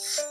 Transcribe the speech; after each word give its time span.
You're 0.00 0.29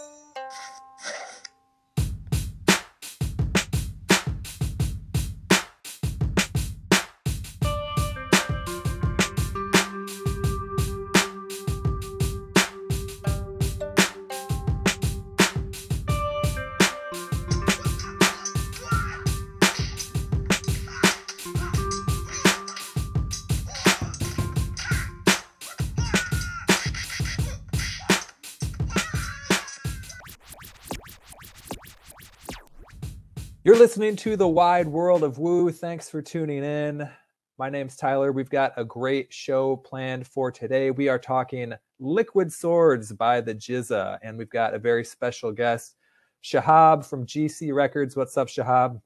listening 33.79 34.13
to 34.13 34.35
the 34.35 34.45
wide 34.45 34.89
world 34.89 35.23
of 35.23 35.39
woo. 35.39 35.71
Thanks 35.71 36.09
for 36.09 36.21
tuning 36.21 36.65
in. 36.65 37.09
My 37.57 37.69
name's 37.69 37.95
Tyler. 37.95 38.33
We've 38.33 38.49
got 38.49 38.73
a 38.75 38.83
great 38.83 39.31
show 39.31 39.77
planned 39.77 40.27
for 40.27 40.51
today. 40.51 40.91
We 40.91 41.07
are 41.07 41.17
talking 41.17 41.71
Liquid 41.97 42.51
Swords 42.51 43.13
by 43.13 43.39
the 43.39 43.55
GZA, 43.55 44.19
and 44.21 44.37
we've 44.37 44.49
got 44.49 44.73
a 44.73 44.79
very 44.79 45.05
special 45.05 45.53
guest, 45.53 45.95
Shahab 46.43 47.05
from 47.05 47.25
GC 47.25 47.73
Records. 47.73 48.17
What's 48.17 48.35
up, 48.35 48.49
Shahab? 48.49 48.99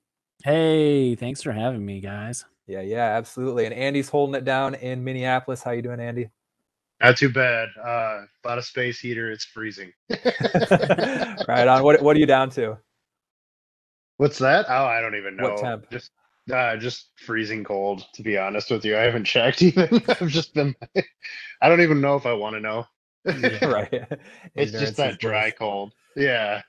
Hey, 0.43 1.13
thanks 1.13 1.43
for 1.43 1.51
having 1.51 1.85
me, 1.85 1.99
guys. 1.99 2.43
Yeah, 2.65 2.81
yeah, 2.81 3.15
absolutely. 3.15 3.65
And 3.65 3.75
Andy's 3.75 4.09
holding 4.09 4.33
it 4.33 4.43
down 4.43 4.73
in 4.73 5.03
Minneapolis. 5.03 5.61
How 5.61 5.69
you 5.69 5.83
doing, 5.83 5.99
Andy? 5.99 6.31
Not 6.99 7.15
too 7.15 7.29
bad. 7.29 7.69
Uh, 7.79 8.21
bought 8.43 8.57
a 8.57 8.63
space 8.63 8.99
heater. 8.99 9.29
It's 9.29 9.45
freezing. 9.45 9.93
right 10.09 11.67
on. 11.67 11.83
What 11.83 12.01
What 12.01 12.15
are 12.15 12.19
you 12.19 12.25
down 12.25 12.49
to? 12.51 12.79
What's 14.23 14.39
that? 14.39 14.67
Oh, 14.69 14.85
I 14.85 15.01
don't 15.01 15.15
even 15.15 15.35
know. 15.35 15.53
What? 15.53 15.91
Just 15.91 16.11
uh, 16.49 16.77
just 16.77 17.09
freezing 17.17 17.61
cold. 17.61 18.05
To 18.13 18.23
be 18.23 18.37
honest 18.37 18.71
with 18.71 18.85
you, 18.85 18.95
I 18.95 19.01
haven't 19.01 19.25
checked 19.25 19.61
even. 19.61 20.01
I've 20.07 20.29
just 20.29 20.53
been. 20.53 20.73
I 21.61 21.67
don't 21.67 21.81
even 21.81 21.99
know 21.99 22.15
if 22.15 22.25
I 22.25 22.31
want 22.31 22.55
to 22.55 22.61
know. 22.61 22.85
right. 23.25 24.05
it's 24.55 24.71
just 24.71 24.95
that 24.95 25.19
dry 25.19 25.51
cold. 25.51 25.91
Yeah. 26.15 26.61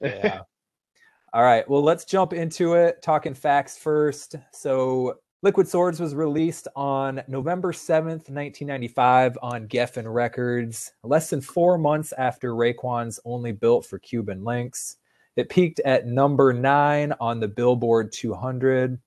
yeah. 0.00 0.40
All 1.34 1.42
right. 1.42 1.68
Well, 1.68 1.82
let's 1.82 2.06
jump 2.06 2.32
into 2.32 2.72
it. 2.72 3.02
Talking 3.02 3.34
facts 3.34 3.76
first. 3.76 4.36
So, 4.54 5.18
Liquid 5.42 5.68
Swords 5.68 6.00
was 6.00 6.14
released 6.14 6.68
on 6.74 7.22
November 7.28 7.72
7th, 7.72 8.30
1995, 8.30 9.36
on 9.42 9.68
Geffen 9.68 10.10
Records, 10.10 10.90
less 11.02 11.28
than 11.28 11.42
four 11.42 11.76
months 11.76 12.14
after 12.16 12.54
Raekwon's 12.54 13.20
Only 13.26 13.52
Built 13.52 13.84
for 13.84 13.98
Cuban 13.98 14.42
Links. 14.42 14.96
It 15.36 15.48
peaked 15.48 15.80
at 15.80 16.06
number 16.06 16.52
nine 16.52 17.12
on 17.20 17.40
the 17.40 17.48
Billboard 17.48 18.12
200. 18.12 18.98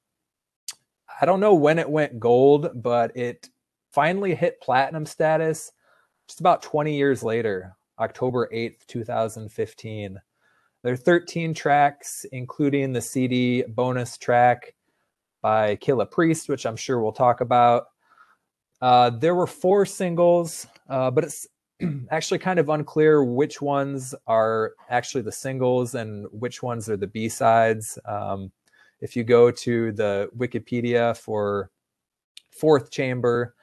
I 1.22 1.26
don't 1.26 1.40
know 1.40 1.56
when 1.56 1.80
it 1.80 1.90
went 1.90 2.20
gold, 2.20 2.72
but 2.76 3.16
it 3.16 3.50
finally 3.92 4.36
hit 4.36 4.62
platinum 4.62 5.06
status 5.06 5.72
just 6.28 6.40
about 6.40 6.62
20 6.62 6.96
years 6.96 7.24
later, 7.24 7.76
October 8.00 8.50
8th, 8.54 8.86
2015. 8.88 10.20
There 10.84 10.94
are 10.94 10.98
13 10.98 11.54
tracks, 11.54 12.26
including 12.32 12.94
the 12.94 13.02
CD 13.02 13.64
bonus 13.64 14.18
track 14.18 14.76
by 15.42 15.78
Killah 15.78 16.12
Priest, 16.12 16.50
which 16.50 16.66
I'm 16.66 16.76
sure 16.76 17.02
we'll 17.02 17.12
talk 17.12 17.42
about. 17.42 17.86
Uh, 18.82 19.10
there 19.10 19.34
were 19.34 19.48
four 19.48 19.86
singles, 19.86 20.68
uh, 20.90 21.10
but 21.10 21.24
it's 21.24 21.48
actually 22.12 22.40
kind 22.40 22.60
of 22.60 22.70
unclear 22.70 23.24
which 23.24 23.62
ones 23.62 24.16
are 24.26 24.74
actually 24.90 25.22
the 25.22 25.32
singles 25.32 25.96
and 25.96 26.26
which 26.32 26.64
ones 26.64 26.90
are 26.90 26.98
the 26.98 27.08
B 27.08 27.30
sides. 27.30 28.00
Um, 28.06 28.52
if 29.00 29.16
you 29.16 29.24
go 29.24 29.52
to 29.52 29.92
the 29.92 30.30
Wikipedia 30.36 31.16
for 31.16 31.70
Fourth 32.50 32.90
Chamber, 32.90 33.54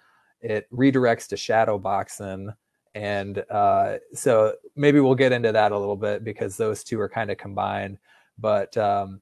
it 0.41 0.71
redirects 0.71 1.27
to 1.29 1.37
Shadowboxing. 1.37 2.55
And 2.95 3.45
uh, 3.51 3.97
so 4.13 4.55
maybe 4.77 5.01
we'll 5.01 5.17
get 5.17 5.33
into 5.33 5.51
that 5.51 5.73
a 5.73 5.79
little 5.79 5.97
bit 5.97 6.23
because 6.23 6.57
those 6.57 6.85
two 6.85 7.01
are 7.01 7.09
kind 7.09 7.31
of 7.31 7.39
combined. 7.39 7.99
But 8.39 8.77
um, 8.77 9.21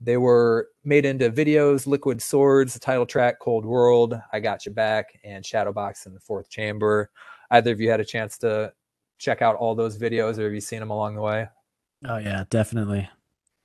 they 0.00 0.16
were 0.16 0.68
made 0.82 1.04
into 1.04 1.30
videos 1.30 1.86
Liquid 1.86 2.20
Swords, 2.20 2.74
the 2.74 2.80
title 2.80 3.06
track, 3.06 3.38
Cold 3.38 3.64
World, 3.64 4.18
I 4.32 4.40
Got 4.40 4.66
You 4.66 4.72
Back, 4.72 5.18
and 5.22 5.44
Shadowboxing, 5.44 6.14
the 6.14 6.20
Fourth 6.20 6.50
Chamber 6.50 7.10
either 7.52 7.72
of 7.72 7.80
you 7.80 7.90
had 7.90 8.00
a 8.00 8.04
chance 8.04 8.38
to 8.38 8.72
check 9.18 9.40
out 9.42 9.56
all 9.56 9.74
those 9.76 9.96
videos 9.96 10.38
or 10.38 10.44
have 10.44 10.52
you 10.52 10.60
seen 10.60 10.80
them 10.80 10.90
along 10.90 11.14
the 11.14 11.22
way? 11.22 11.48
Oh 12.04 12.18
yeah, 12.18 12.44
definitely. 12.50 13.08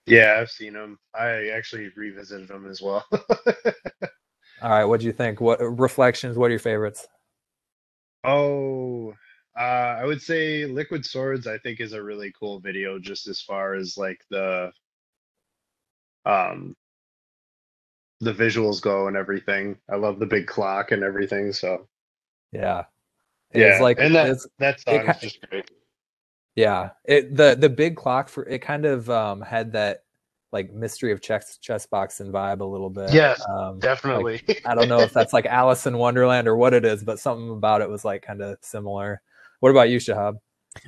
Yeah, 0.05 0.37
I've 0.39 0.51
seen 0.51 0.73
them. 0.73 0.99
I 1.13 1.49
actually 1.49 1.89
revisited 1.95 2.47
them 2.47 2.69
as 2.69 2.81
well. 2.81 3.05
All 4.61 4.69
right, 4.69 4.85
what 4.85 4.99
do 5.01 5.05
you 5.05 5.11
think? 5.11 5.41
What 5.41 5.59
reflections? 5.59 6.37
What 6.37 6.47
are 6.47 6.51
your 6.51 6.59
favorites? 6.59 7.07
Oh, 8.23 9.13
uh, 9.57 9.61
I 9.61 10.05
would 10.05 10.21
say 10.21 10.65
Liquid 10.65 11.05
Swords. 11.05 11.47
I 11.47 11.57
think 11.57 11.79
is 11.79 11.93
a 11.93 12.03
really 12.03 12.31
cool 12.39 12.59
video, 12.59 12.99
just 12.99 13.27
as 13.27 13.41
far 13.41 13.75
as 13.75 13.97
like 13.97 14.19
the 14.29 14.71
um 16.25 16.75
the 18.19 18.33
visuals 18.33 18.81
go 18.81 19.07
and 19.07 19.15
everything. 19.17 19.77
I 19.91 19.95
love 19.95 20.19
the 20.19 20.25
big 20.25 20.47
clock 20.47 20.91
and 20.91 21.03
everything. 21.03 21.53
So 21.53 21.87
Yeah, 22.51 22.85
yeah, 23.53 23.73
it's 23.73 23.81
like 23.81 23.99
and 23.99 24.15
that 24.15 24.29
it's, 24.29 24.47
that 24.59 24.79
song 24.79 25.05
ki- 25.05 25.11
is 25.11 25.17
just 25.19 25.49
great. 25.49 25.69
yeah. 26.55 26.91
It 27.05 27.35
the 27.35 27.55
the 27.59 27.69
big 27.69 27.95
clock 27.95 28.29
for 28.29 28.45
it 28.45 28.59
kind 28.59 28.85
of 28.85 29.09
um 29.09 29.41
had 29.41 29.71
that 29.73 30.03
like 30.51 30.73
mystery 30.73 31.11
of 31.11 31.21
chess 31.21 31.57
chess 31.57 31.85
boxing 31.85 32.31
vibe 32.31 32.61
a 32.61 32.65
little 32.65 32.89
bit. 32.89 33.11
Yes, 33.13 33.41
um, 33.49 33.73
like, 33.73 33.79
Definitely. 33.79 34.41
I 34.65 34.75
don't 34.75 34.87
know 34.87 34.99
if 34.99 35.13
that's 35.13 35.33
like 35.33 35.45
Alice 35.45 35.85
in 35.85 35.97
Wonderland 35.97 36.47
or 36.47 36.55
what 36.55 36.73
it 36.73 36.85
is, 36.85 37.03
but 37.03 37.19
something 37.19 37.49
about 37.51 37.81
it 37.81 37.89
was 37.89 38.05
like 38.05 38.21
kind 38.21 38.41
of 38.41 38.57
similar. 38.61 39.21
What 39.59 39.71
about 39.71 39.89
you, 39.89 39.97
Shahab? 39.97 40.35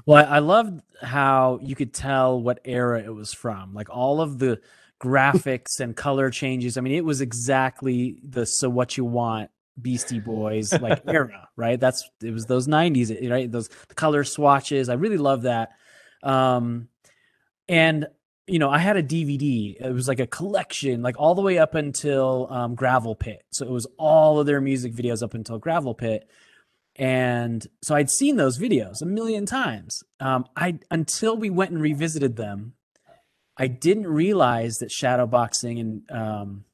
Well, 0.06 0.26
I, 0.26 0.38
I 0.38 0.40
loved 0.40 0.82
how 1.02 1.60
you 1.62 1.76
could 1.76 1.94
tell 1.94 2.42
what 2.42 2.60
era 2.64 3.02
it 3.02 3.14
was 3.14 3.34
from. 3.34 3.74
Like 3.74 3.90
all 3.90 4.22
of 4.22 4.40
the 4.40 4.62
graphics 5.02 5.80
and 5.80 5.96
color 5.96 6.30
changes. 6.30 6.78
I 6.78 6.82
mean, 6.82 6.94
it 6.94 7.06
was 7.06 7.22
exactly 7.22 8.20
the 8.24 8.46
so 8.46 8.70
what 8.70 8.98
you 8.98 9.06
want 9.06 9.50
Beastie 9.82 10.20
Boys 10.26 10.74
like 10.74 11.02
era, 11.08 11.50
right? 11.56 11.80
That's 11.80 12.10
it 12.24 12.32
was 12.32 12.46
those 12.46 12.68
90s, 12.68 13.30
right? 13.30 13.52
Those 13.52 13.70
the 13.88 13.96
color 13.96 14.24
swatches. 14.24 14.90
I 14.90 14.94
really 14.94 15.18
love 15.18 15.44
that. 15.44 15.72
Um 16.24 16.90
and 17.68 18.08
you 18.50 18.58
know, 18.58 18.70
I 18.70 18.80
had 18.80 18.98
a 18.98 19.04
DVD. 19.04 19.76
It 19.80 19.94
was 19.94 20.08
like 20.08 20.20
a 20.20 20.28
collection, 20.28 21.04
like 21.04 21.20
all 21.20 21.36
the 21.36 21.42
way 21.42 21.60
up 21.60 21.76
until 21.76 22.48
um, 22.50 22.74
Gravel 22.74 23.16
Pit. 23.16 23.44
So 23.52 23.64
it 23.64 23.72
was 23.72 23.86
all 23.98 24.40
of 24.40 24.48
their 24.48 24.60
music 24.60 24.94
videos 24.94 25.22
up 25.22 25.36
until 25.36 25.60
Gravel 25.60 25.94
Pit. 25.94 26.28
And 26.96 27.66
so 27.82 27.96
I'd 27.96 28.10
seen 28.10 28.36
those 28.36 28.58
videos 28.58 29.02
a 29.02 29.06
million 29.06 29.46
times. 29.46 30.04
Um, 30.20 30.46
I 30.56 30.80
until 30.92 31.38
we 31.38 31.50
went 31.50 31.72
and 31.72 31.82
revisited 31.82 32.36
them, 32.36 32.74
I 33.56 33.68
didn't 33.68 34.08
realize 34.08 34.80
that 34.80 34.90
shadowboxing 34.90 35.80
and 35.80 36.12
um, 36.12 36.66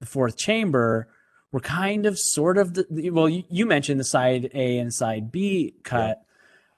the 0.00 0.06
fourth 0.06 0.36
chamber 0.36 1.08
were 1.56 1.60
kind 1.60 2.04
of 2.04 2.18
sort 2.18 2.58
of 2.58 2.74
the, 2.74 3.08
well. 3.08 3.30
You, 3.30 3.42
you 3.48 3.64
mentioned 3.64 3.98
the 3.98 4.04
side 4.04 4.50
A 4.52 4.78
and 4.78 4.92
side 4.92 5.32
B 5.32 5.72
cut, 5.84 6.20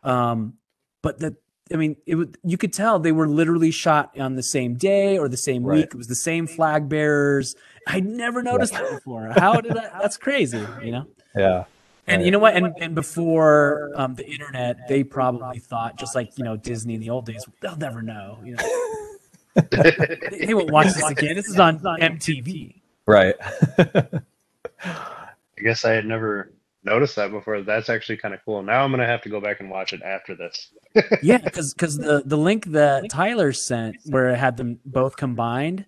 um, 0.05 0.55
but 1.03 1.19
the 1.19 1.35
I 1.73 1.77
mean, 1.77 1.97
it 2.07 2.15
would 2.15 2.39
you 2.45 2.57
could 2.57 2.73
tell 2.73 3.01
they 3.01 3.11
were 3.11 3.27
literally 3.27 3.73
shot 3.73 4.17
on 4.21 4.37
the 4.37 4.43
same 4.43 4.77
day 4.77 5.19
or 5.19 5.29
the 5.29 5.37
same 5.37 5.65
Right. 5.65 5.79
week. 5.79 5.87
It 5.87 5.97
was 5.97 6.07
the 6.07 6.15
same 6.15 6.47
flag 6.47 6.89
bearers. 6.89 7.57
I'd 7.89 8.07
never 8.07 8.41
noticed 8.41 8.73
that 8.73 8.89
before. 8.89 9.33
How 9.37 9.61
did 9.61 9.77
I? 9.77 9.99
That's 10.01 10.17
crazy, 10.17 10.65
you 10.81 10.93
know. 10.93 11.07
Yeah. 11.35 11.65
And 12.07 12.23
you 12.23 12.31
know 12.31 12.39
what? 12.39 12.55
And 12.55 12.73
and 12.81 12.95
before 12.95 13.91
um, 13.97 14.15
the 14.15 14.31
internet, 14.31 14.87
they 14.87 15.03
probably 15.03 15.59
thought 15.59 15.99
just 15.99 16.15
like 16.15 16.39
you 16.39 16.45
know 16.45 16.57
Disney 16.57 16.95
in 16.95 17.01
the 17.01 17.11
old 17.11 17.27
days, 17.27 17.45
they'll 17.61 17.75
never 17.75 18.01
know. 18.01 18.39
You 18.45 18.55
know, 18.55 19.17
they, 19.73 20.47
they 20.47 20.55
won't 20.55 20.71
watch 20.71 20.95
this 20.95 21.11
again. 21.11 21.35
This 21.35 21.49
is 21.49 21.59
on 21.59 21.81
MTV. 21.81 22.81
Right. 23.09 23.35
I 24.85 25.63
guess 25.63 25.85
I 25.85 25.93
had 25.93 26.07
never 26.07 26.53
noticed 26.85 27.17
that 27.17 27.31
before. 27.31 27.63
That's 27.63 27.89
actually 27.89 28.19
kind 28.19 28.35
of 28.35 28.41
cool. 28.45 28.63
Now 28.63 28.85
I'm 28.85 28.91
gonna 28.91 29.07
have 29.07 29.23
to 29.23 29.29
go 29.29 29.41
back 29.41 29.61
and 29.61 29.71
watch 29.71 29.93
it 29.93 30.03
after 30.03 30.35
this. 30.35 30.73
Yeah, 31.21 31.39
because 31.39 31.75
because 31.75 31.99
the 31.99 32.23
the 32.25 32.37
link 32.37 32.67
that 32.67 33.09
Tyler 33.09 33.53
sent 33.53 33.99
where 34.05 34.29
it 34.31 34.39
had 34.39 34.57
them 34.57 34.81
both 34.85 35.17
combined, 35.17 35.87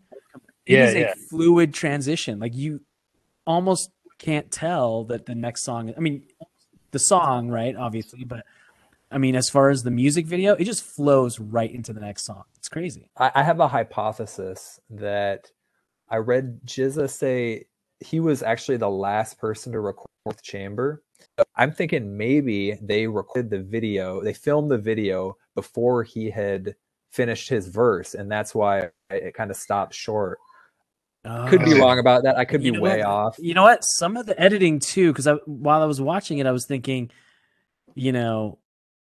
it 0.69 0.78
Yeah, 0.78 0.81
is 0.81 0.94
a 0.94 1.06
fluid 1.06 1.75
transition. 1.75 2.38
Like 2.40 2.54
you 2.54 2.82
almost 3.46 3.90
can't 4.19 4.50
tell 4.50 5.04
that 5.06 5.26
the 5.26 5.34
next 5.34 5.62
song. 5.64 5.94
I 5.96 6.00
mean, 6.00 6.25
the 6.93 6.98
song, 7.00 7.50
right? 7.50 7.76
Obviously, 7.76 8.25
but 8.25 8.44
I 9.10 9.19
mean, 9.19 9.36
as 9.36 9.50
far 9.50 9.70
as 9.70 9.82
the 9.84 9.90
music 9.93 10.26
video, 10.26 10.54
it 10.54 10.64
just 10.64 10.84
flows 10.84 11.40
right 11.40 11.72
into 11.72 11.93
the 11.93 12.00
next 12.00 12.25
song. 12.26 12.44
It's 12.58 12.69
crazy. 12.69 13.10
I, 13.16 13.31
I 13.36 13.43
have 13.43 13.60
a 13.60 13.69
hypothesis 13.69 14.81
that 14.90 15.50
I 16.08 16.16
read 16.19 16.60
Jizza 16.66 17.10
say 17.10 17.66
he 18.00 18.20
was 18.20 18.43
actually 18.43 18.76
the 18.79 18.91
last 18.91 19.38
person 19.38 19.73
to 19.73 19.81
record 19.81 20.06
Fourth 20.25 20.43
Chamber. 20.43 21.02
I'm 21.56 21.73
thinking 21.73 22.17
maybe 22.17 22.79
they 22.82 23.06
recorded 23.06 23.50
the 23.50 23.61
video, 23.62 24.23
they 24.23 24.32
filmed 24.35 24.70
the 24.70 24.79
video 24.79 25.37
before 25.55 26.02
he 26.02 26.31
had 26.31 26.75
finished 27.12 27.49
his 27.49 27.69
verse, 27.69 28.14
and 28.14 28.31
that's 28.31 28.55
why 28.55 28.91
it 29.11 29.35
kind 29.35 29.50
of 29.50 29.56
stopped 29.56 29.94
short. 29.94 30.38
Could 31.49 31.64
be 31.64 31.75
Oh. 31.75 31.81
wrong 31.81 31.99
about 31.99 32.23
that. 32.23 32.38
I 32.38 32.44
could 32.47 32.62
You 32.62 32.73
be 32.73 32.79
way 32.79 32.99
what? 32.99 33.06
off. 33.06 33.37
You 33.38 33.52
know 33.52 33.62
what? 33.64 33.85
Some 33.85 34.17
of 34.17 34.25
the 34.26 34.41
editing 34.41 34.79
too, 34.79 35.12
because 35.12 35.26
I, 35.26 35.35
while 35.44 35.82
I 35.82 35.87
was 35.87 36.00
watching 36.00 36.38
it, 36.38 36.46
I 36.46 36.53
was 36.53 36.64
thinking, 36.67 37.11
you 37.94 38.12
know, 38.12 38.58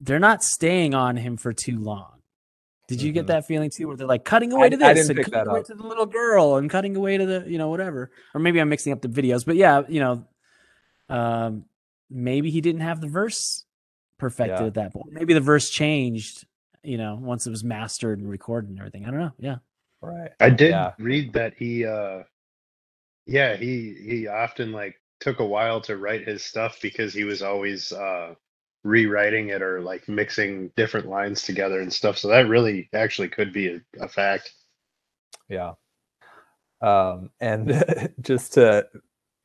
they're 0.01 0.19
not 0.19 0.43
staying 0.45 0.93
on 0.95 1.17
him 1.17 1.39
for 1.39 1.55
too 1.55 1.79
long. 1.79 2.14
Did 2.87 3.01
you 3.01 3.13
get 3.13 3.25
Mhm. 3.25 3.29
that 3.29 3.47
feeling 3.47 3.71
too, 3.71 3.89
where 3.89 3.97
they're 3.97 4.07
like 4.07 4.25
cutting 4.25 4.53
away 4.53 4.67
I- 4.67 4.71
to 4.71 4.77
I 4.85 4.93
this 4.93 5.07
didn't 5.07 5.19
and 5.19 5.25
pick 5.25 5.33
cutting 5.33 5.45
that 5.47 5.51
away 5.51 5.61
up. 5.61 5.67
to 5.67 5.75
the 5.75 5.83
little 5.87 6.07
girl 6.07 6.57
and 6.57 6.69
cutting 6.69 6.95
away 6.97 7.17
to 7.17 7.25
the, 7.25 7.45
you 7.51 7.57
know, 7.59 7.71
whatever? 7.71 8.11
Or 8.35 8.41
maybe 8.41 8.61
I'm 8.61 8.69
mixing 8.69 8.93
up 8.93 9.01
the 9.01 9.09
videos, 9.09 9.47
but 9.47 9.57
yeah, 9.57 9.83
you 9.89 10.01
know, 10.01 10.25
um, 11.09 11.65
maybe 12.11 12.51
he 12.51 12.61
didn't 12.61 12.83
have 12.83 13.01
the 13.01 13.07
verse 13.09 13.65
perfected 14.19 14.61
Yeah. 14.61 14.67
at 14.67 14.75
that 14.75 14.93
point. 14.93 15.13
Maybe 15.13 15.33
the 15.35 15.41
verse 15.41 15.71
changed, 15.71 16.47
you 16.83 16.99
know, 16.99 17.17
once 17.21 17.47
it 17.47 17.51
was 17.51 17.65
mastered 17.65 18.19
and 18.19 18.29
recorded 18.29 18.71
and 18.71 18.79
everything. 18.79 19.05
I 19.07 19.11
don't 19.11 19.21
know. 19.21 19.33
Yeah. 19.39 19.57
Right. 20.03 20.33
I 20.39 20.51
did 20.51 20.71
Yeah. 20.71 20.93
read 20.99 21.33
that 21.33 21.55
he 21.55 21.87
uh 21.87 22.25
yeah, 23.27 23.57
he 23.57 23.95
he 23.95 24.27
often 24.27 24.71
like 24.73 25.01
took 25.21 25.41
a 25.41 25.47
while 25.47 25.81
to 25.81 25.97
write 25.97 26.27
his 26.29 26.45
stuff 26.45 26.79
because 26.83 27.15
he 27.15 27.25
was 27.25 27.41
always 27.43 27.91
uh 27.93 28.35
rewriting 28.85 29.49
it 29.49 29.63
or 29.63 29.81
like 29.81 30.09
mixing 30.09 30.71
different 30.77 31.09
lines 31.09 31.43
together 31.43 31.81
and 31.81 31.93
stuff. 31.93 32.19
So 32.19 32.29
that 32.29 32.49
really 32.49 32.89
actually 32.93 33.29
could 33.29 33.53
be 33.53 33.69
a, 33.69 33.81
a 34.01 34.09
fact. 34.09 34.53
Yeah. 35.49 35.73
Um, 36.81 37.31
and 37.41 38.15
just 38.21 38.55
to 38.55 38.87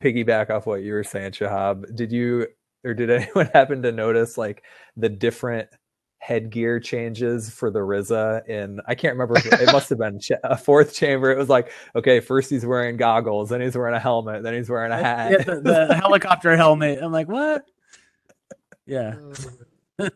piggyback 0.04 0.50
off 0.50 0.66
what 0.66 0.84
you 0.84 0.94
were 0.94 1.04
saying, 1.04 1.32
Shahab, 1.32 1.96
did 1.96 2.12
you 2.12 2.48
or 2.84 2.94
did 2.94 3.10
anyone 3.10 3.50
happen 3.54 3.82
to 3.84 3.92
notice 3.92 4.38
like 4.38 4.64
the 4.96 5.10
different 5.10 5.70
headgear 6.22 6.82
changes 6.82 7.50
for 7.50 7.72
the 7.72 7.80
RZA 7.80 8.48
in 8.50 8.82
I 8.86 8.94
can't 8.94 9.14
remember 9.14 9.38
it, 9.38 9.62
it 9.62 9.72
must 9.72 9.88
have 9.90 10.00
been 10.00 10.20
cha- 10.20 10.36
a 10.44 10.58
fourth 10.58 10.94
chamber. 10.94 11.32
It 11.32 11.38
was 11.38 11.48
like, 11.48 11.72
okay, 11.96 12.20
first 12.20 12.50
he's 12.50 12.66
wearing 12.66 12.98
goggles, 12.98 13.50
then 13.50 13.62
he's 13.62 13.78
wearing 13.78 13.96
a 13.96 14.00
helmet, 14.00 14.44
then 14.44 14.54
he's 14.54 14.70
wearing 14.70 14.92
a 14.92 14.98
hat. 14.98 15.32
Yeah, 15.32 15.44
the, 15.44 15.62
the 15.62 15.96
helicopter 16.02 16.58
helmet. 16.58 17.00
I'm 17.02 17.14
like, 17.14 17.30
what? 17.30 17.64
Yeah. 18.90 19.16
uh, 20.00 20.10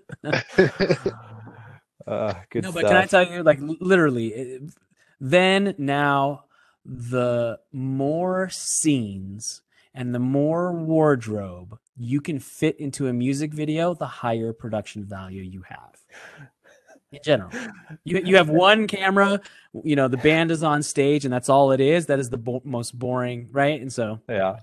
good 2.49 2.63
no, 2.63 2.71
stuff. 2.71 2.73
but 2.73 2.85
can 2.85 2.95
I 2.95 3.05
tell 3.05 3.31
you, 3.31 3.43
like, 3.43 3.59
literally, 3.61 4.27
it, 4.27 4.63
then 5.21 5.75
now, 5.77 6.45
the 6.83 7.59
more 7.71 8.49
scenes 8.49 9.61
and 9.93 10.13
the 10.13 10.19
more 10.19 10.73
wardrobe 10.73 11.77
you 11.95 12.19
can 12.19 12.39
fit 12.39 12.79
into 12.79 13.07
a 13.07 13.13
music 13.13 13.53
video, 13.53 13.93
the 13.93 14.07
higher 14.07 14.51
production 14.51 15.05
value 15.05 15.43
you 15.43 15.63
have. 15.69 15.95
In 17.11 17.19
general, 17.23 17.51
you 18.03 18.19
you 18.25 18.37
have 18.37 18.49
one 18.49 18.87
camera. 18.87 19.39
You 19.83 19.95
know, 19.95 20.07
the 20.07 20.17
band 20.17 20.49
is 20.49 20.63
on 20.63 20.81
stage, 20.81 21.25
and 21.25 21.33
that's 21.33 21.47
all 21.47 21.71
it 21.71 21.79
is. 21.79 22.07
That 22.07 22.17
is 22.17 22.31
the 22.31 22.37
bo- 22.37 22.63
most 22.65 22.97
boring, 22.97 23.49
right? 23.51 23.79
And 23.79 23.93
so, 23.93 24.19
yeah. 24.27 24.61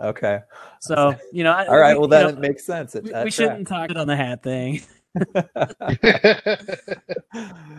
Okay. 0.00 0.40
so 0.80 1.14
you 1.32 1.44
know, 1.44 1.52
I- 1.52 1.66
All 1.66 1.78
right. 1.78 1.94
we- 1.94 2.00
Well, 2.00 2.08
then 2.08 2.22
know, 2.24 2.28
it 2.30 2.38
makes 2.38 2.64
sense. 2.64 2.94
It, 2.94 3.04
we, 3.04 3.12
we 3.24 3.30
shouldn't 3.30 3.68
talk 3.68 3.90
it 3.90 3.96
on 3.96 4.06
the 4.06 4.16
hat 4.16 4.42
thing. 4.42 4.80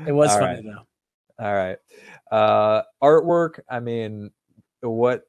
It 0.08 0.12
was 0.12 0.32
All 0.32 0.40
funny 0.40 0.56
right. 0.56 0.64
though. 0.64 1.46
All 1.46 1.54
right. 1.54 1.78
Uh 2.32 2.84
artwork, 3.04 3.60
I 3.70 3.80
mean, 3.80 4.32
what 4.82 5.24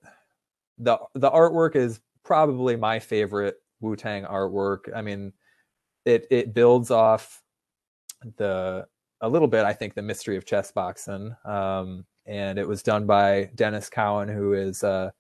the 0.79 0.99
the 1.15 1.31
artwork 1.31 1.77
is 1.77 2.01
probably 2.25 2.77
my 2.77 2.99
favorite 2.99 3.57
Wu-Tang 3.81 4.25
artwork. 4.25 4.95
I 4.95 5.03
mean, 5.03 5.33
it 6.05 6.27
it 6.31 6.55
builds 6.55 6.91
off 6.91 7.43
the 8.37 8.87
a 9.21 9.29
little 9.29 9.49
bit, 9.49 9.65
I 9.65 9.73
think, 9.73 9.95
the 9.95 10.03
mystery 10.03 10.37
of 10.37 10.45
chess 10.45 10.73
boxing. 10.73 11.35
Um, 11.45 12.05
and 12.27 12.59
it 12.59 12.67
was 12.67 12.83
done 12.83 13.07
by 13.07 13.51
Denys 13.55 13.91
Cowan, 13.91 14.29
who 14.29 14.53
is 14.55 14.83
uh, 14.85 15.11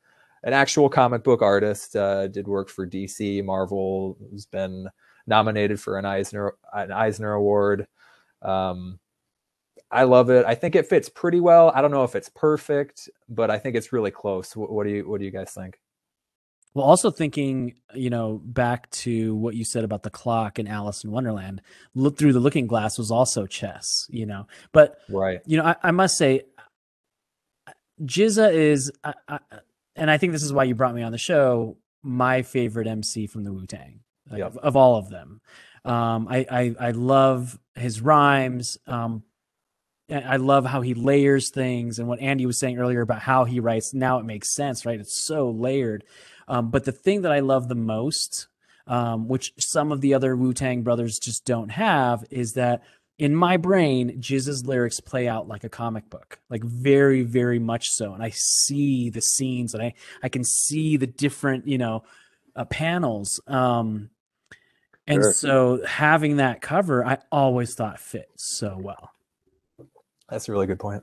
an 0.44 0.52
actual 0.52 0.88
comic 0.88 1.22
book 1.24 1.42
artist. 1.42 1.96
Uh, 1.96 2.28
did 2.28 2.46
work 2.46 2.68
for 2.68 2.86
DC, 2.86 3.44
Marvel. 3.44 4.16
Has 4.32 4.46
been 4.46 4.88
nominated 5.26 5.80
for 5.80 5.98
an 5.98 6.04
Eisner 6.04 6.54
an 6.72 6.92
Eisner 6.92 7.32
Award. 7.32 7.86
Um, 8.42 8.98
I 9.90 10.04
love 10.04 10.30
it. 10.30 10.46
I 10.46 10.54
think 10.54 10.74
it 10.74 10.86
fits 10.86 11.08
pretty 11.08 11.38
well. 11.38 11.70
I 11.74 11.82
don't 11.82 11.90
know 11.90 12.04
if 12.04 12.14
it's 12.16 12.30
perfect, 12.30 13.10
but 13.28 13.50
I 13.50 13.58
think 13.58 13.76
it's 13.76 13.92
really 13.92 14.10
close. 14.10 14.56
What, 14.56 14.72
what 14.72 14.84
do 14.84 14.90
you 14.90 15.08
What 15.08 15.18
do 15.18 15.24
you 15.24 15.30
guys 15.30 15.52
think? 15.52 15.78
Well, 16.74 16.86
also 16.86 17.10
thinking, 17.10 17.74
you 17.94 18.08
know, 18.08 18.40
back 18.42 18.88
to 18.90 19.34
what 19.34 19.54
you 19.54 19.62
said 19.62 19.84
about 19.84 20.02
the 20.02 20.08
clock 20.10 20.58
in 20.58 20.66
Alice 20.66 21.04
in 21.04 21.10
Wonderland, 21.10 21.60
look 21.94 22.16
through 22.16 22.32
the 22.32 22.40
looking 22.40 22.66
glass 22.66 22.96
was 22.96 23.10
also 23.10 23.46
chess, 23.46 24.06
you 24.08 24.24
know. 24.24 24.46
But 24.72 24.96
Right. 25.10 25.42
you 25.44 25.58
know, 25.58 25.64
I, 25.64 25.76
I 25.82 25.90
must 25.90 26.16
say, 26.16 26.44
Jizza 28.02 28.54
is, 28.54 28.90
I, 29.04 29.12
I, 29.28 29.38
and 29.96 30.10
I 30.10 30.18
think 30.18 30.32
this 30.32 30.42
is 30.42 30.52
why 30.52 30.64
you 30.64 30.74
brought 30.74 30.94
me 30.94 31.02
on 31.02 31.12
the 31.12 31.18
show. 31.18 31.76
My 32.02 32.42
favorite 32.42 32.86
MC 32.86 33.26
from 33.26 33.44
the 33.44 33.52
Wu 33.52 33.66
Tang, 33.66 34.00
like, 34.30 34.38
Yep. 34.38 34.46
of, 34.48 34.56
of 34.58 34.76
all 34.76 34.96
of 34.96 35.08
them. 35.10 35.40
Um, 35.84 36.26
I, 36.28 36.46
I 36.50 36.74
I 36.88 36.90
love 36.92 37.58
his 37.74 38.00
rhymes. 38.00 38.78
Um, 38.86 39.22
I 40.10 40.36
love 40.36 40.66
how 40.66 40.80
he 40.82 40.94
layers 40.94 41.50
things, 41.50 41.98
and 41.98 42.06
what 42.08 42.20
Andy 42.20 42.44
was 42.44 42.58
saying 42.58 42.78
earlier 42.78 43.00
about 43.00 43.20
how 43.22 43.44
he 43.44 43.60
writes. 43.60 43.94
Now 43.94 44.18
it 44.18 44.24
makes 44.24 44.54
sense, 44.54 44.84
right? 44.84 45.00
It's 45.00 45.24
so 45.24 45.50
layered. 45.50 46.04
Um, 46.48 46.70
but 46.70 46.84
the 46.84 46.92
thing 46.92 47.22
that 47.22 47.32
I 47.32 47.40
love 47.40 47.68
the 47.68 47.74
most, 47.76 48.48
um, 48.86 49.28
which 49.28 49.54
some 49.58 49.90
of 49.92 50.00
the 50.00 50.14
other 50.14 50.36
Wu 50.36 50.52
Tang 50.52 50.82
brothers 50.82 51.18
just 51.18 51.44
don't 51.44 51.70
have, 51.70 52.24
is 52.30 52.54
that 52.54 52.82
in 53.18 53.34
my 53.34 53.56
brain, 53.56 54.20
Jiz's 54.20 54.66
lyrics 54.66 55.00
play 55.00 55.28
out 55.28 55.48
like 55.48 55.64
a 55.64 55.68
comic 55.68 56.10
book, 56.10 56.40
like 56.50 56.64
very, 56.64 57.22
very 57.22 57.58
much 57.58 57.88
so. 57.88 58.14
And 58.14 58.22
I 58.22 58.30
see 58.30 59.10
the 59.10 59.22
scenes, 59.22 59.74
and 59.74 59.82
I 59.82 59.94
I 60.22 60.28
can 60.28 60.44
see 60.44 60.96
the 60.96 61.06
different, 61.06 61.66
you 61.68 61.78
know, 61.78 62.04
uh, 62.56 62.64
panels. 62.64 63.40
Um, 63.46 64.10
and 65.06 65.22
Sure. 65.22 65.32
so 65.32 65.84
having 65.86 66.36
that 66.36 66.60
cover, 66.60 67.04
I 67.04 67.18
always 67.30 67.74
thought 67.74 68.00
fit 68.00 68.30
so 68.36 68.78
well. 68.78 69.10
That's 70.28 70.48
a 70.48 70.52
really 70.52 70.66
good 70.66 70.78
point. 70.80 71.02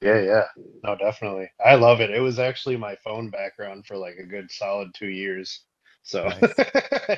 Yeah, 0.00 0.20
yeah. 0.20 0.44
No, 0.84 0.96
definitely. 0.96 1.50
I 1.64 1.74
love 1.74 2.00
it. 2.00 2.10
It 2.10 2.20
was 2.20 2.38
actually 2.38 2.76
my 2.76 2.96
phone 2.96 3.30
background 3.30 3.86
for 3.86 3.96
like 3.96 4.16
a 4.16 4.26
good 4.26 4.50
solid 4.50 4.90
two 4.94 5.08
years. 5.08 5.64
So 6.02 6.28
Nice. 6.28 6.54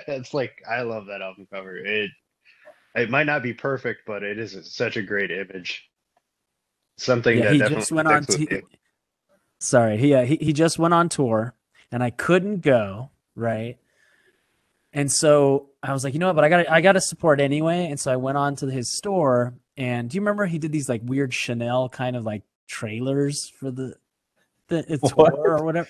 it's 0.08 0.32
like 0.32 0.62
I 0.68 0.82
love 0.82 1.06
that 1.06 1.22
album 1.22 1.46
cover. 1.52 1.76
It 1.76 2.10
it 3.00 3.10
might 3.10 3.26
not 3.26 3.42
be 3.42 3.54
perfect, 3.54 4.02
but 4.06 4.22
it 4.22 4.38
is 4.38 4.56
such 4.74 4.96
a 4.96 5.02
great 5.02 5.30
image. 5.30 5.88
Something 6.96 7.38
Yeah, 7.38 7.44
that 7.44 7.52
he 7.52 7.58
definitely 7.58 7.80
just 7.82 7.92
went 7.92 8.08
on. 8.08 8.24
T- 8.24 8.62
Sorry, 9.60 9.96
he, 9.96 10.14
uh, 10.14 10.24
he 10.24 10.36
he 10.36 10.52
just 10.52 10.78
went 10.78 10.94
on 10.94 11.08
tour, 11.08 11.54
and 11.90 12.02
I 12.02 12.10
couldn't 12.10 12.60
go. 12.60 13.10
Right, 13.34 13.78
and 14.92 15.10
so 15.10 15.70
I 15.82 15.92
was 15.92 16.02
like, 16.02 16.14
you 16.14 16.20
know 16.20 16.26
what? 16.26 16.36
But 16.36 16.44
I 16.44 16.48
got 16.48 16.70
I 16.70 16.80
got 16.80 16.92
to 16.92 17.00
support 17.00 17.40
anyway. 17.40 17.86
And 17.90 17.98
so 18.00 18.12
I 18.12 18.16
went 18.16 18.36
on 18.38 18.56
to 18.56 18.66
his 18.66 18.96
store, 18.96 19.54
and 19.76 20.10
do 20.10 20.16
you 20.16 20.20
remember 20.20 20.46
he 20.46 20.58
did 20.58 20.72
these 20.72 20.88
like 20.88 21.02
weird 21.04 21.32
Chanel 21.32 21.88
kind 21.88 22.16
of 22.16 22.24
like 22.24 22.42
trailers 22.66 23.48
for 23.48 23.70
the 23.70 23.94
the 24.68 24.82
tour 24.98 25.10
What? 25.14 25.34
or 25.34 25.64
whatever? 25.64 25.88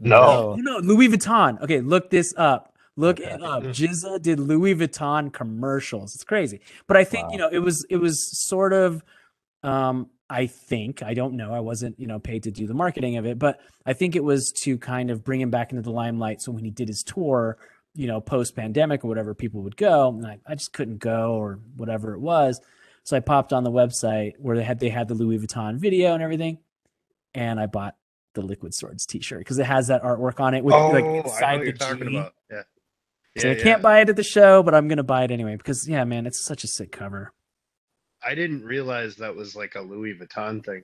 No. 0.00 0.20
Oh, 0.20 0.56
no, 0.58 0.78
Louis 0.78 1.08
Vuitton. 1.08 1.62
Okay, 1.62 1.80
look 1.80 2.10
this 2.10 2.34
up. 2.36 2.74
Look 2.98 3.20
it 3.20 3.40
up. 3.40 3.62
Jizza 3.64 4.20
did 4.20 4.40
Louis 4.40 4.74
Vuitton 4.74 5.32
commercials. 5.32 6.16
It's 6.16 6.24
crazy. 6.24 6.60
But 6.88 6.96
I 6.96 7.04
think, 7.04 7.30
you 7.30 7.38
know, 7.38 7.48
it 7.48 7.60
was 7.60 7.86
it 7.88 7.98
was 7.98 8.28
sort 8.46 8.72
of 8.72 9.04
um 9.62 10.10
I 10.28 10.46
think, 10.46 11.02
I 11.02 11.14
don't 11.14 11.34
know. 11.34 11.54
I 11.54 11.60
wasn't, 11.60 11.98
you 11.98 12.06
know, 12.06 12.18
paid 12.18 12.42
to 12.42 12.50
do 12.50 12.66
the 12.66 12.74
marketing 12.74 13.16
of 13.16 13.24
it, 13.24 13.38
but 13.38 13.60
I 13.86 13.92
think 13.92 14.16
it 14.16 14.24
was 14.24 14.52
to 14.64 14.76
kind 14.76 15.10
of 15.10 15.24
bring 15.24 15.40
him 15.40 15.48
back 15.48 15.70
into 15.70 15.80
the 15.80 15.92
limelight 15.92 16.42
so 16.42 16.50
when 16.52 16.64
he 16.64 16.70
did 16.70 16.88
his 16.88 17.04
tour, 17.04 17.56
you 17.94 18.08
know, 18.08 18.20
post 18.20 18.56
pandemic 18.56 19.04
or 19.04 19.08
whatever, 19.08 19.32
people 19.32 19.62
would 19.62 19.76
go. 19.76 20.08
And 20.08 20.26
I, 20.26 20.38
I 20.46 20.56
just 20.56 20.72
couldn't 20.72 20.98
go 20.98 21.34
or 21.34 21.60
whatever 21.76 22.14
it 22.14 22.20
was. 22.20 22.60
So 23.04 23.16
I 23.16 23.20
popped 23.20 23.52
on 23.52 23.62
the 23.62 23.70
website 23.70 24.32
where 24.38 24.56
they 24.56 24.64
had 24.64 24.80
they 24.80 24.90
had 24.90 25.06
the 25.06 25.14
Louis 25.14 25.38
Vuitton 25.38 25.76
video 25.76 26.14
and 26.14 26.22
everything. 26.22 26.58
And 27.32 27.60
I 27.60 27.66
bought 27.66 27.94
the 28.34 28.42
Liquid 28.42 28.74
Swords 28.74 29.06
t-shirt 29.06 29.38
because 29.38 29.58
it 29.58 29.66
has 29.66 29.86
that 29.86 30.02
artwork 30.02 30.40
on 30.40 30.54
it 30.54 30.64
with 30.64 30.74
oh, 30.74 30.90
like 30.90 31.04
inside 31.04 31.60
the 31.60 31.72
G. 31.72 32.16
about. 32.16 32.34
Yeah. 33.38 33.42
So 33.42 33.48
Yeah, 33.48 33.54
I 33.54 33.62
can't 33.62 33.82
buy 33.82 34.00
it 34.00 34.08
at 34.08 34.16
the 34.16 34.22
show, 34.22 34.62
but 34.62 34.74
I'm 34.74 34.88
gonna 34.88 35.02
buy 35.02 35.24
it 35.24 35.30
anyway 35.30 35.56
because 35.56 35.88
yeah, 35.88 36.04
man, 36.04 36.26
it's 36.26 36.40
such 36.40 36.64
a 36.64 36.68
sick 36.68 36.92
cover. 36.92 37.32
I 38.24 38.34
didn't 38.34 38.64
realize 38.64 39.16
that 39.16 39.34
was 39.34 39.54
like 39.54 39.74
a 39.74 39.80
Louis 39.80 40.14
Vuitton 40.14 40.64
thing. 40.64 40.82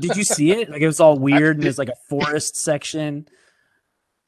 Did 0.00 0.16
you 0.16 0.24
see 0.24 0.52
it? 0.52 0.70
Like 0.70 0.82
it 0.82 0.86
was 0.86 1.00
all 1.00 1.18
weird 1.18 1.56
and 1.56 1.64
there's 1.64 1.78
like 1.78 1.88
a 1.88 1.96
forest 2.08 2.56
section 2.56 3.28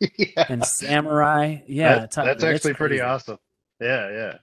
yeah. 0.00 0.46
and 0.48 0.64
samurai. 0.64 1.58
Yeah, 1.66 2.00
That- 2.00 2.10
Tyler, 2.12 2.28
that's 2.28 2.44
it's 2.44 2.54
actually 2.54 2.74
pretty 2.74 3.00
awesome. 3.00 3.38
Yeah, 3.80 4.10
yeah. 4.10 4.38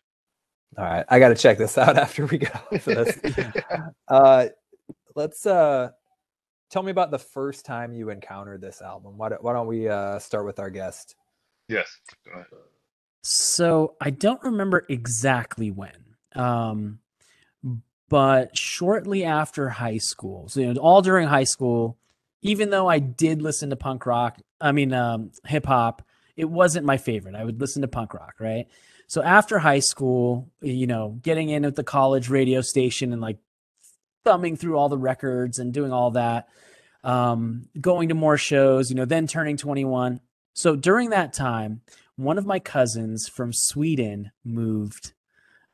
All 0.77 0.83
right, 0.83 1.05
I 1.07 1.19
got 1.19 1.29
to 1.29 1.35
check 1.35 1.57
this 1.57 1.77
out 1.77 1.97
after 1.97 2.25
we 2.25 2.37
get 2.37 2.55
off 2.55 2.85
this. 2.85 3.19
uh, 4.07 4.47
let's 5.15 5.45
uh, 5.45 5.89
tell 6.69 6.83
me 6.83 6.91
about 6.91 7.11
the 7.11 7.19
first 7.19 7.65
time 7.65 7.93
you 7.93 8.09
encountered 8.09 8.61
this 8.61 8.81
album. 8.81 9.17
Why 9.17 9.29
don't, 9.29 9.43
why 9.43 9.53
don't 9.53 9.67
we 9.67 9.87
uh, 9.87 10.19
start 10.19 10.45
with 10.45 10.59
our 10.59 10.69
guest? 10.69 11.15
Yes. 11.67 11.97
So 13.23 13.95
I 13.99 14.11
don't 14.11 14.41
remember 14.43 14.85
exactly 14.87 15.71
when, 15.71 16.15
um, 16.35 16.99
but 18.07 18.55
shortly 18.55 19.23
after 19.23 19.69
high 19.69 19.97
school, 19.97 20.47
so 20.47 20.59
you 20.59 20.73
know, 20.73 20.79
all 20.79 21.01
during 21.01 21.27
high 21.27 21.45
school, 21.45 21.97
even 22.41 22.69
though 22.69 22.87
I 22.87 22.99
did 22.99 23.41
listen 23.41 23.71
to 23.71 23.75
punk 23.75 24.05
rock, 24.05 24.39
I 24.61 24.71
mean 24.71 24.93
um, 24.93 25.31
hip 25.45 25.65
hop, 25.65 26.03
it 26.35 26.45
wasn't 26.45 26.85
my 26.85 26.97
favorite. 26.97 27.35
I 27.35 27.43
would 27.43 27.59
listen 27.59 27.81
to 27.81 27.87
punk 27.87 28.13
rock, 28.13 28.35
right? 28.39 28.67
So 29.07 29.23
after 29.23 29.59
high 29.59 29.79
school, 29.79 30.49
you 30.61 30.87
know, 30.87 31.17
getting 31.21 31.49
in 31.49 31.65
at 31.65 31.75
the 31.75 31.83
college 31.83 32.29
radio 32.29 32.61
station 32.61 33.13
and 33.13 33.21
like 33.21 33.37
thumbing 34.23 34.57
through 34.57 34.77
all 34.77 34.89
the 34.89 34.97
records 34.97 35.59
and 35.59 35.73
doing 35.73 35.91
all 35.93 36.11
that, 36.11 36.47
um, 37.03 37.69
going 37.79 38.09
to 38.09 38.15
more 38.15 38.37
shows, 38.37 38.89
you 38.89 38.95
know, 38.95 39.05
then 39.05 39.27
turning 39.27 39.57
21. 39.57 40.19
So 40.55 40.77
during 40.77 41.09
that 41.09 41.33
time, 41.33 41.81
one 42.15 42.37
of 42.37 42.45
my 42.45 42.59
cousins 42.59 43.27
from 43.27 43.51
Sweden 43.51 44.31
moved 44.45 45.13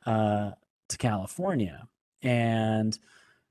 uh, 0.08 0.52
to 0.90 0.98
California 0.98 1.88
and, 2.24 2.98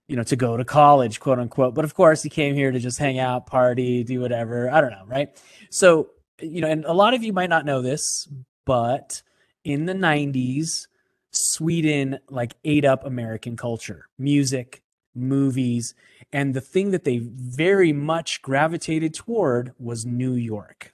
you 0.08 0.16
know, 0.16 0.24
to 0.24 0.34
go 0.34 0.56
to 0.56 0.64
college, 0.64 1.20
quote 1.20 1.38
unquote. 1.38 1.72
But 1.74 1.84
of 1.84 1.94
course, 1.94 2.20
he 2.20 2.28
came 2.28 2.56
here 2.56 2.72
to 2.72 2.80
just 2.80 2.98
hang 2.98 3.20
out, 3.20 3.46
party, 3.46 4.02
do 4.02 4.20
whatever. 4.20 4.68
I 4.70 4.80
don't 4.80 4.90
know, 4.90 5.04
right? 5.06 5.40
So, 5.70 6.10
you 6.40 6.60
know, 6.60 6.68
and 6.68 6.84
a 6.84 6.92
lot 6.92 7.14
of 7.14 7.22
you 7.22 7.32
might 7.32 7.48
not 7.48 7.64
know 7.64 7.80
this, 7.80 8.28
but 8.66 9.22
in 9.62 9.86
the 9.86 9.94
90s, 9.94 10.88
Sweden 11.30 12.18
like 12.28 12.54
ate 12.64 12.84
up 12.84 13.06
American 13.06 13.56
culture, 13.56 14.08
music, 14.18 14.82
movies, 15.14 15.94
and 16.32 16.54
the 16.54 16.60
thing 16.60 16.90
that 16.90 17.04
they 17.04 17.18
very 17.18 17.92
much 17.92 18.42
gravitated 18.42 19.14
toward 19.14 19.72
was 19.78 20.04
New 20.04 20.34
York. 20.34 20.92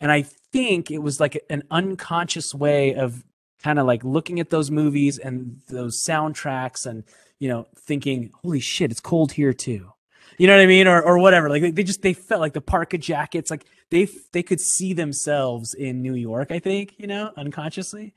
And 0.00 0.12
I 0.12 0.22
think 0.22 0.90
it 0.90 0.98
was 0.98 1.20
like 1.20 1.42
an 1.50 1.64
unconscious 1.70 2.54
way 2.54 2.94
of 2.94 3.24
kind 3.62 3.78
of 3.78 3.86
like 3.86 4.04
looking 4.04 4.40
at 4.40 4.50
those 4.50 4.70
movies 4.70 5.18
and 5.18 5.60
those 5.68 6.02
soundtracks 6.02 6.86
and, 6.86 7.04
you 7.38 7.48
know, 7.48 7.66
thinking, 7.76 8.30
holy 8.42 8.60
shit, 8.60 8.90
it's 8.90 9.00
cold 9.00 9.32
here 9.32 9.52
too. 9.52 9.92
You 10.38 10.46
know 10.46 10.56
what 10.56 10.62
I 10.62 10.66
mean? 10.66 10.86
Or, 10.86 11.02
or 11.02 11.18
whatever. 11.18 11.50
Like 11.50 11.74
they 11.74 11.82
just, 11.82 12.02
they 12.02 12.12
felt 12.12 12.40
like 12.40 12.52
the 12.52 12.60
parka 12.60 12.98
jackets, 12.98 13.50
like 13.50 13.64
they, 13.90 14.08
they 14.32 14.42
could 14.42 14.60
see 14.60 14.92
themselves 14.92 15.74
in 15.74 16.02
New 16.02 16.14
York, 16.14 16.52
I 16.52 16.60
think, 16.60 16.94
you 16.98 17.08
know, 17.08 17.32
unconsciously. 17.36 18.14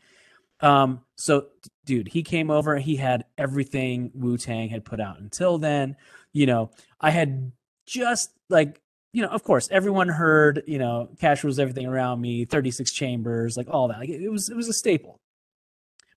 Um, 0.60 1.02
so 1.16 1.48
dude, 1.86 2.10
he 2.10 2.22
came 2.22 2.52
over, 2.52 2.78
he 2.78 2.96
had 2.96 3.26
everything 3.38 4.12
Wu 4.14 4.38
Tang 4.38 4.70
had 4.70 4.86
put 4.86 5.00
out 5.00 5.20
until 5.20 5.58
then. 5.58 5.96
You 6.34 6.46
know, 6.46 6.72
I 7.00 7.10
had 7.10 7.52
just 7.88 8.32
like 8.50 8.81
you 9.14 9.22
know, 9.22 9.28
of 9.28 9.44
course, 9.44 9.68
everyone 9.72 10.08
heard, 10.08 10.64
you 10.68 10.78
know, 10.78 11.10
Cash 11.20 11.44
rules 11.44 11.60
everything 11.60 11.86
around 11.86 12.22
me, 12.22 12.46
36 12.46 12.92
chambers, 12.92 13.58
like 13.58 13.68
all 13.70 13.90
that. 13.90 14.00
Like 14.00 14.10
it 14.10 14.30
was 14.30 14.50
it 14.50 14.56
was 14.56 14.70
a 14.70 14.74
staple. 14.74 15.20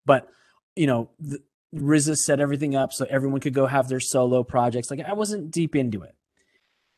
But, 0.06 0.28
you 0.76 0.86
know, 0.86 1.10
the, 1.18 1.40
RZA 1.74 2.16
set 2.16 2.40
everything 2.40 2.76
up 2.76 2.92
so 2.92 3.06
everyone 3.10 3.40
could 3.40 3.54
go 3.54 3.66
have 3.66 3.88
their 3.88 4.00
solo 4.00 4.44
projects. 4.44 4.90
Like 4.90 5.00
I 5.00 5.14
wasn't 5.14 5.50
deep 5.50 5.74
into 5.74 6.02
it. 6.02 6.14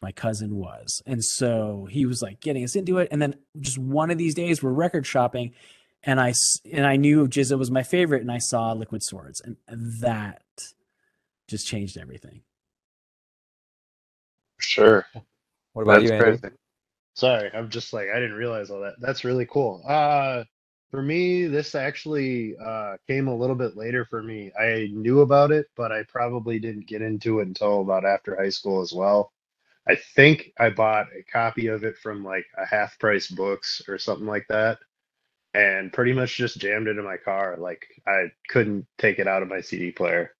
My 0.02 0.12
cousin 0.12 0.56
was. 0.56 1.02
And 1.06 1.24
so 1.24 1.88
he 1.90 2.04
was 2.04 2.20
like 2.20 2.40
getting 2.40 2.62
us 2.62 2.76
into 2.76 2.98
it. 2.98 3.08
And 3.10 3.20
then 3.22 3.36
just 3.58 3.78
one 3.78 4.10
of 4.10 4.18
these 4.18 4.34
days 4.34 4.62
we're 4.62 4.70
record 4.72 5.06
shopping 5.06 5.52
and 6.02 6.20
I 6.20 6.34
and 6.70 6.86
I 6.86 6.96
knew 6.96 7.26
GZA 7.26 7.58
was 7.58 7.70
my 7.70 7.82
favorite 7.82 8.20
and 8.20 8.30
I 8.30 8.38
saw 8.38 8.72
Liquid 8.72 9.02
Swords 9.02 9.40
and 9.40 9.56
that 10.00 10.42
just 11.48 11.66
changed 11.66 11.96
everything. 11.96 12.42
Sure. 14.58 15.06
What 15.76 15.84
about 15.84 16.00
That's 16.00 16.02
you, 16.02 16.12
Andy? 16.12 16.38
crazy. 16.38 16.48
Sorry, 17.14 17.50
I'm 17.54 17.70
just 17.70 17.92
like 17.92 18.08
I 18.14 18.16
didn't 18.20 18.36
realize 18.36 18.70
all 18.70 18.80
that. 18.82 18.96
That's 19.00 19.24
really 19.24 19.46
cool. 19.46 19.82
Uh 19.86 20.44
for 20.90 21.02
me, 21.02 21.46
this 21.48 21.74
actually 21.76 22.56
uh 22.64 22.96
came 23.08 23.28
a 23.28 23.36
little 23.36 23.56
bit 23.56 23.76
later 23.76 24.04
for 24.06 24.22
me. 24.22 24.52
I 24.58 24.88
knew 24.92 25.20
about 25.22 25.52
it, 25.52 25.66
but 25.76 25.92
I 25.92 26.04
probably 26.04 26.58
didn't 26.60 26.88
get 26.88 27.02
into 27.02 27.40
it 27.40 27.48
until 27.48 27.82
about 27.82 28.04
after 28.06 28.36
high 28.36 28.50
school 28.50 28.82
as 28.82 28.92
well. 28.92 29.32
I 29.88 29.96
think 29.96 30.52
I 30.60 30.70
bought 30.70 31.08
a 31.18 31.24
copy 31.24 31.68
of 31.68 31.84
it 31.84 31.98
from 31.98 32.24
like 32.24 32.46
a 32.58 32.66
half 32.66 32.98
price 33.00 33.28
books 33.28 33.82
or 33.88 33.98
something 33.98 34.28
like 34.28 34.46
that. 34.50 34.78
And 35.54 35.92
pretty 35.92 36.14
much 36.14 36.36
just 36.36 36.58
jammed 36.60 36.88
it 36.88 36.98
in 36.98 37.04
my 37.04 37.18
car. 37.18 37.56
Like 37.58 37.86
I 38.06 38.32
couldn't 38.48 38.86
take 38.98 39.18
it 39.20 39.28
out 39.28 39.42
of 39.42 39.48
my 39.48 39.62
CD 39.62 39.92
player. 39.92 40.34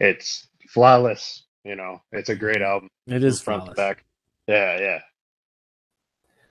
It's 0.00 0.48
flawless, 0.68 1.44
you 1.64 1.76
know. 1.76 2.02
It's 2.12 2.30
a 2.30 2.36
great 2.36 2.62
album 2.62 2.88
It 3.08 3.24
is 3.24 3.40
front 3.44 3.64
flawless. 3.64 3.76
to 3.76 3.76
back. 3.76 4.04
Yeah, 4.46 4.78
yeah. 4.80 5.00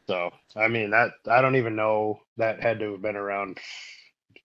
So 0.07 0.31
I 0.55 0.67
mean 0.67 0.89
that 0.91 1.11
I 1.29 1.41
don't 1.41 1.55
even 1.55 1.75
know 1.75 2.19
that 2.37 2.61
had 2.61 2.79
to 2.79 2.93
have 2.93 3.01
been 3.01 3.15
around 3.15 3.59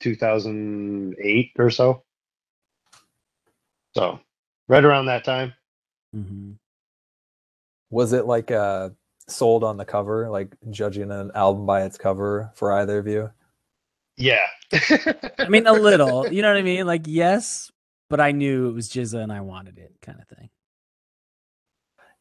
2008 0.01 1.53
or 1.59 1.71
so. 1.71 2.05
So 3.95 4.21
right 4.69 4.85
around 4.85 5.07
that 5.07 5.25
time. 5.25 5.55
Mm-hmm. 6.15 6.53
Was 7.91 8.13
it 8.13 8.27
like 8.27 8.51
uh 8.51 8.91
sold 9.29 9.65
on 9.65 9.77
the 9.77 9.85
cover, 9.85 10.31
like 10.31 10.55
judging 10.71 11.11
an 11.11 11.31
album 11.35 11.67
by 11.67 11.85
its 11.85 11.99
cover 11.99 12.51
for 12.55 12.73
either 12.73 12.99
of 12.99 13.07
you? 13.07 13.31
Yeah. 14.17 14.47
I 15.39 15.49
mean, 15.49 15.67
a 15.67 15.73
little. 15.73 16.31
You 16.33 16.43
know 16.43 16.49
what 16.49 16.59
I 16.59 16.63
mean? 16.63 16.87
Like, 16.87 17.03
yes, 17.07 17.71
but 18.11 18.21
I 18.21 18.33
knew 18.33 18.69
it 18.69 18.73
was 18.73 18.89
Jizza 18.89 19.23
and 19.23 19.33
I 19.33 19.41
wanted 19.41 19.79
it, 19.79 19.95
kind 20.03 20.19
of 20.21 20.27
thing. 20.37 20.51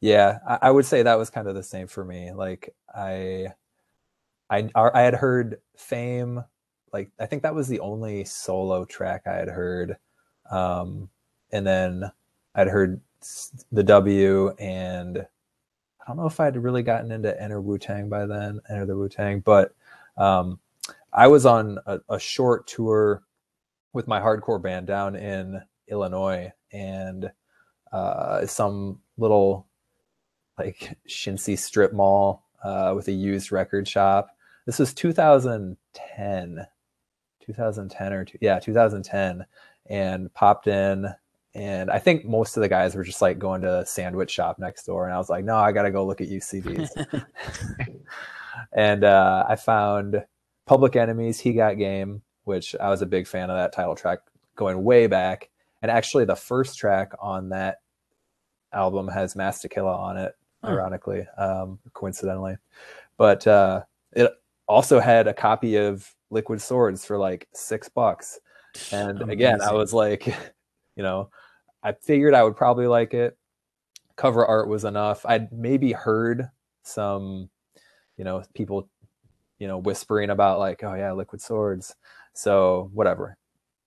Yeah, 0.02 0.40
I, 0.48 0.60
I 0.64 0.72
would 0.72 0.86
say 0.86 1.04
that 1.04 1.18
was 1.18 1.30
kind 1.30 1.48
of 1.48 1.56
the 1.56 1.64
same 1.64 1.88
for 1.88 2.04
me. 2.06 2.32
Like 2.32 2.76
I, 2.94 3.48
I, 4.50 4.70
I 4.76 5.02
had 5.02 5.16
heard 5.16 5.60
"Fame," 5.78 6.44
like 6.94 7.12
I 7.20 7.26
think 7.26 7.44
that 7.44 7.56
was 7.56 7.68
the 7.68 7.80
only 7.82 8.24
solo 8.26 8.86
track 8.86 9.24
I 9.28 9.34
had 9.36 9.50
heard, 9.50 9.98
um, 10.52 11.10
and 11.52 11.66
then 11.68 12.12
I'd 12.56 12.68
heard 12.68 13.02
the 13.72 13.84
W, 13.84 14.50
and 14.60 15.18
I 15.20 15.48
don't 16.08 16.18
know 16.18 16.28
if 16.28 16.40
I'd 16.40 16.58
really 16.58 16.84
gotten 16.84 17.12
into 17.12 17.40
Enter 17.42 17.62
Wu 17.62 17.78
Tang 17.78 18.10
by 18.10 18.26
then, 18.26 18.62
Enter 18.70 18.86
the 18.86 18.98
Wu 18.98 19.10
Tang, 19.10 19.42
but 19.42 19.76
um, 20.18 20.60
I 21.14 21.28
was 21.28 21.46
on 21.46 21.80
a, 21.88 22.00
a 22.10 22.20
short 22.20 22.68
tour 22.68 23.24
with 23.94 24.08
my 24.08 24.20
hardcore 24.22 24.62
band 24.62 24.88
down 24.88 25.16
in 25.16 25.62
Illinois, 25.90 26.52
and 26.74 27.32
uh, 27.94 28.46
some 28.48 29.02
little 29.18 29.68
like 30.58 30.98
Shinsi 31.08 31.58
strip 31.58 31.94
mall 31.94 32.44
uh, 32.64 32.94
with 32.96 33.08
a 33.08 33.12
used 33.12 33.52
record 33.52 33.88
shop. 33.88 34.30
This 34.66 34.80
was 34.80 34.94
2010, 34.94 36.68
2010 37.46 38.14
or 38.14 38.26
two, 38.26 38.38
yeah, 38.42 38.60
2010, 38.60 39.46
and 39.90 40.34
popped 40.34 40.68
in. 40.68 41.08
And 41.54 41.90
I 41.90 42.00
think 42.00 42.26
most 42.26 42.58
of 42.58 42.62
the 42.62 42.70
guys 42.70 42.96
were 42.96 43.04
just 43.04 43.22
like 43.22 43.40
going 43.40 43.62
to 43.62 43.80
a 43.80 43.86
sandwich 43.86 44.30
shop 44.30 44.60
next 44.60 44.86
door. 44.86 45.06
And 45.06 45.14
I 45.14 45.18
was 45.18 45.30
like, 45.30 45.46
no, 45.46 45.56
I 45.56 45.72
got 45.72 45.84
to 45.84 45.92
go 45.92 46.06
look 46.06 46.22
at 46.22 46.30
UCDs. 46.30 46.90
and 48.74 49.04
uh, 49.04 49.46
I 49.48 49.56
found 49.56 50.24
Public 50.66 50.96
Enemy's, 50.96 51.40
He 51.40 51.54
Got 51.54 51.78
Game, 51.78 52.22
which 52.44 52.76
I 52.76 52.90
was 52.90 53.02
a 53.02 53.08
big 53.08 53.28
fan 53.28 53.50
of 53.50 53.58
that 53.58 53.74
title 53.74 53.96
track 53.96 54.20
going 54.56 54.84
way 54.84 55.08
back. 55.08 55.50
And 55.82 55.90
actually, 55.90 56.26
the 56.26 56.36
first 56.36 56.78
track 56.78 57.14
on 57.20 57.50
that 57.50 57.78
album 58.74 59.08
has 59.08 59.36
Masta 59.36 59.70
Killa 59.70 59.96
on 59.96 60.18
it, 60.18 60.36
Ironically, 60.64 61.26
um, 61.38 61.80
coincidentally. 61.94 62.58
But 63.18 63.46
uh, 63.48 63.84
it 64.14 64.32
also 64.68 65.00
had 65.00 65.28
a 65.28 65.34
copy 65.34 65.76
of 65.78 66.14
Liquid 66.30 66.62
Swords 66.62 67.06
for 67.06 67.18
like 67.18 67.48
six 67.54 67.90
bucks. 67.90 68.40
And 68.92 69.30
again, 69.32 69.62
I 69.62 69.74
was 69.74 69.94
like, 69.94 70.28
you 70.96 71.04
know, 71.04 71.30
I 71.84 71.94
figured 71.94 72.34
I 72.34 72.44
would 72.44 72.56
probably 72.56 72.88
like 72.88 73.14
it. 73.14 73.38
Cover 74.16 74.46
art 74.46 74.68
was 74.68 74.84
enough. 74.84 75.26
I'd 75.26 75.52
maybe 75.52 75.92
heard 75.92 76.50
some, 76.84 77.50
you 78.18 78.24
know, 78.24 78.44
people, 78.54 78.90
you 79.60 79.68
know, 79.68 79.78
whispering 79.78 80.32
about 80.32 80.60
like, 80.60 80.84
oh 80.84 80.96
yeah, 80.96 81.12
Liquid 81.12 81.42
Swords. 81.42 81.96
So 82.34 82.90
whatever. 82.94 83.38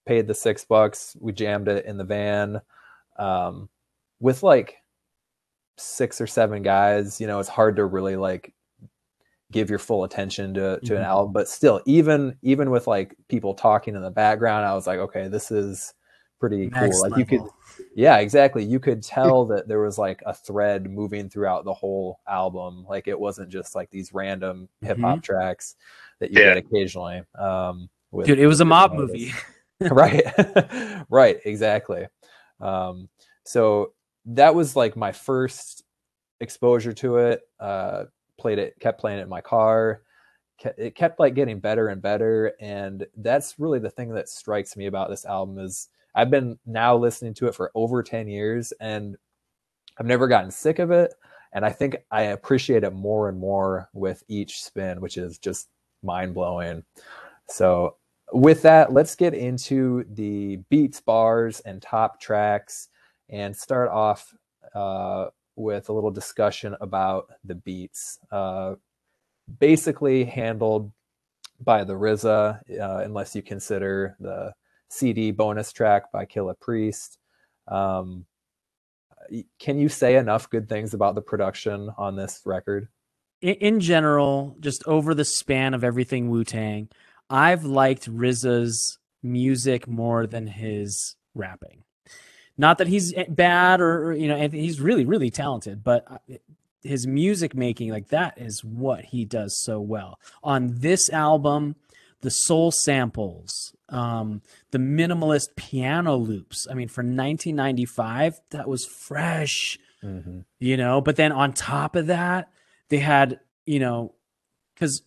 Paid 0.06 0.26
the 0.26 0.34
six 0.34 0.64
bucks. 0.64 1.16
We 1.20 1.32
jammed 1.32 1.68
it 1.68 1.84
in 1.84 1.96
the 1.96 2.04
van. 2.04 2.60
Um, 3.18 3.68
with 4.20 4.42
like 4.42 4.79
six 5.80 6.20
or 6.20 6.26
seven 6.26 6.62
guys, 6.62 7.20
you 7.20 7.26
know, 7.26 7.38
it's 7.40 7.48
hard 7.48 7.76
to 7.76 7.84
really 7.84 8.16
like 8.16 8.52
give 9.52 9.68
your 9.68 9.78
full 9.80 10.04
attention 10.04 10.54
to 10.54 10.78
to 10.84 10.96
an 10.96 11.02
Mhm. 11.02 11.06
album. 11.06 11.32
But 11.32 11.48
still, 11.48 11.80
even 11.86 12.36
even 12.42 12.70
with 12.70 12.86
like 12.86 13.16
people 13.28 13.54
talking 13.54 13.94
in 13.96 14.02
the 14.02 14.10
background, 14.10 14.64
I 14.64 14.74
was 14.74 14.86
like, 14.86 14.98
okay, 15.00 15.28
this 15.28 15.50
is 15.50 15.92
pretty 16.38 16.68
Next 16.68 16.96
cool. 16.96 17.00
Like 17.10 17.16
you 17.18 17.26
could 17.26 17.40
yeah, 17.94 18.18
exactly. 18.18 18.64
You 18.64 18.78
could 18.80 19.02
tell 19.18 19.44
that 19.46 19.66
there 19.68 19.80
was 19.80 19.98
like 19.98 20.22
a 20.26 20.32
thread 20.34 20.90
moving 20.90 21.28
throughout 21.28 21.64
the 21.64 21.74
whole 21.74 22.20
album. 22.28 22.84
Like 22.88 23.08
it 23.08 23.18
wasn't 23.18 23.48
just 23.50 23.74
like 23.74 23.90
these 23.90 24.12
random 24.14 24.68
hip 24.82 24.98
hop 25.00 25.22
tracks 25.22 25.76
that 26.20 26.30
you 26.30 26.40
Yeah. 26.40 26.54
get 26.54 26.58
occasionally. 26.58 27.22
Um, 27.38 27.88
with 28.12 28.26
Dude, 28.26 28.38
it 28.38 28.46
was 28.46 28.60
a 28.60 28.64
mob 28.64 28.92
artists. 28.92 29.14
movie. 29.14 29.32
right, 29.94 31.04
right, 31.10 31.38
exactly. 31.44 32.06
Um, 32.60 33.08
so 33.44 33.92
that 34.26 34.54
was 34.54 34.76
like 34.76 34.96
my 34.96 35.12
first 35.12 35.84
exposure 36.40 36.92
to 36.94 37.16
it. 37.18 37.42
Uh, 37.58 38.04
played 38.40 38.58
it, 38.58 38.74
kept 38.80 39.00
playing 39.00 39.18
it 39.18 39.22
in 39.22 39.28
my 39.28 39.40
car. 39.40 40.02
it 40.76 40.94
kept 40.94 41.20
like 41.20 41.34
getting 41.34 41.60
better 41.60 41.88
and 41.88 42.02
better 42.02 42.52
and 42.60 43.06
that's 43.18 43.58
really 43.58 43.78
the 43.78 43.88
thing 43.90 44.12
that 44.12 44.28
strikes 44.28 44.76
me 44.76 44.86
about 44.86 45.08
this 45.08 45.24
album 45.24 45.58
is 45.58 45.88
i've 46.14 46.30
been 46.30 46.58
now 46.66 46.94
listening 46.94 47.32
to 47.32 47.46
it 47.46 47.54
for 47.54 47.70
over 47.74 48.02
10 48.02 48.28
years 48.28 48.70
and 48.78 49.16
i've 49.98 50.04
never 50.04 50.28
gotten 50.28 50.50
sick 50.50 50.78
of 50.78 50.90
it 50.90 51.14
and 51.54 51.64
i 51.64 51.70
think 51.70 51.96
i 52.10 52.22
appreciate 52.22 52.84
it 52.84 52.92
more 52.92 53.30
and 53.30 53.38
more 53.38 53.88
with 53.94 54.22
each 54.28 54.62
spin 54.62 55.00
which 55.00 55.16
is 55.16 55.38
just 55.38 55.68
mind-blowing 56.02 56.84
so 57.48 57.96
with 58.34 58.60
that 58.60 58.92
let's 58.92 59.14
get 59.14 59.32
into 59.32 60.04
the 60.10 60.56
beats 60.68 61.00
bars 61.00 61.60
and 61.60 61.80
top 61.80 62.20
tracks 62.20 62.89
and 63.30 63.56
start 63.56 63.88
off 63.90 64.34
uh, 64.74 65.26
with 65.56 65.88
a 65.88 65.92
little 65.92 66.10
discussion 66.10 66.76
about 66.80 67.30
the 67.44 67.54
beats 67.54 68.18
uh, 68.30 68.74
basically 69.58 70.24
handled 70.24 70.92
by 71.62 71.84
the 71.84 71.94
RZA, 71.94 72.80
uh, 72.80 73.02
unless 73.04 73.34
you 73.34 73.42
consider 73.42 74.16
the 74.20 74.52
CD 74.88 75.30
bonus 75.30 75.72
track 75.72 76.10
by 76.12 76.24
Killah 76.24 76.58
Priest. 76.58 77.18
Um, 77.68 78.26
can 79.58 79.78
you 79.78 79.88
say 79.88 80.16
enough 80.16 80.50
good 80.50 80.68
things 80.68 80.94
about 80.94 81.14
the 81.14 81.22
production 81.22 81.90
on 81.96 82.16
this 82.16 82.40
record? 82.44 82.88
In, 83.42 83.54
in 83.54 83.80
general, 83.80 84.56
just 84.60 84.86
over 84.86 85.14
the 85.14 85.24
span 85.24 85.74
of 85.74 85.84
everything 85.84 86.30
Wu 86.30 86.44
Tang, 86.44 86.88
I've 87.28 87.64
liked 87.64 88.10
RZA's 88.10 88.98
music 89.22 89.86
more 89.86 90.26
than 90.26 90.46
his 90.46 91.16
rapping. 91.34 91.84
Not 92.60 92.76
that 92.76 92.88
he's 92.88 93.14
bad 93.30 93.80
or, 93.80 94.12
you 94.12 94.28
know, 94.28 94.48
he's 94.48 94.82
really, 94.82 95.06
really 95.06 95.30
talented, 95.30 95.82
but 95.82 96.04
uh, 96.10 96.36
his 96.82 97.06
music 97.06 97.54
making 97.54 97.90
like 97.90 98.08
that 98.08 98.36
is 98.36 98.62
what 98.62 99.06
he 99.06 99.24
does 99.24 99.58
so 99.58 99.80
well 99.80 100.18
on 100.42 100.80
this 100.80 101.10
album 101.10 101.76
the 102.22 102.30
soul 102.30 102.70
samples 102.70 103.74
um 103.90 104.40
the 104.70 104.78
minimalist 104.78 105.54
piano 105.56 106.16
loops 106.16 106.66
i 106.70 106.74
mean 106.74 106.88
for 106.88 107.02
1995 107.02 108.40
that 108.50 108.66
was 108.66 108.86
fresh 108.86 109.78
mm-hmm. 110.02 110.40
you 110.58 110.76
know 110.76 111.02
but 111.02 111.16
then 111.16 111.32
on 111.32 111.52
top 111.52 111.96
of 111.96 112.06
that 112.06 112.50
they 112.88 112.98
had 112.98 113.40
you 113.66 113.78
know 113.78 114.14
because 114.74 115.02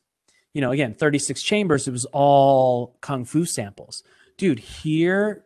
you 0.54 0.62
know 0.62 0.70
again 0.70 0.94
36 0.94 1.42
chambers 1.42 1.88
it 1.88 1.92
was 1.92 2.06
all 2.14 2.98
kung 3.02 3.26
fu 3.26 3.46
samples 3.46 4.04
dude 4.38 4.60
here 4.60 5.44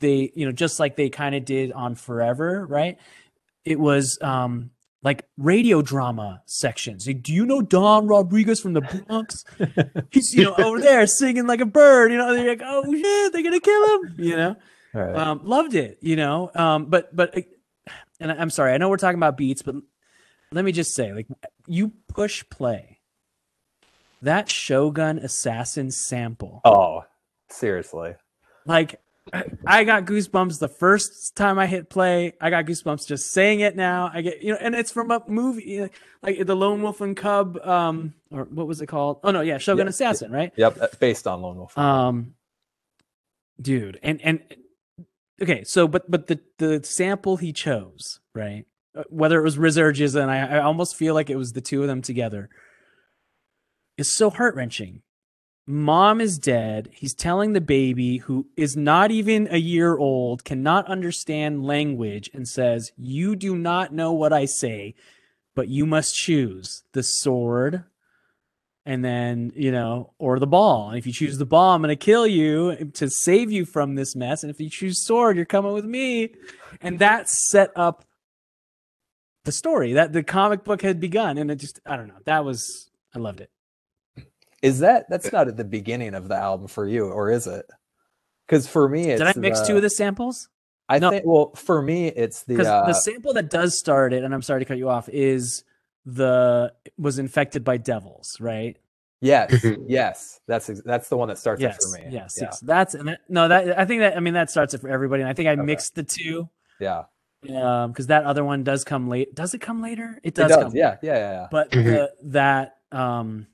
they 0.00 0.32
you 0.34 0.46
know 0.46 0.52
just 0.52 0.80
like 0.80 0.96
they 0.96 1.08
kind 1.08 1.34
of 1.34 1.44
did 1.44 1.72
on 1.72 1.94
forever 1.94 2.66
right 2.66 2.98
it 3.64 3.78
was 3.78 4.18
um 4.22 4.70
like 5.02 5.24
radio 5.36 5.80
drama 5.80 6.42
sections. 6.46 7.06
Like, 7.06 7.22
do 7.22 7.32
you 7.32 7.46
know 7.46 7.62
Don 7.62 8.06
Rodriguez 8.06 8.60
from 8.60 8.72
the 8.72 8.80
Bronx? 8.80 9.44
He's 10.10 10.34
you 10.34 10.44
know 10.44 10.54
over 10.54 10.80
there 10.80 11.06
singing 11.06 11.46
like 11.46 11.60
a 11.60 11.66
bird. 11.66 12.10
You 12.10 12.18
know, 12.18 12.34
they're 12.34 12.48
like, 12.48 12.62
oh 12.64 12.82
shit, 12.92 13.32
they're 13.32 13.42
gonna 13.42 13.60
kill 13.60 14.00
him. 14.00 14.14
You 14.18 14.36
know, 14.36 14.56
right. 14.92 15.14
um, 15.14 15.40
loved 15.44 15.74
it. 15.74 15.98
You 16.00 16.16
know, 16.16 16.50
um, 16.54 16.86
but 16.86 17.14
but, 17.14 17.34
and 18.20 18.32
I'm 18.32 18.50
sorry, 18.50 18.72
I 18.72 18.78
know 18.78 18.88
we're 18.88 18.96
talking 18.96 19.18
about 19.18 19.36
beats, 19.36 19.62
but 19.62 19.76
let 20.50 20.64
me 20.64 20.72
just 20.72 20.94
say, 20.94 21.12
like, 21.12 21.28
you 21.66 21.92
push 22.08 22.44
play. 22.50 22.98
That 24.22 24.50
Shogun 24.50 25.18
Assassin 25.18 25.92
sample. 25.92 26.60
Oh, 26.64 27.04
seriously. 27.50 28.14
Like 28.66 29.00
I 29.66 29.84
got 29.84 30.04
goosebumps 30.04 30.58
the 30.58 30.68
first 30.68 31.36
time 31.36 31.58
I 31.58 31.66
hit 31.66 31.90
play. 31.90 32.32
I 32.40 32.50
got 32.50 32.64
goosebumps 32.64 33.06
just 33.06 33.32
saying 33.32 33.60
it 33.60 33.76
now. 33.76 34.10
I 34.12 34.22
get 34.22 34.42
you 34.42 34.52
know, 34.52 34.58
and 34.60 34.74
it's 34.74 34.90
from 34.90 35.10
a 35.10 35.22
movie 35.26 35.88
like 36.22 36.44
the 36.46 36.56
Lone 36.56 36.82
Wolf 36.82 37.00
and 37.00 37.16
Cub, 37.16 37.58
um, 37.64 38.14
or 38.30 38.44
what 38.44 38.66
was 38.66 38.80
it 38.80 38.86
called? 38.86 39.20
Oh 39.24 39.30
no, 39.30 39.40
yeah, 39.40 39.58
Shogun 39.58 39.86
yep. 39.86 39.90
Assassin, 39.90 40.32
right? 40.32 40.52
Yep, 40.56 40.98
based 41.00 41.26
on 41.26 41.42
Lone 41.42 41.56
Wolf. 41.56 41.76
Um, 41.76 42.34
dude, 43.60 43.98
and 44.02 44.20
and 44.22 44.42
okay, 45.42 45.64
so 45.64 45.88
but 45.88 46.10
but 46.10 46.26
the 46.26 46.40
the 46.58 46.82
sample 46.84 47.36
he 47.36 47.52
chose, 47.52 48.20
right? 48.34 48.64
Uh, 48.94 49.04
whether 49.10 49.38
it 49.38 49.44
was 49.44 49.58
or 49.58 49.90
and 49.90 50.30
I, 50.30 50.56
I 50.56 50.62
almost 50.62 50.96
feel 50.96 51.14
like 51.14 51.30
it 51.30 51.36
was 51.36 51.52
the 51.52 51.60
two 51.60 51.82
of 51.82 51.88
them 51.88 52.02
together. 52.02 52.48
Is 53.96 54.10
so 54.10 54.30
heart 54.30 54.54
wrenching 54.54 55.02
mom 55.68 56.20
is 56.20 56.38
dead. 56.38 56.88
He's 56.92 57.14
telling 57.14 57.52
the 57.52 57.60
baby, 57.60 58.18
who 58.18 58.48
is 58.56 58.76
not 58.76 59.10
even 59.10 59.46
a 59.50 59.58
year 59.58 59.96
old, 59.96 60.44
cannot 60.44 60.86
understand 60.86 61.64
language, 61.64 62.30
and 62.32 62.48
says, 62.48 62.90
You 62.96 63.36
do 63.36 63.54
not 63.54 63.92
know 63.92 64.12
what 64.12 64.32
I 64.32 64.46
say, 64.46 64.94
but 65.54 65.68
you 65.68 65.84
must 65.86 66.14
choose 66.14 66.82
the 66.92 67.02
sword 67.02 67.84
and 68.86 69.04
then, 69.04 69.52
you 69.54 69.70
know, 69.70 70.14
or 70.18 70.38
the 70.38 70.46
ball. 70.46 70.88
And 70.88 70.98
if 70.98 71.06
you 71.06 71.12
choose 71.12 71.36
the 71.36 71.44
ball, 71.44 71.74
I'm 71.74 71.82
going 71.82 71.90
to 71.90 71.96
kill 71.96 72.26
you 72.26 72.90
to 72.94 73.10
save 73.10 73.52
you 73.52 73.66
from 73.66 73.96
this 73.96 74.16
mess. 74.16 74.42
And 74.42 74.50
if 74.50 74.58
you 74.60 74.70
choose 74.70 75.04
sword, 75.04 75.36
you're 75.36 75.44
coming 75.44 75.74
with 75.74 75.84
me. 75.84 76.30
And 76.80 76.98
that 77.00 77.28
set 77.28 77.70
up 77.76 78.06
the 79.44 79.52
story 79.52 79.92
that 79.92 80.14
the 80.14 80.22
comic 80.22 80.64
book 80.64 80.80
had 80.80 81.00
begun. 81.00 81.36
And 81.36 81.50
it 81.50 81.56
just, 81.56 81.80
I 81.84 81.98
don't 81.98 82.08
know, 82.08 82.20
that 82.24 82.46
was, 82.46 82.90
I 83.14 83.18
loved 83.18 83.42
it. 83.42 83.50
Is 84.62 84.80
that 84.80 85.06
that's 85.08 85.32
not 85.32 85.48
at 85.48 85.56
the 85.56 85.64
beginning 85.64 86.14
of 86.14 86.28
the 86.28 86.34
album 86.34 86.66
for 86.66 86.86
you, 86.86 87.06
or 87.06 87.30
is 87.30 87.46
it? 87.46 87.66
Because 88.46 88.66
for 88.66 88.88
me, 88.88 89.04
did 89.04 89.22
I 89.22 89.34
mix 89.36 89.60
the, 89.60 89.66
two 89.68 89.76
of 89.76 89.82
the 89.82 89.90
samples? 89.90 90.48
I 90.88 90.98
no. 90.98 91.10
think. 91.10 91.24
Well, 91.26 91.52
for 91.54 91.80
me, 91.80 92.08
it's 92.08 92.42
the 92.44 92.60
uh, 92.60 92.86
the 92.86 92.94
sample 92.94 93.34
that 93.34 93.50
does 93.50 93.78
start 93.78 94.12
it, 94.12 94.24
and 94.24 94.34
I'm 94.34 94.42
sorry 94.42 94.60
to 94.60 94.64
cut 94.64 94.78
you 94.78 94.88
off, 94.88 95.08
is 95.10 95.64
the 96.06 96.72
was 96.96 97.18
infected 97.18 97.62
by 97.62 97.76
devils, 97.76 98.36
right? 98.40 98.76
Yes, 99.20 99.64
yes, 99.86 100.40
that's 100.46 100.66
that's 100.84 101.08
the 101.08 101.16
one 101.16 101.28
that 101.28 101.38
starts 101.38 101.60
yes, 101.60 101.76
it 101.76 101.82
for 101.82 101.98
me. 101.98 102.12
Yes, 102.12 102.36
yeah. 102.38 102.44
yes, 102.46 102.60
that's 102.60 102.94
and 102.94 103.08
that, 103.08 103.20
no, 103.28 103.48
that 103.48 103.78
I 103.78 103.84
think 103.84 104.00
that 104.00 104.16
I 104.16 104.20
mean 104.20 104.34
that 104.34 104.50
starts 104.50 104.74
it 104.74 104.80
for 104.80 104.88
everybody, 104.88 105.22
and 105.22 105.30
I 105.30 105.34
think 105.34 105.48
I 105.48 105.52
okay. 105.52 105.62
mixed 105.62 105.94
the 105.94 106.04
two. 106.04 106.48
Yeah. 106.80 107.04
Um, 107.48 107.92
because 107.92 108.08
that 108.08 108.24
other 108.24 108.44
one 108.44 108.64
does 108.64 108.82
come 108.82 109.08
late. 109.08 109.32
Does 109.32 109.54
it 109.54 109.60
come 109.60 109.80
later? 109.80 110.18
It 110.24 110.34
does. 110.34 110.50
It 110.50 110.54
does. 110.54 110.64
Come 110.64 110.76
yeah, 110.76 110.96
yeah, 111.02 111.14
yeah, 111.14 111.32
yeah. 111.32 111.46
But 111.50 111.70
the, 111.70 112.12
that 112.24 112.78
um 112.90 113.46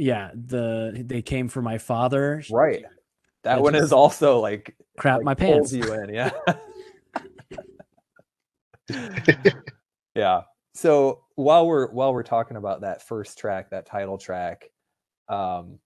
yeah, 0.00 0.30
the 0.34 1.04
they 1.06 1.22
came 1.22 1.48
for 1.48 1.62
my 1.62 1.78
father. 1.78 2.42
Right. 2.50 2.84
That 3.42 3.62
one 3.62 3.74
is 3.74 3.92
also 3.92 4.38
like 4.40 4.76
crap 4.98 5.18
like 5.18 5.24
my 5.24 5.34
pants. 5.34 5.72
You 5.72 5.92
in, 5.92 6.12
yeah. 6.12 6.30
yeah. 10.14 10.42
So 10.74 11.22
while 11.34 11.66
we're 11.66 11.90
while 11.90 12.12
we're 12.12 12.22
talking 12.22 12.56
about 12.56 12.80
that 12.82 13.06
first 13.06 13.38
track, 13.38 13.70
that 13.70 13.86
title 13.86 14.18
track, 14.18 14.70
um, 15.28 15.78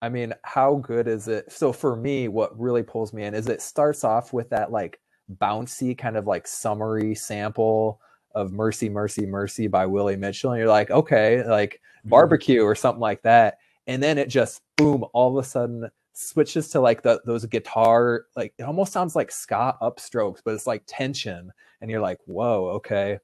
I 0.00 0.08
mean, 0.08 0.34
how 0.42 0.76
good 0.76 1.06
is 1.06 1.28
it? 1.28 1.50
So 1.50 1.72
for 1.72 1.94
me, 1.94 2.28
what 2.28 2.58
really 2.58 2.82
pulls 2.82 3.12
me 3.12 3.22
in 3.22 3.34
is 3.34 3.48
it 3.48 3.62
starts 3.62 4.02
off 4.04 4.32
with 4.32 4.50
that 4.50 4.72
like 4.72 4.98
bouncy 5.40 5.96
kind 5.96 6.16
of 6.16 6.26
like 6.26 6.46
summery 6.46 7.14
sample 7.14 8.00
of 8.34 8.52
Mercy, 8.52 8.88
Mercy, 8.88 9.26
Mercy 9.26 9.66
by 9.66 9.86
Willie 9.86 10.16
Mitchell. 10.16 10.52
And 10.52 10.58
you're 10.58 10.68
like, 10.68 10.90
okay, 10.90 11.44
like 11.44 11.74
mm-hmm. 11.74 12.10
barbecue 12.10 12.62
or 12.62 12.74
something 12.74 13.00
like 13.00 13.22
that. 13.22 13.58
And 13.86 14.02
then 14.02 14.18
it 14.18 14.28
just 14.28 14.62
boom, 14.76 15.04
all 15.12 15.36
of 15.36 15.44
a 15.44 15.46
sudden 15.46 15.90
switches 16.14 16.68
to 16.70 16.80
like 16.80 17.02
the 17.02 17.20
those 17.24 17.44
guitar, 17.46 18.26
like 18.36 18.54
it 18.58 18.62
almost 18.64 18.92
sounds 18.92 19.16
like 19.16 19.30
ska 19.30 19.76
upstrokes, 19.80 20.40
but 20.44 20.54
it's 20.54 20.66
like 20.66 20.82
tension. 20.86 21.52
And 21.80 21.90
you're 21.90 22.00
like, 22.00 22.18
whoa, 22.26 22.68
okay. 22.76 23.18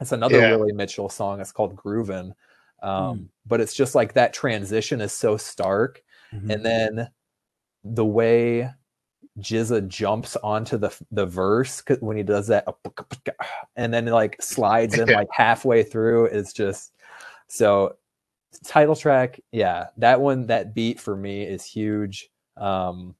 It's 0.00 0.12
another 0.12 0.38
yeah. 0.38 0.50
Willie 0.54 0.72
Mitchell 0.72 1.08
song. 1.08 1.40
It's 1.40 1.52
called 1.52 1.76
Groovin'. 1.76 2.32
Um, 2.80 2.92
mm. 2.92 3.28
but 3.46 3.60
it's 3.60 3.74
just 3.74 3.96
like 3.96 4.12
that 4.12 4.32
transition 4.32 5.00
is 5.00 5.12
so 5.12 5.36
stark. 5.36 6.02
Mm-hmm. 6.32 6.50
And 6.50 6.64
then 6.64 7.08
the 7.82 8.04
way 8.04 8.70
GZA 9.38 9.88
jumps 9.88 10.36
onto 10.36 10.78
the 10.78 10.94
the 11.10 11.26
verse 11.26 11.82
when 12.00 12.16
he 12.16 12.22
does 12.22 12.48
that, 12.48 12.66
and 13.76 13.92
then 13.92 14.06
like 14.06 14.40
slides 14.42 14.98
in 14.98 15.08
like 15.08 15.28
halfway 15.32 15.82
through. 15.82 16.26
It's 16.26 16.52
just 16.52 16.92
so 17.48 17.96
title 18.64 18.96
track. 18.96 19.40
Yeah, 19.52 19.86
that 19.98 20.20
one, 20.20 20.46
that 20.46 20.74
beat 20.74 21.00
for 21.00 21.16
me 21.16 21.42
is 21.42 21.64
huge. 21.64 22.30
Um, 22.56 23.14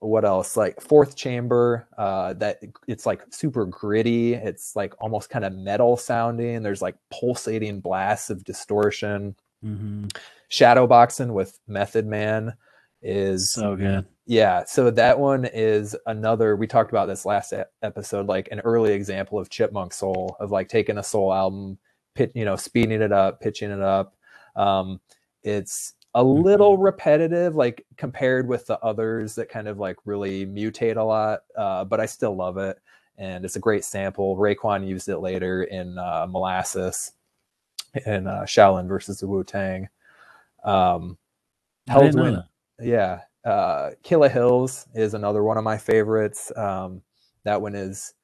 what 0.00 0.24
else? 0.24 0.56
Like 0.56 0.80
fourth 0.80 1.16
chamber. 1.16 1.86
Uh, 1.96 2.34
that 2.34 2.60
it's 2.86 3.06
like 3.06 3.22
super 3.30 3.66
gritty. 3.66 4.34
It's 4.34 4.74
like 4.76 4.94
almost 5.00 5.30
kind 5.30 5.44
of 5.44 5.54
metal 5.54 5.96
sounding. 5.96 6.62
There's 6.62 6.82
like 6.82 6.96
pulsating 7.10 7.80
blasts 7.80 8.30
of 8.30 8.44
distortion. 8.44 9.36
Mm-hmm. 9.64 10.06
Shadow 10.48 10.86
boxing 10.86 11.32
with 11.32 11.58
Method 11.66 12.06
Man 12.06 12.54
is 13.02 13.52
so 13.52 13.76
good 13.76 14.06
yeah, 14.28 14.64
so 14.64 14.90
that 14.90 15.20
one 15.20 15.44
is 15.44 15.94
another. 16.06 16.56
We 16.56 16.66
talked 16.66 16.90
about 16.90 17.06
this 17.06 17.24
last 17.24 17.54
episode, 17.82 18.26
like 18.26 18.48
an 18.50 18.58
early 18.60 18.92
example 18.92 19.38
of 19.38 19.50
Chipmunk 19.50 19.92
Soul, 19.92 20.36
of 20.40 20.50
like 20.50 20.68
taking 20.68 20.98
a 20.98 21.02
soul 21.02 21.32
album, 21.32 21.78
pit, 22.16 22.32
you 22.34 22.44
know, 22.44 22.56
speeding 22.56 23.02
it 23.02 23.12
up, 23.12 23.40
pitching 23.40 23.70
it 23.70 23.80
up. 23.80 24.16
Um, 24.56 25.00
it's 25.44 25.94
a 26.14 26.24
mm-hmm. 26.24 26.42
little 26.42 26.76
repetitive, 26.76 27.54
like 27.54 27.86
compared 27.96 28.48
with 28.48 28.66
the 28.66 28.80
others 28.80 29.36
that 29.36 29.48
kind 29.48 29.68
of 29.68 29.78
like 29.78 29.96
really 30.04 30.44
mutate 30.44 30.96
a 30.96 31.02
lot, 31.02 31.42
uh, 31.56 31.84
but 31.84 32.00
I 32.00 32.06
still 32.06 32.34
love 32.34 32.58
it, 32.58 32.78
and 33.18 33.44
it's 33.44 33.56
a 33.56 33.60
great 33.60 33.84
sample. 33.84 34.36
Raekwon 34.36 34.88
used 34.88 35.08
it 35.08 35.18
later 35.18 35.62
in 35.62 35.98
uh, 35.98 36.26
Molasses 36.28 37.12
in 38.04 38.26
uh, 38.26 38.42
Shaolin 38.42 38.88
versus 38.88 39.20
the 39.20 39.28
Wu 39.28 39.44
Tang. 39.44 39.88
Um, 40.64 41.16
Hell's 41.86 42.16
Wind, 42.16 42.42
yeah. 42.80 43.20
Uh, 43.44 43.90
Killah 44.02 44.30
Hills 44.30 44.86
is 44.94 45.14
another 45.14 45.42
one 45.44 45.56
of 45.56 45.64
my 45.64 45.78
favorites. 45.78 46.50
Um, 46.56 47.02
that 47.44 47.62
one 47.62 47.74
is 47.74 48.14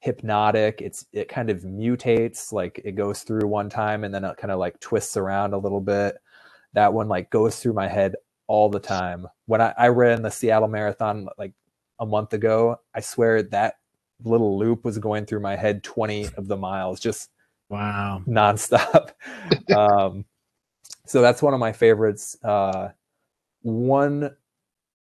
hypnotic. 0.00 0.80
It's 0.80 1.06
it 1.12 1.28
kind 1.28 1.50
of 1.50 1.62
mutates, 1.62 2.52
like 2.52 2.80
it 2.84 2.92
goes 2.92 3.22
through 3.22 3.46
one 3.48 3.68
time 3.68 4.04
and 4.04 4.14
then 4.14 4.24
it 4.24 4.36
kind 4.36 4.50
of 4.52 4.58
like 4.58 4.78
twists 4.80 5.16
around 5.16 5.52
a 5.54 5.58
little 5.58 5.80
bit. 5.80 6.16
That 6.74 6.92
one 6.92 7.08
like 7.08 7.30
goes 7.30 7.58
through 7.60 7.72
my 7.74 7.88
head 7.88 8.14
all 8.46 8.68
the 8.68 8.80
time. 8.80 9.26
When 9.46 9.60
I, 9.60 9.74
I 9.76 9.88
ran 9.88 10.22
the 10.22 10.30
Seattle 10.30 10.68
Marathon 10.68 11.28
like 11.36 11.52
a 11.98 12.06
month 12.06 12.32
ago, 12.32 12.76
I 12.94 13.00
swear 13.00 13.42
that 13.42 13.74
little 14.24 14.58
loop 14.58 14.84
was 14.84 14.98
going 14.98 15.26
through 15.26 15.40
my 15.40 15.56
head 15.56 15.82
20 15.82 16.28
of 16.36 16.46
the 16.48 16.56
miles, 16.56 17.00
just 17.00 17.30
Wow. 17.68 18.22
nonstop. 18.26 19.10
um, 19.76 20.24
so 21.06 21.20
that's 21.22 21.42
one 21.42 21.54
of 21.54 21.60
my 21.60 21.72
favorites. 21.72 22.36
Uh, 22.42 22.88
one, 23.62 24.36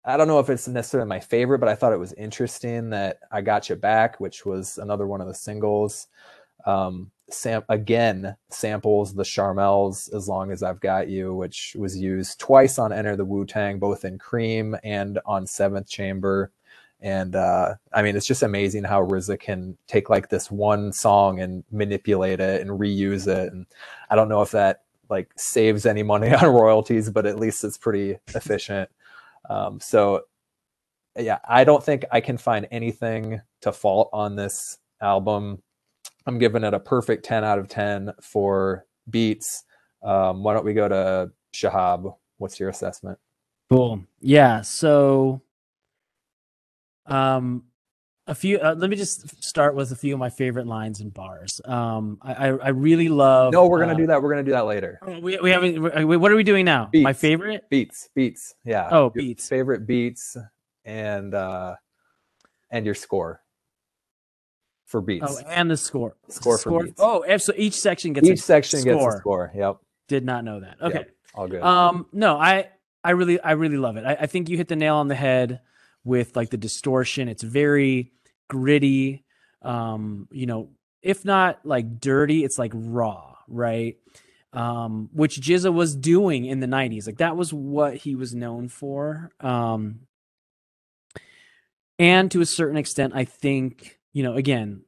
I 0.06 0.18
don't 0.18 0.28
know 0.28 0.40
if 0.40 0.50
it's 0.50 0.68
necessarily 0.68 1.08
my 1.08 1.20
favorite, 1.20 1.60
but 1.60 1.70
I 1.70 1.76
thought 1.76 1.94
it 1.94 2.00
was 2.00 2.14
interesting 2.14 2.90
that 2.92 3.20
I 3.32 3.42
Got 3.42 3.70
You 3.70 3.76
Back, 3.76 4.20
which 4.20 4.46
was 4.46 4.78
another 4.78 5.08
one 5.08 5.22
of 5.22 5.28
the 5.28 5.34
singles. 5.34 6.08
Um, 6.66 7.12
sam- 7.30 7.64
again, 7.70 8.36
samples 8.50 9.14
the 9.14 9.24
Charmels 9.24 10.14
As 10.14 10.28
Long 10.28 10.52
as 10.52 10.64
I've 10.64 10.80
Got 10.80 11.10
You, 11.10 11.36
which 11.36 11.76
was 11.78 11.98
used 11.98 12.40
twice 12.40 12.80
on 12.80 12.92
Enter 12.92 13.16
the 13.16 13.26
Wu 13.26 13.46
Tang, 13.46 13.80
both 13.80 14.06
in 14.06 14.18
Cream 14.18 14.76
and 14.84 15.20
on 15.26 15.46
Seventh 15.46 15.88
Chamber. 15.88 16.52
And 17.02 17.36
uh, 17.36 17.76
I 17.94 18.02
mean, 18.02 18.16
it's 18.18 18.26
just 18.26 18.44
amazing 18.44 18.84
how 18.84 19.06
RZA 19.06 19.40
can 19.40 19.78
take 19.88 20.10
like 20.10 20.30
this 20.30 20.52
one 20.52 20.92
song 20.92 21.40
and 21.40 21.64
manipulate 21.72 22.42
it 22.42 22.62
and 22.62 22.72
reuse 22.72 23.28
it. 23.28 23.54
And 23.54 23.66
I 24.10 24.16
don't 24.16 24.28
know 24.28 24.42
if 24.42 24.52
that 24.52 24.82
like 25.10 25.32
saves 25.38 25.86
any 25.86 26.04
money 26.04 26.34
on 26.34 26.46
royalties, 26.46 27.10
but 27.10 27.26
at 27.26 27.40
least 27.40 27.64
it's 27.64 27.78
pretty 27.78 28.18
efficient. 28.28 28.90
Um, 29.50 29.80
so 29.80 30.24
yeah, 31.18 31.40
I 31.48 31.64
don't 31.64 31.84
think 31.84 32.06
I 32.12 32.22
can 32.22 32.38
find 32.38 32.68
anything 32.72 33.42
to 33.62 33.72
fault 33.72 34.10
on 34.14 34.36
this 34.36 34.78
album. 35.02 35.62
I'm 36.26 36.38
giving 36.38 36.64
it 36.64 36.74
a 36.74 36.80
perfect 36.80 37.26
10 37.26 37.44
out 37.44 37.60
of 37.60 37.68
10 37.68 38.14
for 38.22 38.86
beats. 39.10 39.64
Um, 40.04 40.44
why 40.44 40.54
don't 40.54 40.66
we 40.66 40.74
go 40.74 40.88
to 40.88 41.32
Shahab? 41.54 42.16
What's 42.38 42.60
your 42.60 42.70
assessment? 42.70 43.18
Cool. 43.70 44.02
Yeah. 44.22 44.62
So, 44.62 45.42
um, 47.06 47.64
a 48.30 48.36
few. 48.36 48.60
Uh, 48.60 48.76
let 48.78 48.90
me 48.90 48.96
just 48.96 49.44
start 49.44 49.76
with 49.76 49.92
a 49.92 49.96
few 49.96 50.14
of 50.14 50.20
my 50.20 50.30
favorite 50.30 50.68
lines 50.68 51.02
and 51.02 51.14
bars. 51.14 51.60
Um, 51.66 52.18
I 52.22 52.48
I, 52.48 52.70
really 52.70 53.10
love. 53.10 53.52
No, 53.54 53.68
we're 53.68 53.80
gonna 53.80 53.94
uh, 53.94 53.98
do 53.98 54.08
that. 54.08 54.22
We're 54.22 54.30
gonna 54.30 54.44
do 54.44 54.52
that 54.52 54.66
later. 54.66 55.00
oh, 55.02 55.20
We 55.20 55.38
we 55.40 55.50
haven't. 55.52 56.08
we- 56.08 56.18
What 56.18 56.32
are 56.32 56.36
we 56.36 56.44
doing 56.44 56.64
now? 56.66 56.90
My 56.94 57.14
favorite. 57.14 57.70
Beats, 57.70 58.10
beats, 58.16 58.54
yeah. 58.64 58.88
Oh, 58.92 59.04
Your 59.04 59.10
beats. 59.12 59.50
Favorite 59.50 59.86
beats 59.86 60.38
and 60.86 61.34
uh 61.34 61.76
and 62.72 62.86
your 62.86 62.96
score 62.96 63.42
for 64.86 65.02
beats. 65.02 65.26
Oh, 65.28 65.48
and 65.48 65.70
the 65.70 65.78
score. 65.78 66.16
Score 66.30 66.58
for 66.58 66.84
beats. 66.84 67.00
Oh, 67.00 67.24
so 67.38 67.54
each 67.56 67.74
section 67.80 68.14
gets 68.14 68.28
Each 68.28 68.40
a 68.40 68.42
section 68.42 68.84
gets 68.84 68.96
a 68.96 69.00
score. 69.00 69.18
score. 69.20 69.52
Yep, 69.56 69.78
Did 70.08 70.26
not 70.26 70.44
know 70.44 70.60
that. 70.62 70.78
Okay. 70.82 71.06
all 71.36 71.48
good. 71.48 71.62
Um, 71.62 72.08
no, 72.14 72.38
I 72.38 72.70
I 73.04 73.12
really 73.12 73.40
I 73.40 73.52
really 73.52 73.78
love 73.78 73.98
it. 73.98 74.06
I, 74.06 74.14
I 74.22 74.26
think 74.28 74.50
you 74.50 74.58
hit 74.58 74.68
the 74.68 74.76
nail 74.76 74.96
on 74.96 75.08
the 75.08 75.16
head 75.16 75.62
with 76.04 76.36
like 76.36 76.50
the 76.50 76.58
distortion. 76.58 77.28
It's 77.28 77.44
very 77.44 78.12
gritty. 78.50 79.24
Um, 79.62 80.28
you 80.32 80.46
know, 80.46 80.72
if 81.02 81.24
not 81.24 81.66
like 81.66 82.00
dirty, 82.00 82.44
it's 82.44 82.60
like 82.60 82.72
raw, 82.76 83.36
right? 83.48 83.96
Um, 84.52 85.10
which 85.14 85.40
Jizza 85.40 85.74
was 85.74 85.96
doing 85.96 86.46
in 86.46 86.60
the 86.60 86.68
'90s. 86.68 87.08
Like 87.08 87.20
that 87.20 87.38
was 87.38 87.54
what 87.54 87.96
he 87.96 88.16
was 88.16 88.36
known 88.36 88.68
for. 88.68 89.32
Um, 89.40 90.02
and 91.98 92.30
to 92.32 92.42
a 92.42 92.46
certain 92.46 92.78
extent, 92.78 93.14
I 93.16 93.26
think 93.26 94.00
you 94.14 94.24
know 94.24 94.36
again 94.36 94.82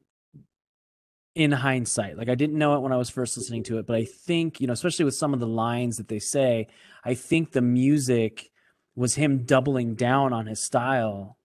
in 1.35 1.51
hindsight 1.51 2.17
like 2.17 2.27
i 2.27 2.35
didn't 2.35 2.57
know 2.57 2.75
it 2.75 2.81
when 2.81 2.91
i 2.91 2.97
was 2.97 3.09
first 3.09 3.37
listening 3.37 3.63
to 3.63 3.77
it 3.77 3.87
but 3.87 3.95
i 3.95 4.03
think 4.03 4.59
you 4.59 4.67
know 4.67 4.73
especially 4.73 5.05
with 5.05 5.15
some 5.15 5.33
of 5.33 5.39
the 5.39 5.47
lines 5.47 5.97
that 5.97 6.09
they 6.09 6.19
say 6.19 6.67
i 7.05 7.13
think 7.13 7.51
the 7.51 7.61
music 7.61 8.51
was 8.95 9.15
him 9.15 9.45
doubling 9.45 9.95
down 9.95 10.33
on 10.33 10.45
his 10.45 10.61
style 10.61 11.37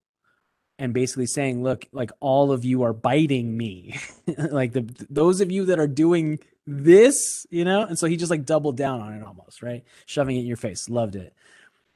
and 0.79 0.93
basically 0.93 1.27
saying 1.27 1.63
look 1.63 1.87
like 1.93 2.11
all 2.21 2.53
of 2.53 2.65
you 2.65 2.83
are 2.83 2.93
biting 2.93 3.57
me 3.57 3.99
like 4.51 4.73
the 4.73 4.83
those 5.11 5.41
of 5.41 5.51
you 5.51 5.65
that 5.67 5.79
are 5.79 5.87
doing 5.87 6.39
this 6.67 7.47
you 7.51 7.65
know 7.65 7.83
and 7.83 7.99
so 7.99 8.07
he 8.07 8.17
just 8.17 8.31
like 8.31 8.45
doubled 8.45 8.77
down 8.77 9.01
on 9.01 9.13
it 9.15 9.23
almost 9.23 9.63
right 9.63 9.85
shoving 10.07 10.37
it 10.37 10.41
in 10.41 10.47
your 10.47 10.57
face 10.57 10.89
loved 10.89 11.17
it 11.17 11.35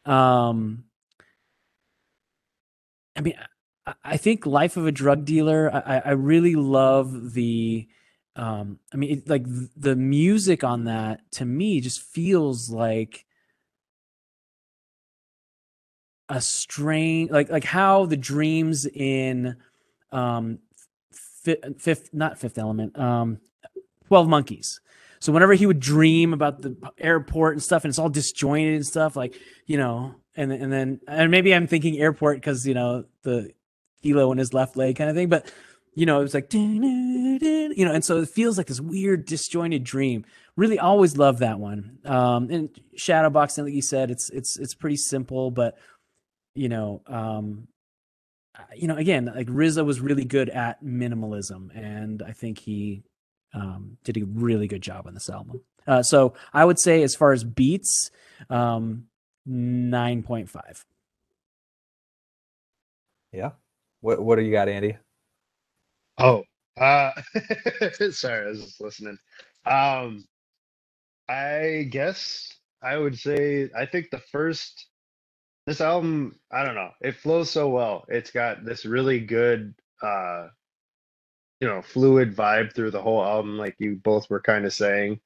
um 0.07 0.85
i 3.17 3.21
mean 3.21 3.35
I- 4.05 4.19
think 4.19 4.47
Life 4.47 4.77
of 4.77 4.87
a 4.87 4.93
Drug 4.93 5.25
Dealer. 5.25 5.71
I, 5.75 5.97
I- 5.97 6.03
I 6.07 6.11
really 6.13 6.55
love 6.55 7.33
the. 7.35 7.89
Um, 8.37 8.79
I 8.93 8.97
mean, 8.97 9.19
it, 9.19 9.29
like 9.29 9.45
the 9.77 9.97
music 9.97 10.63
on 10.63 10.85
that 10.85 11.21
to 11.33 11.45
me 11.45 11.81
just 11.81 12.01
feels 12.01 12.71
like 12.71 13.27
a 16.31 16.41
strange, 16.41 17.31
like 17.31 17.51
like 17.51 17.65
how 17.65 18.07
the 18.07 18.17
dreams 18.17 18.87
in, 18.87 19.57
um, 20.13 20.61
fi- 21.13 21.61
fifth 21.79 22.11
not 22.15 22.39
Fifth 22.39 22.57
Element, 22.57 22.99
um, 22.99 23.39
Twelve 24.07 24.29
Monkeys. 24.29 24.81
So 25.19 25.33
whenever 25.33 25.53
he 25.53 25.67
would 25.67 25.81
dream 25.81 26.33
about 26.33 26.63
the 26.63 26.75
airport 26.99 27.55
and 27.55 27.63
stuff, 27.63 27.85
and 27.85 27.91
it's 27.91 27.99
all 27.99 28.09
disjointed 28.09 28.75
and 28.75 28.87
stuff, 28.87 29.17
like 29.17 29.39
you 29.67 29.77
know, 29.77 30.15
and 30.37 30.53
and 30.53 30.73
then 30.73 31.01
and 31.07 31.31
maybe 31.31 31.55
I'm 31.55 31.67
thinking 31.67 31.99
airport 31.99 32.39
because 32.39 32.67
you 32.67 32.75
know 32.75 33.05
the 33.23 33.51
kilo 34.03 34.33
in 34.33 34.39
his 34.39 34.55
left 34.55 34.77
leg 34.77 34.97
kind 34.97 35.11
of 35.11 35.17
thing. 35.17 35.29
But 35.29 35.53
you 35.95 36.07
know, 36.07 36.21
it 36.21 36.23
was 36.23 36.35
like 36.35 36.55
you 36.55 37.85
know, 37.85 37.93
and 37.93 38.05
so 38.05 38.19
it 38.19 38.29
feels 38.29 38.57
like 38.57 38.69
this 38.69 38.81
weird 38.81 39.27
disjointed 39.27 39.83
dream. 39.83 40.25
Really, 40.57 40.79
always 40.79 41.17
love 41.17 41.41
that 41.41 41.59
one. 41.59 41.99
Um, 42.05 42.49
and 42.51 42.71
Shadowboxing, 42.97 43.65
like 43.65 43.75
you 43.75 43.83
said, 43.83 44.11
it's 44.11 44.31
it's 44.31 44.57
it's 44.57 44.75
pretty 44.75 44.97
simple, 44.97 45.51
but 45.51 45.77
you 46.55 46.69
know, 46.69 47.03
um, 47.07 47.69
you 48.77 48.89
know, 48.89 48.97
again, 48.97 49.33
like 49.35 49.47
RZA 49.47 49.85
was 49.85 50.01
really 50.01 50.25
good 50.25 50.49
at 50.51 50.83
minimalism, 50.85 51.75
and 51.77 52.23
I 52.23 52.33
think 52.33 52.59
he 52.59 53.03
um, 53.55 53.97
did 54.05 54.17
a 54.17 54.25
really 54.25 54.67
good 54.67 54.83
job 54.83 55.07
on 55.07 55.15
this 55.15 55.31
album. 55.31 55.63
Uh, 55.87 56.03
so 56.03 56.35
I 56.53 56.65
would 56.65 56.79
say, 56.79 57.03
as 57.03 57.15
far 57.15 57.33
as 57.33 57.45
beats, 57.45 58.11
um, 58.51 59.07
nine 59.47 60.23
point 60.23 60.51
five. 60.51 60.85
yeah. 63.33 63.53
What 64.01 64.23
what 64.23 64.37
do 64.37 64.43
you 64.43 64.53
got, 64.53 64.69
Andy? 64.69 64.97
Oh, 66.19 66.45
uh, 66.79 67.13
sorry, 68.11 68.47
I 68.47 68.51
was 68.51 68.63
just 68.65 68.81
listening. 68.81 69.19
Um, 69.67 70.25
I 71.29 71.89
guess 71.91 72.53
I 72.83 72.97
would 72.97 73.19
say 73.19 73.71
I 73.77 73.87
think 73.87 74.11
the 74.11 74.23
first 74.33 74.87
this 75.71 75.81
album, 75.81 76.35
I 76.51 76.65
don't 76.65 76.75
know, 76.75 76.91
it 77.01 77.15
flows 77.15 77.49
so 77.49 77.69
well. 77.69 78.05
It's 78.09 78.33
got 78.33 78.65
this 78.65 78.85
really 78.85 79.21
good 79.21 79.73
uh 80.03 80.49
you 81.61 81.69
know, 81.69 81.81
fluid 81.81 82.35
vibe 82.35 82.75
through 82.75 82.91
the 82.91 83.01
whole 83.03 83.25
album 83.25 83.57
like 83.57 83.77
you 83.79 83.95
both 84.03 84.29
were 84.29 84.41
kind 84.41 84.67
of 84.67 84.73
saying. 84.73 85.21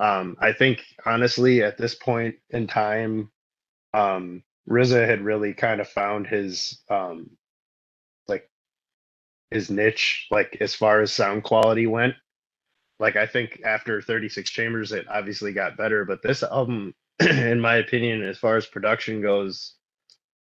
Um, 0.00 0.36
I 0.40 0.52
think 0.52 0.82
honestly 1.04 1.62
at 1.62 1.78
this 1.78 1.94
point 1.94 2.34
in 2.50 2.66
time, 2.66 3.30
um 3.94 4.42
RZA 4.68 5.06
had 5.06 5.20
really 5.22 5.54
kind 5.54 5.80
of 5.80 5.88
found 5.88 6.26
his 6.26 6.82
um 6.90 7.30
like 8.26 8.50
his 9.52 9.70
niche 9.70 10.26
like 10.32 10.56
as 10.60 10.74
far 10.74 11.00
as 11.00 11.12
sound 11.12 11.44
quality 11.44 11.86
went 11.86 12.14
like 12.98 13.16
i 13.16 13.26
think 13.26 13.60
after 13.64 14.02
36 14.02 14.50
chambers 14.50 14.92
it 14.92 15.06
obviously 15.08 15.52
got 15.52 15.76
better 15.76 16.04
but 16.04 16.22
this 16.22 16.42
album 16.42 16.94
in 17.20 17.60
my 17.60 17.76
opinion 17.76 18.22
as 18.24 18.38
far 18.38 18.56
as 18.56 18.66
production 18.66 19.22
goes 19.22 19.75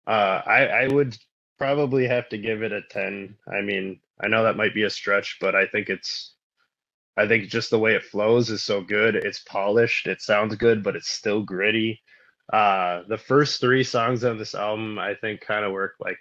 uh 0.07 0.41
i 0.47 0.67
i 0.67 0.87
would 0.89 1.17
probably 1.59 2.07
have 2.07 2.29
to 2.29 2.39
give 2.39 2.63
it 2.63 2.73
a 2.73 2.81
10 2.91 3.35
i 3.53 3.61
mean 3.61 3.99
i 4.21 4.27
know 4.29 4.43
that 4.43 4.57
might 4.57 4.75
be 4.75 4.83
a 4.83 4.91
stretch 4.91 5.37
but 5.41 5.55
i 5.55 5.67
think 5.67 5.89
it's 5.89 6.35
i 7.17 7.27
think 7.27 7.49
just 7.49 7.69
the 7.69 7.79
way 7.79 7.95
it 7.95 8.03
flows 8.03 8.49
is 8.49 8.63
so 8.63 8.81
good. 8.81 9.15
It's 9.15 9.39
polished. 9.41 10.07
It 10.07 10.21
sounds 10.21 10.55
good 10.55 10.83
but 10.83 10.95
it's 10.95 11.09
still 11.09 11.43
gritty. 11.43 12.01
Uh 12.51 13.03
the 13.09 13.17
first 13.17 13.61
three 13.61 13.83
songs 13.83 14.23
on 14.25 14.37
this 14.37 14.55
album 14.55 14.99
i 14.99 15.15
think 15.15 15.41
kind 15.41 15.65
of 15.65 15.71
work 15.73 15.95
like 15.99 16.19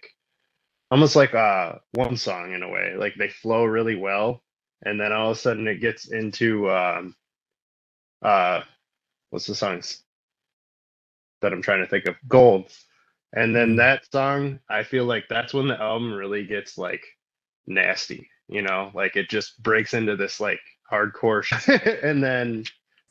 almost 0.91 1.17
like 1.17 1.35
uh 1.35 1.75
one 1.95 2.17
song 2.17 2.55
in 2.55 2.63
a 2.65 2.71
way. 2.71 2.95
Like 2.99 3.15
they 3.19 3.29
flow 3.31 3.65
really 3.65 3.97
well 3.97 4.43
and 4.85 5.01
then 5.01 5.13
all 5.13 5.33
of 5.33 5.39
a 5.39 5.41
sudden 5.41 5.69
it 5.69 5.81
gets 5.81 6.11
into 6.13 6.71
um 6.71 7.17
uh 8.23 8.63
what's 9.31 9.47
the 9.47 9.55
songs 9.57 10.03
that 11.43 11.53
i'm 11.53 11.63
trying 11.63 11.81
to 11.85 11.89
think 11.91 12.07
of? 12.07 12.17
Gold 12.29 12.71
and 13.37 13.55
then 13.57 13.77
that 13.77 14.03
song 14.13 14.61
i 14.71 14.83
feel 14.83 15.07
like 15.07 15.27
that's 15.31 15.55
when 15.55 15.69
the 15.69 15.81
album 15.81 16.13
really 16.15 16.47
gets 16.47 16.79
like 16.79 17.05
nasty 17.69 18.29
you 18.49 18.63
know 18.63 18.91
like 18.95 19.17
it 19.17 19.31
just 19.31 19.63
breaks 19.63 19.95
into 19.95 20.17
this 20.17 20.41
like 20.41 20.61
hardcore 20.93 21.45
sh- 21.45 21.69
and 22.03 22.25
then 22.25 22.65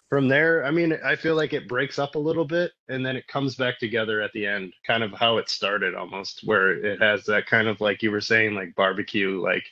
from 0.09 0.29
there, 0.29 0.65
I 0.65 0.71
mean, 0.71 0.97
I 1.03 1.17
feel 1.17 1.35
like 1.35 1.53
it 1.53 1.67
breaks 1.67 1.99
up 1.99 2.15
a 2.15 2.19
little 2.19 2.45
bit 2.45 2.71
and 2.89 3.05
then 3.05 3.17
it 3.17 3.27
comes 3.27 3.55
back 3.55 3.79
together 3.79 4.21
at 4.21 4.31
the 4.33 4.45
end, 4.45 4.73
kind 4.85 5.03
of 5.03 5.11
how 5.13 5.37
it 5.37 5.49
started 5.49 5.95
almost, 5.95 6.41
where 6.45 6.71
it 6.73 7.01
has 7.01 7.25
that 7.25 7.47
kind 7.47 7.67
of 7.67 7.81
like 7.81 8.03
you 8.03 8.11
were 8.11 8.21
saying, 8.21 8.53
like 8.55 8.75
barbecue, 8.75 9.41
like 9.41 9.65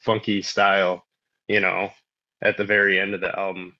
funky 0.00 0.42
style, 0.42 1.04
you 1.48 1.60
know, 1.60 1.90
at 2.42 2.56
the 2.56 2.64
very 2.64 3.00
end 3.00 3.14
of 3.14 3.20
the 3.20 3.36
album. 3.38 3.76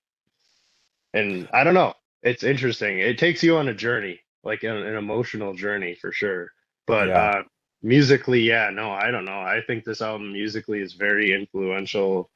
And 1.14 1.48
I 1.52 1.64
don't 1.64 1.74
know, 1.74 1.94
it's 2.22 2.42
interesting. 2.42 2.98
It 3.00 3.18
takes 3.18 3.42
you 3.42 3.56
on 3.56 3.68
a 3.68 3.74
journey, 3.74 4.20
like 4.44 4.62
an, 4.64 4.76
an 4.76 4.96
emotional 4.96 5.54
journey 5.54 5.94
for 5.94 6.12
sure. 6.12 6.52
But 6.86 7.08
Yeah. 7.08 7.16
uh, 7.16 7.42
musically, 7.82 8.40
yeah, 8.42 8.70
no, 8.70 8.90
I 8.90 9.10
don't 9.10 9.24
know. 9.24 9.40
I 9.40 9.62
think 9.66 9.84
this 9.84 10.02
album 10.02 10.32
musically 10.32 10.80
is 10.80 10.94
very 10.94 11.32
influential. 11.32 12.30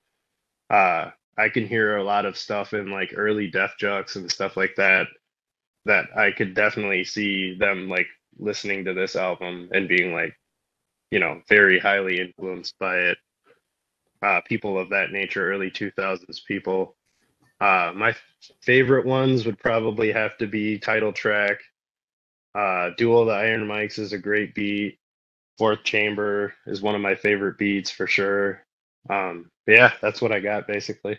Uh, 0.70 1.10
I 1.38 1.48
can 1.48 1.66
hear 1.66 1.96
a 1.96 2.04
lot 2.04 2.26
of 2.26 2.36
stuff 2.38 2.74
in 2.74 2.90
like 2.90 3.14
early 3.16 3.48
Def 3.50 3.72
Jux 3.80 4.16
and 4.16 4.30
stuff 4.30 4.56
like 4.56 4.76
that. 4.76 5.08
That 5.86 6.06
I 6.16 6.32
could 6.32 6.54
definitely 6.54 7.04
see 7.04 7.56
them 7.58 7.88
like 7.88 8.06
listening 8.38 8.84
to 8.86 8.94
this 8.94 9.16
album 9.16 9.70
and 9.72 9.88
being 9.88 10.12
like, 10.12 10.36
you 11.10 11.20
know, 11.20 11.42
very 11.48 11.78
highly 11.80 12.20
influenced 12.20 12.78
by 12.78 12.96
it. 12.98 13.18
Uh, 14.22 14.40
people 14.42 14.78
of 14.78 14.90
that 14.90 15.10
nature, 15.12 15.50
early 15.52 15.70
2000s 15.70 16.40
people. 16.46 16.96
Uh, 17.60 17.92
my 17.94 18.14
favorite 18.62 19.06
ones 19.06 19.46
would 19.46 19.58
probably 19.58 20.12
have 20.12 20.36
to 20.38 20.46
be 20.46 20.78
title 20.78 21.12
track. 21.12 21.58
Uh, 22.54 22.90
Duel 22.96 23.22
of 23.22 23.26
the 23.28 23.34
Iron 23.34 23.66
Mics 23.66 23.98
is 23.98 24.12
a 24.12 24.18
great 24.18 24.54
beat. 24.54 24.98
Fourth 25.58 25.84
Chamber 25.84 26.54
is 26.66 26.82
one 26.82 26.94
of 26.94 27.00
my 27.00 27.14
favorite 27.14 27.58
beats 27.58 27.90
for 27.90 28.06
sure. 28.06 28.64
Um, 29.10 29.50
yeah, 29.66 29.92
that's 30.00 30.20
what 30.20 30.32
I 30.32 30.40
got 30.40 30.66
basically. 30.66 31.18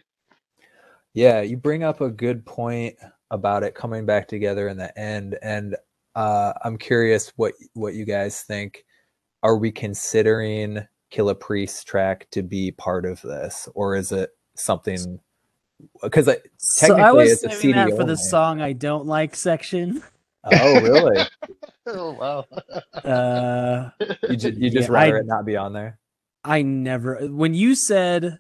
Yeah, 1.13 1.41
you 1.41 1.58
bring 1.58 1.84
up 1.84 2.02
a 2.02 2.10
good 2.10 2.46
point 2.46 2.96
about 3.30 3.63
it 3.63 3.76
coming 3.76 4.06
back 4.06 4.28
together 4.28 4.67
in 4.67 4.78
the 4.78 4.98
end, 4.98 5.38
and 5.41 5.76
uh, 6.15 6.54
I'm 6.63 6.78
curious 6.78 7.32
what 7.36 7.54
what 7.74 7.93
you 7.93 8.06
guys 8.06 8.41
think. 8.41 8.84
Are 9.43 9.58
we 9.58 9.72
considering 9.72 10.88
Killah 11.12 11.39
Priest 11.39 11.86
track 11.88 12.28
to 12.32 12.41
be 12.41 12.72
part 12.72 13.06
of 13.06 13.22
this, 13.22 13.69
or 13.76 13.96
is 13.96 14.12
it 14.12 14.32
something? 14.56 15.19
Because 16.02 16.26
So 16.58 16.96
I 16.96 16.98
Technically, 16.98 17.24
was 17.24 17.32
it's 17.32 17.43
a 17.43 17.50
saving 17.50 17.60
CD 17.60 17.74
that 17.74 17.98
for 17.98 18.06
the 18.06 18.17
song 18.17 18.62
I 18.62 18.74
don't 18.74 19.06
like 19.06 19.36
section. 19.36 20.04
oh, 20.45 20.79
really? 20.82 21.23
Oh 21.86 22.13
wow. 22.13 22.45
Uh, 23.03 23.89
You, 24.29 24.38
ju- 24.38 24.56
you 24.58 24.69
just 24.69 24.88
Yeah, 24.88 24.93
rather 24.93 25.17
I- 25.17 25.19
it 25.19 25.25
not 25.25 25.45
be 25.45 25.58
on 25.58 25.73
there? 25.73 25.99
I 26.45 26.62
never 26.62 27.27
when 27.27 27.53
you 27.53 27.75
said 27.75 28.39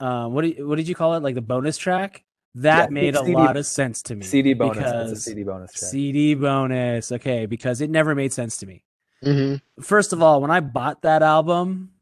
uh, 0.00 0.28
what 0.28 0.42
did, 0.42 0.66
what 0.66 0.76
did 0.76 0.88
you 0.88 0.94
call 0.94 1.14
it 1.14 1.22
like 1.22 1.34
the 1.34 1.42
bonus 1.42 1.76
track 1.76 2.24
that 2.54 2.90
Yeah, 2.90 2.94
made 2.94 3.14
a 3.14 3.18
CD 3.24 3.32
lot 3.34 3.56
of 3.58 3.66
sense 3.66 4.02
to 4.04 4.14
me 4.16 4.26
CD 4.26 4.54
bonus. 4.54 5.12
It's 5.12 5.26
a 5.26 5.30
CD 5.30 5.42
bonus 5.44 5.72
track. 5.72 5.90
CD 5.90 6.34
bonus 6.34 7.12
okay 7.12 7.44
because 7.46 7.80
it 7.82 7.90
never 7.90 8.14
made 8.14 8.32
sense 8.32 8.56
to 8.58 8.66
me 8.66 8.84
hmm 9.22 9.56
first 9.80 10.12
of 10.14 10.22
all 10.22 10.40
when 10.40 10.50
I 10.50 10.60
bought 10.60 11.02
that 11.02 11.22
album 11.22 11.92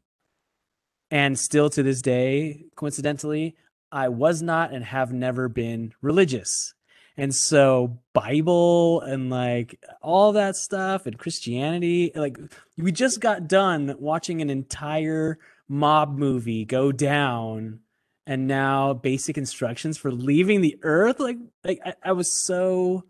and 1.09 1.37
still 1.37 1.69
to 1.71 1.83
this 1.83 2.01
day 2.01 2.65
coincidentally 2.75 3.55
I 3.91 4.07
was 4.09 4.41
not 4.41 4.71
and 4.73 4.83
have 4.85 5.11
never 5.13 5.49
been 5.49 5.93
religious 6.01 6.73
and 7.21 7.33
so 7.35 7.99
bible 8.13 8.99
and 9.01 9.29
like 9.29 9.79
all 10.01 10.31
that 10.31 10.55
stuff 10.55 11.05
and 11.05 11.19
christianity 11.19 12.11
like 12.15 12.35
we 12.77 12.91
just 12.91 13.21
got 13.21 13.47
done 13.47 13.95
watching 13.99 14.41
an 14.41 14.49
entire 14.49 15.37
mob 15.69 16.17
movie 16.17 16.65
go 16.65 16.91
down 16.91 17.79
and 18.25 18.47
now 18.47 18.93
basic 18.93 19.37
instructions 19.37 19.97
for 19.97 20.11
leaving 20.11 20.61
the 20.61 20.77
earth? 20.81 21.19
Like 21.19 21.37
like 21.63 21.79
i, 21.85 21.93
I 22.03 22.11
was 22.13 22.31
so 22.31 23.05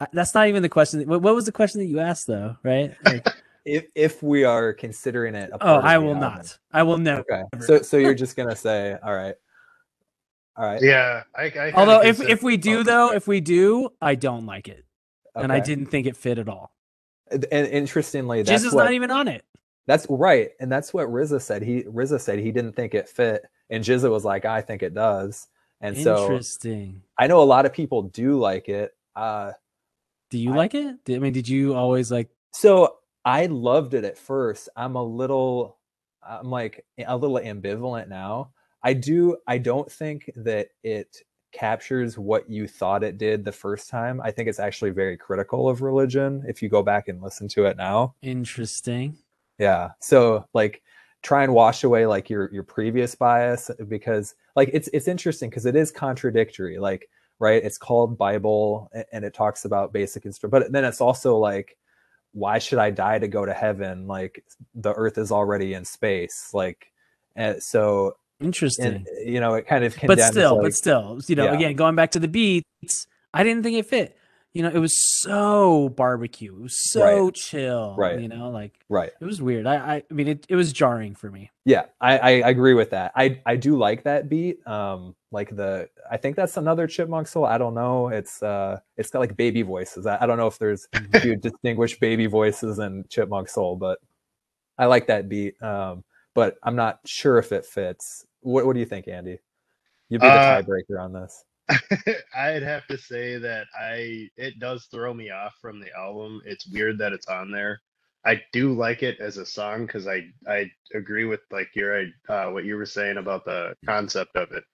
I, 0.00 0.06
that's 0.12 0.34
not 0.34 0.48
even 0.48 0.62
the 0.62 0.68
question 0.70 1.06
what, 1.06 1.20
what 1.20 1.34
was 1.34 1.44
the 1.44 1.52
question 1.52 1.80
that 1.80 1.86
you 1.86 2.00
asked 2.00 2.26
though 2.26 2.56
right? 2.62 2.96
Like, 3.04 3.28
If 3.66 3.84
if 3.94 4.22
we 4.22 4.44
are 4.44 4.72
considering 4.72 5.34
it, 5.34 5.50
a 5.50 5.58
oh 5.60 5.74
i 5.80 5.98
will 5.98 6.14
album. 6.14 6.20
not 6.20 6.58
i 6.72 6.82
will 6.82 6.96
never. 6.96 7.20
Okay, 7.30 7.42
so 7.60 7.82
so 7.82 7.98
you're 7.98 8.14
just 8.14 8.34
gonna 8.34 8.56
say, 8.56 8.96
all 9.02 9.14
right, 9.14 9.34
all 10.58 10.66
right. 10.66 10.82
Yeah, 10.82 11.22
I. 11.34 11.44
I 11.44 11.72
although 11.72 12.02
if 12.02 12.20
if 12.20 12.42
we 12.42 12.56
do 12.56 12.82
though 12.84 13.12
if 13.12 13.26
we 13.26 13.40
do 13.40 13.90
i 14.02 14.14
don't 14.14 14.44
like 14.44 14.68
it 14.68 14.84
and 15.34 15.52
i 15.52 15.60
didn't 15.60 15.86
think 15.86 16.06
it 16.06 16.16
fit 16.16 16.38
at 16.38 16.48
all 16.48 16.72
And 17.30 17.44
interestingly, 17.50 18.40
Jizz 18.40 18.46
that's 18.46 18.64
is 18.64 18.72
what 18.72 18.84
not 18.84 18.92
even 18.92 19.10
on 19.10 19.28
it 19.28 19.44
That's 19.86 20.06
right, 20.10 20.50
and 20.60 20.70
that's 20.70 20.92
what 20.92 21.08
Rizza 21.08 21.40
said. 21.40 21.62
He 21.62 21.84
Rizza 21.84 22.20
said 22.20 22.38
he 22.38 22.52
didn't 22.52 22.72
think 22.74 22.94
it 22.94 23.08
fit, 23.08 23.46
and 23.70 23.84
Jizza 23.84 24.10
was 24.10 24.24
like, 24.24 24.44
"I 24.44 24.60
think 24.60 24.82
it 24.82 24.94
does." 24.94 25.46
And 25.80 25.96
so 25.96 26.22
interesting 26.22 27.02
I 27.16 27.28
know 27.28 27.40
a 27.40 27.44
lot 27.44 27.64
of 27.64 27.72
people 27.72 28.02
do 28.02 28.38
like 28.38 28.68
it. 28.68 28.92
Uh, 29.14 29.52
do 30.30 30.38
you 30.38 30.52
I- 30.52 30.56
like 30.56 30.74
it 30.74 31.04
Did- 31.04 31.16
i 31.16 31.18
mean 31.20 31.32
did 31.32 31.48
you 31.48 31.74
always 31.74 32.10
like 32.10 32.28
so 32.52 32.98
I 33.24 33.44
loved 33.46 33.92
it 33.92 34.04
at 34.04 34.16
first. 34.16 34.70
I'm 34.74 34.94
a 34.96 35.02
little, 35.02 35.76
I'm 36.26 36.50
like 36.50 36.86
a 36.98 37.14
little 37.16 37.38
ambivalent 37.38 38.08
now. 38.08 38.52
I 38.82 38.92
do. 38.92 39.36
I 39.46 39.58
don't 39.58 39.90
think 39.90 40.30
that 40.36 40.68
it 40.82 41.22
captures 41.52 42.18
what 42.18 42.48
you 42.48 42.68
thought 42.68 43.02
it 43.02 43.18
did 43.18 43.44
the 43.44 43.52
first 43.52 43.88
time. 43.88 44.20
I 44.22 44.30
think 44.30 44.48
it's 44.48 44.60
actually 44.60 44.90
very 44.90 45.16
critical 45.16 45.68
of 45.68 45.82
religion. 45.82 46.44
If 46.46 46.62
you 46.62 46.68
go 46.68 46.82
back 46.82 47.08
and 47.08 47.22
listen 47.22 47.48
to 47.48 47.66
it 47.66 47.76
now. 47.76 48.14
interesting 48.22 49.16
Yeah. 49.58 49.90
So 50.00 50.46
like 50.54 50.82
try 51.22 51.42
and 51.42 51.52
wash 51.52 51.82
away 51.84 52.06
like 52.06 52.30
your 52.30 52.50
your 52.52 52.62
previous 52.62 53.14
bias 53.14 53.70
because 53.88 54.34
like 54.54 54.70
it's 54.72 54.88
it's 54.92 55.08
interesting 55.08 55.50
because 55.50 55.66
it 55.66 55.76
is 55.76 55.90
contradictory. 55.90 56.78
Like 56.78 57.08
right, 57.40 57.62
it's 57.62 57.78
called 57.78 58.18
Bible 58.18 58.90
and 59.12 59.24
it 59.24 59.34
talks 59.34 59.64
about 59.64 59.92
basic 59.92 60.24
instru 60.24 60.50
but 60.50 60.72
then 60.72 60.84
it's 60.84 61.00
also 61.00 61.36
like 61.36 61.76
why 62.32 62.58
should 62.58 62.78
I 62.78 62.90
die 62.90 63.18
to 63.18 63.26
go 63.26 63.44
to 63.44 63.54
heaven? 63.54 64.06
Like 64.06 64.44
the 64.74 64.92
earth 64.92 65.18
is 65.18 65.32
already 65.32 65.74
in 65.74 65.84
space. 65.84 66.50
Like 66.54 66.92
and 67.34 67.62
so 67.62 68.16
interesting 68.40 68.86
and 68.86 69.06
you 69.24 69.40
know 69.40 69.54
it 69.54 69.66
kind 69.66 69.84
of 69.84 69.96
but 70.06 70.20
still, 70.20 70.54
like- 70.56 70.62
but 70.62 70.74
still, 70.74 71.20
you 71.26 71.36
know, 71.36 71.44
Yeah. 71.44 71.54
again, 71.54 71.76
going 71.76 71.94
back 71.96 72.12
to 72.12 72.18
the 72.20 72.28
beats, 72.28 73.06
I 73.34 73.42
didn't 73.44 73.62
think 73.62 73.76
it 73.76 73.86
fit. 73.86 74.14
You 74.54 74.62
know, 74.62 74.70
it 74.70 74.78
was 74.78 74.98
so 75.20 75.90
barbecue, 75.90 76.56
it 76.56 76.60
was 76.62 76.90
so 76.90 77.26
Right. 77.26 77.34
chill. 77.34 77.94
Right. 77.96 78.18
You 78.18 78.28
know, 78.28 78.50
like 78.50 78.72
right. 78.88 79.10
it 79.20 79.24
was 79.24 79.42
weird. 79.42 79.66
I, 79.66 79.76
I, 79.76 80.02
I 80.10 80.14
mean, 80.14 80.26
it, 80.26 80.46
it 80.48 80.56
was 80.56 80.72
jarring 80.72 81.14
for 81.14 81.30
me. 81.30 81.50
Yeah, 81.66 81.84
I, 82.00 82.18
I 82.18 82.30
agree 82.48 82.72
with 82.74 82.90
that. 82.90 83.12
I 83.14 83.40
I 83.44 83.56
do 83.56 83.76
like 83.76 84.04
that 84.04 84.28
beat. 84.30 84.66
Um, 84.66 85.14
like 85.30 85.54
the 85.54 85.90
I 86.10 86.16
think 86.16 86.34
that's 86.34 86.56
another 86.56 86.86
Chipmunk 86.86 87.28
soul. 87.28 87.44
I 87.44 87.58
don't 87.58 87.74
know. 87.74 88.08
It's 88.08 88.42
uh, 88.42 88.80
it's 88.96 89.10
got 89.10 89.18
like 89.18 89.36
baby 89.36 89.60
voices. 89.62 90.06
I, 90.06 90.16
I 90.22 90.26
don't 90.26 90.38
know 90.38 90.46
if 90.46 90.58
there's 90.58 90.88
you 91.22 91.36
distinguish 91.36 91.98
baby 92.00 92.26
voices 92.26 92.78
and 92.78 93.08
Chipmunk 93.10 93.50
soul, 93.50 93.76
but 93.76 93.98
I 94.78 94.86
like 94.86 95.08
that 95.08 95.28
beat. 95.28 95.62
Um, 95.62 96.04
but 96.34 96.56
I'm 96.62 96.74
not 96.74 97.00
sure 97.04 97.36
if 97.38 97.52
it 97.52 97.66
fits. 97.66 98.24
What 98.42 98.66
What 98.66 98.74
do 98.74 98.80
you 98.80 98.86
think, 98.86 99.08
Andy? 99.08 99.38
You'd 100.10 100.22
be 100.22 100.30
the 100.30 100.40
Uh, 100.40 100.40
tiebreaker 100.40 101.00
on 101.00 101.12
this. 101.12 101.44
I'd 102.36 102.62
have 102.62 102.86
to 102.88 102.98
say 102.98 103.38
that 103.38 103.66
I 103.78 104.28
it 104.36 104.58
does 104.58 104.86
throw 104.90 105.12
me 105.14 105.30
off 105.30 105.54
from 105.60 105.80
the 105.80 105.92
album. 105.96 106.40
It's 106.46 106.66
weird 106.68 106.98
that 106.98 107.12
it's 107.12 107.28
on 107.28 107.50
there. 107.52 107.80
I 108.24 108.42
do 108.52 108.74
like 108.74 109.02
it 109.02 109.20
as 109.20 109.36
a 109.38 109.46
song 109.46 109.86
because 109.86 110.06
I 110.06 110.24
I 110.48 110.70
agree 110.94 111.24
with 111.26 111.40
like 111.50 111.70
your 111.74 112.06
uh, 112.28 112.46
what 112.50 112.64
you 112.64 112.76
were 112.76 112.86
saying 112.86 113.18
about 113.18 113.44
the 113.44 113.74
concept 113.86 114.36
of 114.36 114.52
it. 114.52 114.64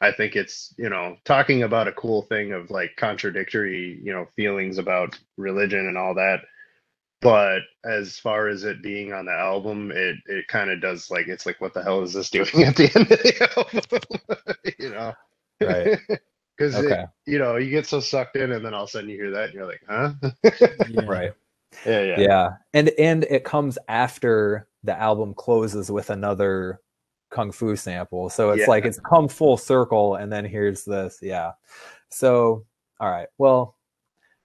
I 0.00 0.12
think 0.12 0.36
it's 0.36 0.74
you 0.78 0.90
know 0.90 1.16
talking 1.24 1.64
about 1.64 1.88
a 1.88 1.92
cool 1.92 2.22
thing 2.22 2.52
of 2.52 2.70
like 2.70 2.92
contradictory 2.96 4.00
you 4.04 4.12
know 4.12 4.26
feelings 4.36 4.78
about 4.78 5.18
religion 5.38 5.86
and 5.88 5.98
all 5.98 6.14
that. 6.16 6.40
But 7.24 7.62
as 7.84 8.18
far 8.18 8.48
as 8.48 8.62
it 8.64 8.82
being 8.82 9.12
on 9.12 9.24
the 9.24 9.32
album, 9.32 9.90
it 9.92 10.16
it 10.26 10.46
kind 10.48 10.70
of 10.70 10.80
does 10.80 11.10
like 11.10 11.26
it's 11.26 11.46
like 11.46 11.60
what 11.60 11.74
the 11.74 11.82
hell 11.82 12.02
is 12.02 12.12
this 12.12 12.30
doing 12.30 12.46
at 12.64 12.76
the 12.76 12.92
end 12.94 13.10
of 13.10 13.18
the 13.18 13.48
album? 13.56 14.54
you 14.78 14.90
know. 14.90 15.12
Right. 15.60 15.98
Because 16.56 16.76
Okay. 16.76 17.04
you 17.26 17.40
know 17.40 17.56
you 17.56 17.68
get 17.70 17.84
so 17.84 17.98
sucked 17.98 18.36
in, 18.36 18.52
and 18.52 18.64
then 18.64 18.74
all 18.74 18.84
of 18.84 18.88
a 18.88 18.92
sudden 18.92 19.10
you 19.10 19.16
hear 19.16 19.32
that, 19.32 19.46
and 19.46 19.54
you're 19.54 19.66
like, 19.66 19.82
huh? 19.88 20.12
Yeah. 20.88 21.02
Right. 21.04 21.32
yeah, 21.84 22.02
yeah, 22.02 22.20
Yeah. 22.20 22.48
And 22.74 22.90
and 22.90 23.24
it 23.24 23.42
comes 23.42 23.76
after 23.88 24.68
the 24.84 24.96
album 24.96 25.34
closes 25.34 25.90
with 25.90 26.10
another 26.10 26.80
kung 27.30 27.50
fu 27.50 27.74
sample. 27.74 28.28
So 28.30 28.50
it's 28.50 28.60
Yeah. 28.60 28.66
like 28.68 28.84
it's 28.84 29.00
come 29.00 29.26
full 29.26 29.56
circle 29.56 30.14
and 30.14 30.32
then 30.32 30.44
here's 30.44 30.84
this. 30.84 31.18
Yeah. 31.20 31.54
So 32.10 32.64
all 33.00 33.10
right. 33.10 33.26
Well, 33.38 33.76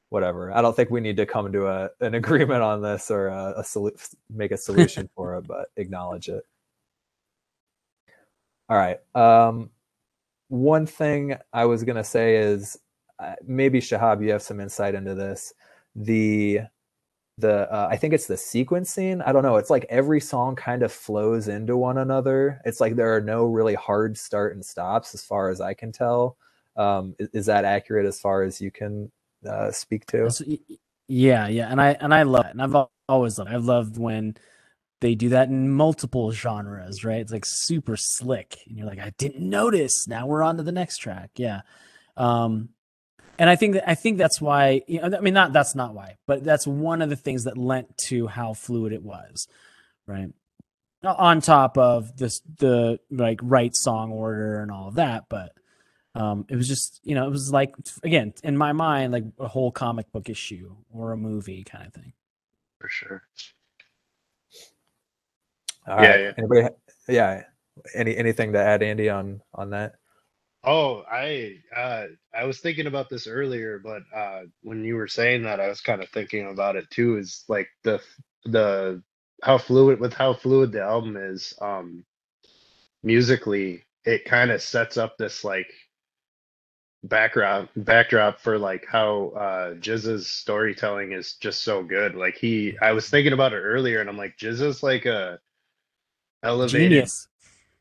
whatever. 0.09 0.51
I 0.51 0.61
don't 0.61 0.75
think 0.75 0.89
we 0.89 1.01
need 1.01 1.17
to 1.17 1.25
come 1.25 1.51
to 1.51 1.67
a 1.67 1.89
an 2.01 2.13
agreement 2.15 2.61
on 2.61 2.81
this 2.81 3.09
or 3.11 3.27
a, 3.27 3.55
a 3.57 3.63
solu- 3.63 4.15
make 4.29 4.51
a 4.51 4.57
solution 4.57 5.09
for 5.15 5.35
it, 5.37 5.47
but 5.47 5.69
acknowledge 5.77 6.29
it. 6.29 6.43
All 8.69 8.77
right. 8.77 8.99
Um 9.15 9.69
one 10.49 10.85
thing 10.85 11.35
I 11.53 11.65
was 11.65 11.83
going 11.83 11.95
to 11.95 12.03
say 12.03 12.37
is 12.37 12.77
uh, 13.19 13.35
maybe 13.45 13.79
Shahab 13.79 14.23
you 14.23 14.31
have 14.31 14.41
some 14.41 14.59
insight 14.59 14.95
into 14.95 15.13
this. 15.15 15.53
The 15.95 16.61
the 17.37 17.71
uh, 17.71 17.87
I 17.89 17.95
think 17.95 18.13
it's 18.13 18.27
the 18.27 18.35
sequencing. 18.35 19.25
I 19.25 19.31
don't 19.31 19.43
know. 19.43 19.57
It's 19.57 19.69
like 19.69 19.85
every 19.89 20.19
song 20.19 20.55
kind 20.55 20.83
of 20.83 20.91
flows 20.91 21.47
into 21.47 21.77
one 21.77 21.97
another. 21.97 22.61
It's 22.65 22.81
like 22.81 22.95
there 22.95 23.15
are 23.15 23.21
no 23.21 23.45
really 23.45 23.75
hard 23.75 24.17
start 24.17 24.53
and 24.53 24.65
stops 24.65 25.13
as 25.13 25.23
far 25.23 25.49
as 25.49 25.61
I 25.61 25.73
can 25.73 25.91
tell. 25.91 26.37
Um, 26.75 27.15
is, 27.19 27.29
is 27.33 27.45
that 27.45 27.65
accurate 27.65 28.05
as 28.05 28.19
far 28.19 28.43
as 28.43 28.59
you 28.59 28.71
can 28.71 29.11
uh, 29.47 29.71
speak 29.71 30.05
to? 30.07 30.29
Yeah, 31.07 31.47
yeah, 31.47 31.71
and 31.71 31.81
I 31.81 31.97
and 31.99 32.13
I 32.13 32.23
love 32.23 32.45
it, 32.45 32.51
and 32.51 32.61
I've 32.61 32.87
always 33.07 33.37
loved. 33.37 33.51
I've 33.51 33.65
loved 33.65 33.97
when 33.97 34.35
they 35.01 35.15
do 35.15 35.29
that 35.29 35.47
in 35.49 35.71
multiple 35.71 36.31
genres, 36.31 37.03
right? 37.03 37.21
It's 37.21 37.31
like 37.31 37.45
super 37.45 37.97
slick, 37.97 38.57
and 38.67 38.77
you're 38.77 38.87
like, 38.87 38.99
I 38.99 39.13
didn't 39.17 39.47
notice. 39.47 40.07
Now 40.07 40.27
we're 40.27 40.43
on 40.43 40.57
to 40.57 40.63
the 40.63 40.71
next 40.71 40.97
track. 40.97 41.31
Yeah, 41.35 41.61
um, 42.15 42.69
and 43.39 43.49
I 43.49 43.55
think 43.55 43.73
that 43.73 43.89
I 43.89 43.95
think 43.95 44.17
that's 44.17 44.39
why. 44.39 44.81
You 44.87 45.01
know, 45.01 45.17
I 45.17 45.21
mean, 45.21 45.33
not 45.33 45.51
that's 45.53 45.73
not 45.73 45.95
why, 45.95 46.17
but 46.27 46.43
that's 46.43 46.67
one 46.67 47.01
of 47.01 47.09
the 47.09 47.15
things 47.15 47.45
that 47.45 47.57
lent 47.57 47.97
to 48.09 48.27
how 48.27 48.53
fluid 48.53 48.93
it 48.93 49.03
was, 49.03 49.47
right? 50.05 50.29
On 51.03 51.39
top 51.41 51.77
of 51.77 52.17
this, 52.17 52.41
the 52.59 52.99
like 53.09 53.39
right 53.41 53.75
song 53.75 54.11
order 54.11 54.61
and 54.61 54.69
all 54.69 54.89
of 54.89 54.95
that, 54.95 55.23
but 55.29 55.53
um 56.15 56.45
it 56.49 56.55
was 56.57 56.67
just 56.67 56.99
you 57.03 57.15
know 57.15 57.27
it 57.27 57.31
was 57.31 57.51
like 57.53 57.73
again 58.03 58.33
in 58.43 58.57
my 58.57 58.73
mind 58.73 59.13
like 59.13 59.25
a 59.39 59.47
whole 59.47 59.71
comic 59.71 60.11
book 60.11 60.29
issue 60.29 60.75
or 60.91 61.11
a 61.13 61.17
movie 61.17 61.63
kind 61.63 61.87
of 61.87 61.93
thing 61.93 62.13
For 62.81 62.89
sure. 62.89 63.23
All 65.87 65.97
Yeah, 65.97 66.15
right. 66.15 66.21
yeah. 66.21 66.33
Anybody? 66.37 66.63
ha- 66.63 66.93
Yeah. 67.09 67.43
Any 67.95 68.17
anything 68.17 68.53
to 68.53 68.59
add, 68.59 68.83
Andy, 68.83 69.09
on 69.09 69.41
on 69.55 69.71
that? 69.71 69.93
Oh, 70.63 71.03
I 71.11 71.57
uh 71.75 72.05
I 72.35 72.45
was 72.45 72.59
thinking 72.59 72.87
about 72.87 73.09
this 73.09 73.27
earlier, 73.27 73.79
but 73.83 74.03
uh 74.15 74.41
when 74.63 74.85
you 74.85 74.95
were 74.95 75.09
saying 75.09 75.43
that, 75.43 75.59
I 75.61 75.69
was 75.69 75.81
kind 75.81 76.03
of 76.03 76.09
thinking 76.09 76.47
about 76.51 76.77
it 76.77 76.89
too, 76.91 77.17
is 77.17 77.45
like 77.49 77.69
the 77.83 78.01
the 78.45 79.03
how 79.43 79.57
fluid 79.57 79.99
with 80.01 80.13
how 80.13 80.33
fluid 80.35 80.71
the 80.73 80.83
album 80.83 81.17
is, 81.17 81.55
um 81.61 82.05
musically, 83.03 83.83
it 84.05 84.25
kind 84.25 84.51
of 84.51 84.61
sets 84.61 84.97
up 84.97 85.17
this 85.17 85.43
like 85.43 85.71
background 87.03 87.69
backdrop 87.77 88.39
for 88.39 88.57
like 88.57 88.85
how 88.85 89.29
uh 89.29 89.73
GZA's 89.75 90.29
storytelling 90.29 91.13
is 91.13 91.33
just 91.35 91.63
so 91.63 91.83
good. 91.83 92.15
Like 92.15 92.35
he 92.35 92.77
I 92.81 92.91
was 92.91 93.09
thinking 93.09 93.33
about 93.33 93.53
it 93.53 93.61
earlier 93.61 94.01
and 94.01 94.09
I'm 94.09 94.17
like 94.17 94.37
GZA's 94.37 94.83
like 94.83 95.05
a 95.05 95.39
elevated 96.43 96.91
genius. 96.91 97.27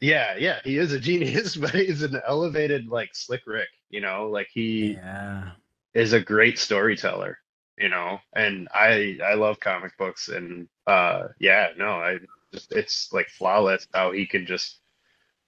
Yeah, 0.01 0.37
yeah, 0.39 0.61
he 0.63 0.79
is 0.79 0.93
a 0.93 1.01
genius, 1.09 1.57
but 1.57 1.75
he's 1.75 2.03
an 2.03 2.21
elevated 2.27 2.89
like 2.89 3.11
Slick 3.15 3.43
Rick, 3.47 3.69
you 3.91 4.01
know, 4.01 4.29
like 4.31 4.49
he 4.53 4.93
yeah. 4.93 5.51
is 5.95 6.13
a 6.13 6.21
great 6.21 6.59
storyteller, 6.59 7.39
you 7.77 7.89
know, 7.89 8.21
and 8.35 8.69
I 8.73 9.19
I 9.25 9.35
love 9.35 9.59
comic 9.59 9.97
books 9.99 10.29
and 10.29 10.69
uh 10.87 11.29
yeah, 11.41 11.69
no, 11.77 11.91
I 11.91 12.19
just 12.53 12.73
it's 12.73 13.13
like 13.13 13.29
flawless 13.29 13.87
how 13.93 14.13
he 14.13 14.27
can 14.27 14.47
just 14.47 14.81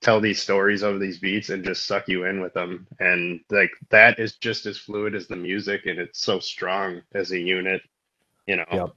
tell 0.00 0.20
these 0.20 0.42
stories 0.42 0.82
over 0.82 0.98
these 0.98 1.18
beats 1.18 1.50
and 1.50 1.62
just 1.64 1.86
suck 1.86 2.08
you 2.08 2.24
in 2.24 2.40
with 2.40 2.54
them 2.54 2.86
and 3.00 3.40
like 3.50 3.70
that 3.90 4.18
is 4.18 4.36
just 4.36 4.64
as 4.66 4.78
fluid 4.78 5.14
as 5.14 5.26
the 5.26 5.36
music 5.36 5.86
and 5.86 5.98
it's 5.98 6.20
so 6.20 6.40
strong 6.40 7.02
as 7.14 7.32
a 7.32 7.38
unit, 7.38 7.82
you 8.46 8.56
know. 8.56 8.64
Yep. 8.72 8.90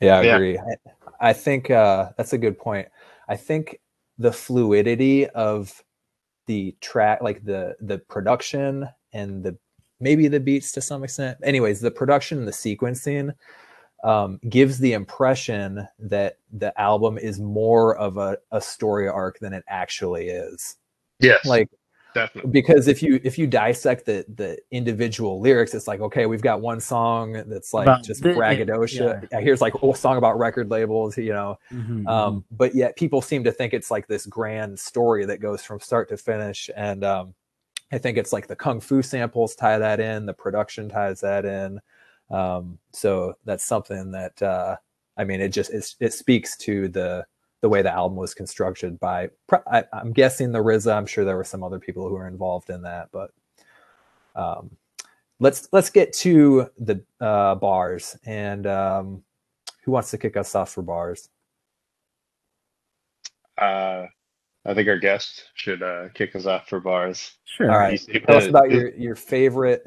Yeah, 0.00 0.18
I 0.18 0.22
Yeah. 0.22 0.34
agree. 0.34 0.58
I, 0.58 1.28
I 1.30 1.32
think 1.32 1.70
uh, 1.70 2.10
that's 2.16 2.32
a 2.32 2.38
good 2.38 2.58
point. 2.58 2.88
I 3.28 3.36
think 3.36 3.78
the 4.18 4.32
fluidity 4.32 5.26
of 5.28 5.82
the 6.46 6.74
track, 6.80 7.22
like 7.22 7.44
the 7.44 7.76
the 7.80 7.98
production 7.98 8.88
and 9.12 9.44
the 9.44 9.56
maybe 10.00 10.26
the 10.28 10.40
beats 10.40 10.72
to 10.72 10.80
some 10.80 11.04
extent. 11.04 11.38
Anyways, 11.42 11.80
the 11.80 11.90
production 11.90 12.38
and 12.38 12.48
the 12.48 12.52
sequencing 12.52 13.34
um, 14.04 14.40
gives 14.48 14.78
the 14.78 14.92
impression 14.94 15.86
that 15.98 16.38
the 16.52 16.78
album 16.80 17.18
is 17.18 17.38
more 17.40 17.96
of 17.96 18.16
a, 18.16 18.38
a 18.50 18.60
story 18.60 19.08
arc 19.08 19.38
than 19.40 19.52
it 19.52 19.64
actually 19.68 20.28
is. 20.28 20.76
Yes, 21.20 21.44
Like 21.44 21.68
definitely. 22.14 22.50
because 22.50 22.88
if 22.88 23.02
you 23.02 23.20
if 23.22 23.38
you 23.38 23.46
dissect 23.46 24.06
the 24.06 24.24
the 24.34 24.58
individual 24.72 25.38
lyrics 25.38 25.74
it's 25.74 25.86
like 25.86 26.00
okay 26.00 26.26
we've 26.26 26.42
got 26.42 26.60
one 26.60 26.80
song 26.80 27.34
that's 27.46 27.72
like 27.74 27.84
About 27.86 28.02
just 28.02 28.22
the- 28.22 28.34
braggadocio. 28.34 29.20
yeah, 29.30 29.40
here's 29.40 29.60
like 29.60 29.74
a 29.80 29.94
song 29.94 30.16
about 30.16 30.38
record 30.38 30.70
labels 30.70 31.16
you 31.18 31.32
know. 31.32 31.58
Mhm, 31.70 32.08
um 32.08 32.44
but 32.50 32.74
yet 32.74 32.96
people 32.96 33.20
seem 33.22 33.44
to 33.44 33.52
think 33.52 33.74
it's 33.74 33.90
like 33.90 34.08
this 34.08 34.26
grand 34.26 34.78
story 34.78 35.24
that 35.26 35.40
goes 35.40 35.62
from 35.62 35.78
start 35.78 36.08
to 36.08 36.16
finish. 36.16 36.68
And 36.74 37.04
um 37.04 37.34
i 37.92 37.98
think 37.98 38.16
it's 38.16 38.32
like 38.32 38.46
the 38.46 38.56
kung 38.56 38.80
fu 38.80 39.02
samples 39.02 39.54
tie 39.54 39.76
that 39.78 40.00
in 40.00 40.24
the 40.26 40.32
production 40.34 40.88
ties 40.88 41.20
that 41.20 41.44
in 41.44 41.80
um 42.30 42.78
so 42.92 43.34
that's 43.44 43.64
something 43.64 44.10
that 44.10 44.40
uh 44.42 44.76
i 45.16 45.24
mean 45.24 45.40
it 45.40 45.48
just 45.48 45.72
it's, 45.72 45.96
it 46.00 46.12
speaks 46.12 46.56
to 46.56 46.88
the 46.88 47.24
the 47.60 47.68
way 47.68 47.82
the 47.82 47.92
album 47.92 48.16
was 48.16 48.34
constructed 48.34 48.98
by 49.00 49.28
I, 49.70 49.84
i'm 49.92 50.12
guessing 50.12 50.52
the 50.52 50.60
RZA. 50.60 50.94
i'm 50.94 51.06
sure 51.06 51.24
there 51.24 51.36
were 51.36 51.44
some 51.44 51.62
other 51.62 51.78
people 51.78 52.08
who 52.08 52.14
were 52.14 52.28
involved 52.28 52.70
in 52.70 52.82
that 52.82 53.08
but 53.12 53.30
um 54.34 54.70
let's 55.40 55.68
let's 55.72 55.90
get 55.90 56.12
to 56.14 56.70
the 56.78 57.02
uh 57.20 57.56
bars 57.56 58.16
and 58.24 58.66
um 58.66 59.22
who 59.84 59.92
wants 59.92 60.10
to 60.10 60.18
kick 60.18 60.36
us 60.36 60.54
off 60.54 60.70
for 60.72 60.82
bars 60.82 61.28
Uh 63.58 64.06
I 64.66 64.74
think 64.74 64.88
our 64.88 64.98
guest 64.98 65.44
should 65.54 65.82
uh 65.82 66.08
kick 66.14 66.36
us 66.36 66.46
off 66.46 66.68
for 66.68 66.80
bars. 66.80 67.32
sure 67.44 67.70
All 67.70 67.78
right. 67.78 68.00
Tell 68.26 68.36
us 68.36 68.46
about 68.46 68.70
your 68.70 68.94
your 68.94 69.14
favorite 69.14 69.84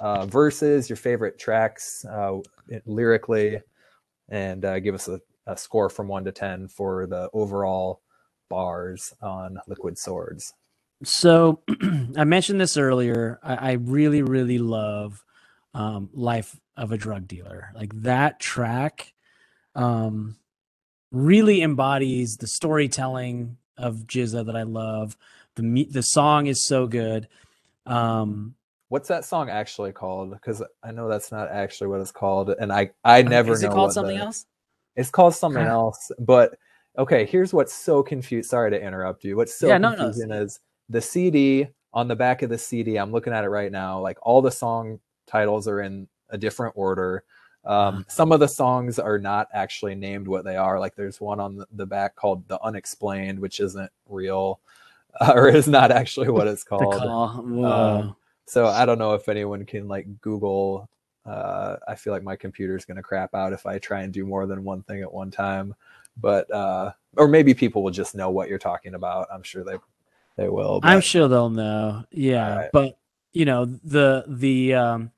uh, 0.00 0.26
verses, 0.26 0.88
your 0.88 0.96
favorite 0.96 1.38
tracks 1.38 2.04
uh, 2.04 2.38
lyrically, 2.84 3.60
and 4.28 4.64
uh, 4.64 4.78
give 4.80 4.94
us 4.94 5.08
a, 5.08 5.20
a 5.46 5.56
score 5.56 5.88
from 5.88 6.08
one 6.08 6.24
to 6.24 6.32
ten 6.32 6.68
for 6.68 7.06
the 7.06 7.30
overall 7.32 8.00
bars 8.48 9.12
on 9.22 9.58
Liquid 9.66 9.98
Swords. 9.98 10.52
so 11.04 11.60
i 12.16 12.24
mentioned 12.24 12.60
this 12.60 12.76
earlier. 12.76 13.38
I, 13.42 13.54
I 13.54 13.72
really 13.72 14.22
really 14.22 14.58
love 14.58 15.24
um 15.74 16.10
life 16.12 16.58
of 16.76 16.92
a 16.92 16.98
drug 16.98 17.26
dealer. 17.26 17.70
Like 17.74 17.92
that 18.02 18.40
track 18.40 19.12
um 19.74 20.36
really 21.10 21.62
embodies 21.62 22.36
the 22.36 22.46
storytelling 22.46 23.56
of 23.76 24.06
GZA 24.06 24.46
that 24.46 24.56
i 24.56 24.62
love. 24.62 25.16
The 25.56 25.86
the 25.90 26.02
song 26.02 26.46
is 26.46 26.66
so 26.66 26.86
good. 26.86 27.28
Um 27.84 28.54
What's 28.88 29.08
that 29.08 29.24
song 29.24 29.50
actually 29.50 29.92
called? 29.92 30.30
Because 30.32 30.62
I 30.82 30.92
know 30.92 31.08
that's 31.08 31.32
not 31.32 31.48
actually 31.50 31.88
what 31.88 32.00
it's 32.00 32.12
called, 32.12 32.50
and 32.50 32.72
I 32.72 32.90
I 33.04 33.22
never 33.22 33.52
is 33.52 33.62
know 33.62 33.70
it 33.70 33.72
called 33.74 33.92
something 33.92 34.16
the- 34.16 34.22
else 34.24 34.46
It's 34.94 35.10
called 35.10 35.34
something 35.34 35.62
else, 35.70 36.10
but 36.20 36.56
okay. 36.96 37.26
Here's 37.26 37.52
what's 37.52 37.74
so 37.74 38.02
confused. 38.02 38.48
Sorry 38.50 38.70
to 38.70 38.80
interrupt 38.80 39.24
you. 39.24 39.36
What's 39.36 39.54
so 39.54 39.66
Yeah, 39.68 39.78
no, 39.78 39.90
no, 39.90 39.96
confusing 39.96 40.30
is 40.30 40.60
the 40.88 41.00
CD 41.00 41.68
on 41.92 42.08
the 42.08 42.16
back 42.16 42.42
of 42.42 42.50
the 42.50 42.58
CD. 42.58 42.96
I'm 42.96 43.10
looking 43.12 43.32
at 43.32 43.44
it 43.44 43.48
right 43.48 43.72
now. 43.72 43.98
Like 44.00 44.18
all 44.22 44.40
the 44.40 44.50
song 44.50 45.00
titles 45.26 45.66
are 45.66 45.80
in 45.80 46.06
a 46.30 46.38
different 46.38 46.74
order. 46.76 47.24
Um, 47.64 47.74
Uh-huh. 47.96 48.02
some 48.08 48.30
of 48.32 48.38
the 48.38 48.46
songs 48.48 48.98
are 49.00 49.18
not 49.18 49.48
actually 49.52 49.96
named 49.96 50.28
what 50.28 50.44
they 50.44 50.56
are. 50.56 50.78
Like 50.78 50.94
there's 50.94 51.20
one 51.20 51.40
on 51.40 51.64
the- 51.72 51.86
back 51.86 52.14
called 52.14 52.46
"The 52.46 52.62
Unexplained," 52.62 53.40
which 53.40 53.58
isn't 53.58 53.90
real, 54.08 54.60
or 55.34 55.48
is 55.48 55.66
not 55.66 55.90
actually 55.90 56.28
what 56.28 56.46
it's 56.46 56.62
called. 56.62 56.94
Um, 57.64 58.16
So 58.46 58.66
I 58.66 58.86
don't 58.86 58.98
know 58.98 59.14
if 59.14 59.28
anyone 59.28 59.64
can 59.64 59.88
like 59.88 60.06
Google. 60.20 60.88
Uh, 61.24 61.76
I 61.88 61.96
feel 61.96 62.12
like 62.12 62.22
my 62.22 62.36
computer's 62.36 62.84
going 62.84 62.96
to 62.96 63.02
crap 63.02 63.34
out 63.34 63.52
if 63.52 63.66
I 63.66 63.78
try 63.78 64.02
and 64.02 64.12
do 64.12 64.24
more 64.24 64.46
than 64.46 64.62
one 64.62 64.82
thing 64.82 65.02
at 65.02 65.12
one 65.12 65.30
time. 65.30 65.74
But 66.16 66.50
uh, 66.50 66.92
or 67.16 67.28
maybe 67.28 67.52
people 67.52 67.82
will 67.82 67.90
just 67.90 68.14
know 68.14 68.30
what 68.30 68.48
you're 68.48 68.58
talking 68.58 68.94
about. 68.94 69.28
I'm 69.32 69.42
sure 69.42 69.64
they 69.64 69.76
they 70.36 70.48
will. 70.48 70.80
I'm 70.82 71.00
sure 71.00 71.28
they'll 71.28 71.50
know. 71.50 72.04
Yeah, 72.10 72.50
Alright. 72.50 72.70
but 72.72 72.98
you 73.32 73.44
know 73.44 73.64
the 73.64 74.24
the 74.28 74.74
um, 74.74 75.10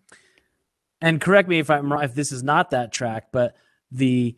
and 1.00 1.20
correct 1.20 1.48
me 1.48 1.58
if 1.58 1.70
I'm 1.70 1.92
wrong. 1.92 2.02
If 2.02 2.14
this 2.14 2.32
is 2.32 2.42
not 2.42 2.70
that 2.70 2.92
track, 2.92 3.28
but 3.30 3.54
the 3.92 4.36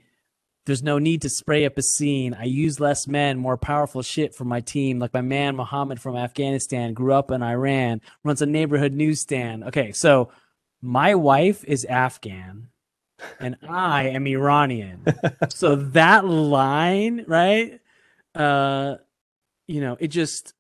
there's 0.67 0.83
no 0.83 0.99
need 0.99 1.23
to 1.23 1.29
spray 1.29 1.65
up 1.65 1.79
a 1.79 1.83
scene. 1.83 2.35
I 2.35 2.45
use 2.45 2.81
less 2.81 3.07
men, 3.07 3.39
more 3.39 3.57
powerful 3.57 4.03
shit 4.03 4.35
for 4.35 4.45
my 4.45 4.61
team. 4.61 4.99
Like 4.99 5.15
my 5.15 5.23
man 5.23 5.57
Muhammad 5.57 6.01
from 6.01 6.17
Afghanistan, 6.17 6.93
grew 6.93 7.13
up 7.15 7.31
in 7.31 7.43
Iran, 7.43 8.01
runs 8.25 8.43
a 8.43 8.47
neighborhood 8.47 8.93
newsstand. 8.93 9.65
Okay, 9.65 9.93
so 9.93 10.31
my 10.83 11.15
wife 11.15 11.65
is 11.65 11.85
Afghan, 11.85 12.69
and 13.39 13.57
I 13.69 14.09
am 14.09 14.27
Iranian. 14.27 15.05
so 15.49 15.77
that 15.77 16.27
line, 16.27 17.25
right? 17.27 17.81
Uh, 18.35 18.97
you 19.67 19.81
know, 19.81 19.97
it 19.99 20.09
just 20.09 20.55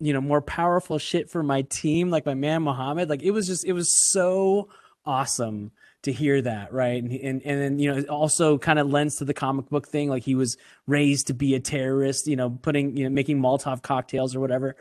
you 0.00 0.14
know, 0.14 0.20
more 0.20 0.40
powerful 0.40 0.98
shit 0.98 1.30
for 1.30 1.42
my 1.42 1.62
team, 1.62 2.10
like 2.10 2.24
my 2.24 2.34
man 2.34 2.62
Muhammad. 2.62 3.10
Like 3.10 3.22
it 3.22 3.32
was 3.32 3.46
just, 3.46 3.66
it 3.66 3.74
was 3.74 3.94
so 4.10 4.70
awesome 5.04 5.72
to 6.02 6.12
hear 6.12 6.40
that, 6.42 6.72
right? 6.72 7.02
And 7.02 7.12
and 7.12 7.42
and 7.44 7.60
then 7.60 7.78
you 7.78 7.94
know, 7.94 8.02
also 8.04 8.58
kind 8.58 8.78
of 8.78 8.88
lends 8.88 9.16
to 9.16 9.24
the 9.24 9.34
comic 9.34 9.68
book 9.68 9.88
thing. 9.88 10.08
Like 10.08 10.22
he 10.22 10.34
was 10.34 10.56
raised 10.86 11.26
to 11.28 11.34
be 11.34 11.54
a 11.54 11.60
terrorist, 11.60 12.26
you 12.26 12.36
know, 12.36 12.50
putting 12.50 12.96
you 12.96 13.04
know, 13.04 13.10
making 13.10 13.40
Molotov 13.40 13.82
cocktails 13.82 14.34
or 14.34 14.40
whatever. 14.40 14.76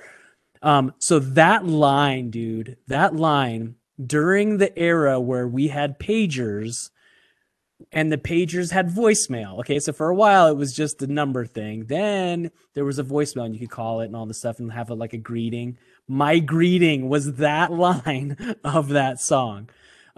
Um, 0.61 0.93
so 0.99 1.19
that 1.19 1.65
line, 1.65 2.31
dude, 2.31 2.77
that 2.87 3.15
line 3.15 3.75
during 4.03 4.57
the 4.57 4.77
era 4.77 5.19
where 5.19 5.47
we 5.47 5.67
had 5.67 5.99
pagers, 5.99 6.89
and 7.91 8.11
the 8.11 8.17
pagers 8.17 8.71
had 8.71 8.89
voicemail. 8.89 9.59
Okay, 9.59 9.79
so 9.79 9.93
for 9.93 10.09
a 10.09 10.15
while 10.15 10.47
it 10.47 10.57
was 10.57 10.73
just 10.73 11.01
a 11.01 11.07
number 11.07 11.45
thing. 11.45 11.85
Then 11.85 12.51
there 12.73 12.85
was 12.85 12.99
a 12.99 13.03
voicemail 13.03 13.45
and 13.45 13.53
you 13.53 13.61
could 13.61 13.71
call 13.71 14.01
it 14.01 14.05
and 14.05 14.15
all 14.15 14.25
this 14.25 14.39
stuff 14.39 14.59
and 14.59 14.71
have 14.71 14.89
a, 14.89 14.95
like 14.95 15.13
a 15.13 15.17
greeting. 15.17 15.77
My 16.07 16.39
greeting 16.39 17.07
was 17.07 17.35
that 17.35 17.71
line 17.71 18.57
of 18.63 18.89
that 18.89 19.19
song. 19.19 19.69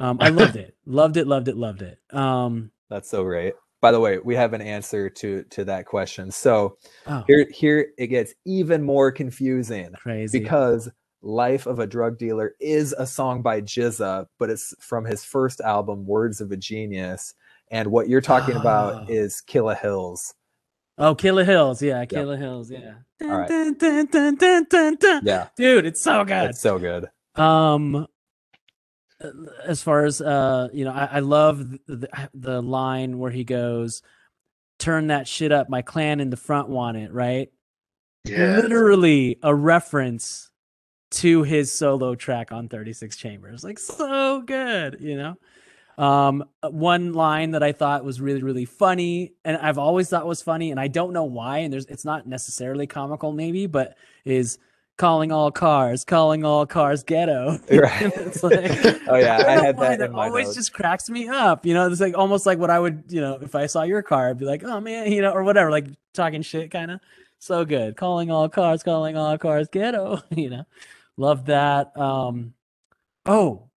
Um, 0.02 0.18
I 0.20 0.30
loved 0.30 0.56
it, 0.56 0.76
loved 0.86 1.18
it, 1.18 1.28
loved 1.28 1.48
it, 1.48 1.56
loved 1.58 1.82
it. 1.82 1.98
Um, 2.12 2.72
That's 2.90 3.10
so 3.10 3.24
great. 3.24 3.54
By 3.82 3.92
the 3.92 4.00
way, 4.00 4.20
we 4.20 4.36
have 4.36 4.54
an 4.54 4.62
answer 4.62 5.10
to 5.10 5.44
to 5.44 5.66
that 5.66 5.86
question. 5.86 6.32
So 6.32 6.78
oh, 7.08 7.24
here 7.28 7.48
here 7.52 7.88
it 7.98 8.08
gets 8.08 8.34
even 8.46 8.84
more 8.84 9.12
confusing 9.12 9.92
crazy. 9.94 10.40
because 10.40 10.90
Life 11.24 11.66
of 11.68 11.80
a 11.80 11.88
Drug 11.88 12.18
Dealer 12.18 12.56
is 12.60 12.94
a 12.98 13.06
song 13.08 13.42
by 13.44 13.62
GZA, 13.62 14.26
but 14.40 14.50
it's 14.50 14.74
from 14.80 15.06
his 15.06 15.24
first 15.24 15.62
album, 15.62 16.06
Words 16.06 16.42
of 16.42 16.52
a 16.52 16.58
Genius. 16.58 17.34
And 17.70 17.88
what 17.92 18.10
you're 18.10 18.22
talking 18.22 18.58
Oh. 18.58 18.60
about 18.62 19.10
is 19.10 19.42
Killah 19.48 19.80
Hills. 19.80 20.34
oh, 20.98 21.16
Killah 21.16 21.46
Hills, 21.46 21.82
yeah, 21.82 22.04
Killah 22.06 22.38
Hills, 22.38 22.70
yeah. 22.70 22.96
All 23.24 23.30
right. 23.30 23.48
dun, 23.48 23.76
dun, 23.78 24.36
dun. 24.98 25.22
Yeah, 25.24 25.48
Dude, 25.56 25.86
it's 25.86 26.02
so 26.04 26.24
good. 26.26 26.50
it's 26.50 26.60
so 26.62 26.78
good. 26.80 27.10
Um, 27.36 28.08
as 29.66 29.82
far 29.82 30.06
as 30.06 30.22
uh, 30.22 30.70
you 30.74 30.86
know, 30.86 30.92
I, 30.92 31.06
I 31.14 31.20
love 31.20 31.70
the, 31.88 32.30
the 32.34 32.62
line 32.62 33.20
where 33.20 33.32
he 33.32 33.44
goes, 33.44 34.02
"Turn 34.80 35.08
that 35.08 35.28
shit 35.28 35.52
up, 35.52 35.70
my 35.70 35.82
clan 35.82 36.20
in 36.20 36.30
the 36.30 36.38
front 36.38 36.70
want 36.70 36.98
it." 36.98 37.12
Right, 37.14 37.50
literally 38.26 39.38
a 39.44 39.54
reference 39.54 40.50
to 41.12 41.44
his 41.44 41.72
solo 41.72 42.16
track 42.16 42.52
on 42.52 42.70
36 42.70 43.18
Chambers. 43.18 43.64
Like 43.64 43.80
so 43.80 44.42
good, 44.42 44.98
you 45.02 45.18
know. 45.18 45.38
Um, 45.98 46.46
one 46.64 47.14
line 47.14 47.52
that 47.52 47.64
I 47.64 47.74
thought 47.74 48.04
was 48.04 48.22
really, 48.22 48.42
really 48.42 48.66
funny, 48.66 49.34
and 49.44 49.58
I've 49.58 49.78
always 49.78 50.10
thought 50.10 50.26
was 50.26 50.42
funny, 50.42 50.72
and 50.72 50.80
I 50.80 50.88
don't 50.88 51.14
know 51.14 51.26
why, 51.26 51.60
and 51.60 51.72
there's 51.72 51.86
it's 51.86 52.06
not 52.06 52.26
necessarily 52.26 52.88
comical, 52.88 53.34
maybe, 53.34 53.68
but 53.68 53.98
is 54.26 54.58
calling 54.98 55.32
all 55.32 55.52
cars, 55.52 56.04
calling 56.06 56.46
all 56.46 56.66
cars 56.66 57.04
ghetto. 57.04 57.60
Right. 57.72 58.02
it's 58.16 58.44
like 58.44 58.54
Oh, 59.08 59.16
yeah, 59.16 59.44
I 59.48 59.52
had 59.66 59.78
that 59.80 60.02
in 60.02 60.12
my 60.12 60.28
always 60.28 60.48
notes. 60.48 60.58
just 60.58 60.74
cracks 60.74 61.10
me 61.10 61.28
up. 61.28 61.66
You 61.66 61.74
know, 61.74 61.90
it's 61.92 62.02
like 62.02 62.18
almost 62.18 62.46
like 62.46 62.60
what 62.60 62.70
I 62.70 62.80
would, 62.80 63.06
you 63.10 63.22
know, 63.22 63.40
if 63.42 63.56
I 63.56 63.66
saw 63.66 63.84
your 63.84 64.02
car, 64.04 64.30
I'd 64.30 64.38
be 64.38 64.46
like, 64.46 64.64
oh 64.64 64.80
man, 64.80 65.12
you 65.12 65.22
know, 65.22 65.32
or 65.32 65.44
whatever, 65.44 65.72
like 65.72 65.88
talking 66.14 66.42
shit 66.42 66.72
kind 66.72 66.92
of. 66.92 67.00
So 67.40 67.66
good. 67.66 67.96
Calling 67.98 68.30
all 68.30 68.48
cars, 68.50 68.84
calling 68.84 69.18
all 69.18 69.38
cars 69.38 69.68
ghetto, 69.72 70.22
you 70.30 70.50
know. 70.50 70.66
Love 71.18 71.46
that. 71.48 71.96
Um 71.98 72.54
oh, 73.26 73.70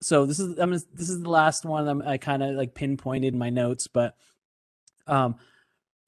so 0.00 0.26
this 0.26 0.38
is 0.38 0.50
I'm 0.58 0.70
gonna, 0.70 0.80
this 0.94 1.08
is 1.08 1.22
the 1.22 1.30
last 1.30 1.64
one 1.64 1.88
I'm, 1.88 2.02
I 2.02 2.18
kind 2.18 2.42
of 2.42 2.54
like 2.54 2.74
pinpointed 2.74 3.32
in 3.32 3.38
my 3.38 3.50
notes, 3.50 3.86
but 3.86 4.14
um 5.06 5.36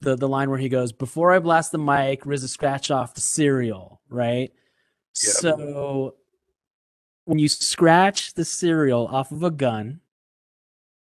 the 0.01 0.15
the 0.15 0.27
line 0.27 0.49
where 0.49 0.59
he 0.59 0.69
goes, 0.69 0.91
"Before 0.91 1.31
I 1.31 1.39
blast 1.39 1.71
the 1.71 1.77
mic, 1.77 2.23
RZA 2.23 2.49
scratch 2.49 2.91
off 2.91 3.13
the 3.13 3.21
cereal," 3.21 4.01
right? 4.09 4.51
So 5.13 6.15
when 7.25 7.39
you 7.39 7.47
scratch 7.47 8.33
the 8.33 8.45
cereal 8.45 9.07
off 9.07 9.31
of 9.31 9.43
a 9.43 9.51
gun, 9.51 10.01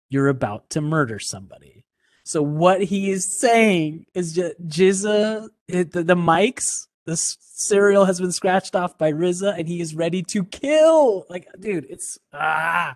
you're 0.10 0.28
about 0.28 0.70
to 0.72 0.82
murder 0.82 1.20
somebody. 1.20 1.86
So 2.24 2.42
what 2.42 2.82
he 2.82 3.12
is 3.12 3.40
saying 3.40 4.06
is 4.14 4.34
just 4.34 4.62
GZA, 4.68 5.50
the, 5.68 5.84
the 5.84 6.16
mics, 6.16 6.88
the 7.06 7.18
cereal 7.18 8.06
has 8.06 8.20
been 8.20 8.32
scratched 8.32 8.76
off 8.76 8.98
by 8.98 9.12
RZA, 9.12 9.58
and 9.58 9.68
he 9.68 9.82
is 9.82 9.96
ready 9.96 10.22
to 10.24 10.44
kill. 10.46 11.26
Like, 11.30 11.48
dude, 11.60 11.88
it's 11.90 12.20
ah, 12.34 12.94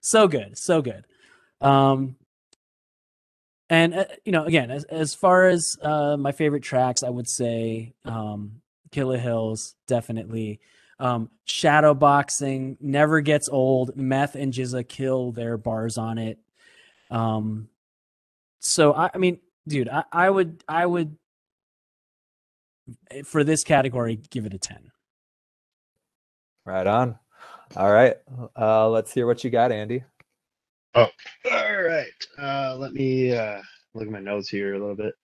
so 0.00 0.28
good, 0.28 0.58
so 0.58 0.82
good. 0.82 1.04
Um, 1.60 2.16
and 3.68 3.94
uh, 3.94 4.04
you 4.24 4.32
know, 4.32 4.44
again, 4.44 4.70
as 4.70 4.84
as 4.84 5.14
far 5.14 5.48
as 5.48 5.76
uh, 5.82 6.16
my 6.16 6.32
favorite 6.32 6.62
tracks, 6.62 7.02
I 7.02 7.10
would 7.10 7.28
say 7.28 7.94
um, 8.04 8.60
Killah 8.90 9.18
Hills 9.18 9.74
definitely. 9.86 10.60
Um, 10.98 11.28
shadow 11.44 11.92
boxing 11.92 12.78
never 12.80 13.20
gets 13.20 13.48
old. 13.48 13.96
Meth 13.96 14.34
and 14.34 14.52
GZA 14.52 14.88
kill 14.88 15.32
their 15.32 15.58
bars 15.58 15.98
on 15.98 16.16
it. 16.16 16.38
Um, 17.10 17.68
so 18.60 18.94
I, 18.94 19.10
I 19.12 19.18
mean, 19.18 19.38
dude, 19.68 19.88
I, 19.90 20.04
I 20.10 20.30
would, 20.30 20.64
I 20.66 20.86
would, 20.86 21.18
for 23.24 23.44
this 23.44 23.62
category, 23.62 24.18
give 24.30 24.46
it 24.46 24.54
a 24.54 24.58
ten. 24.58 24.90
Right 26.64 26.86
on. 26.86 27.18
All 27.76 27.92
right. 27.92 28.16
Uh, 28.56 28.88
let's 28.88 29.12
hear 29.12 29.26
what 29.26 29.44
you 29.44 29.50
got, 29.50 29.72
Andy. 29.72 30.02
All 30.96 31.82
right. 31.82 32.06
Uh, 32.38 32.76
let 32.78 32.92
me 32.92 33.32
uh, 33.32 33.60
look 33.94 34.06
at 34.06 34.12
my 34.12 34.20
notes 34.20 34.48
here 34.48 34.74
a 34.74 34.78
little 34.78 34.96
bit. 34.96 35.14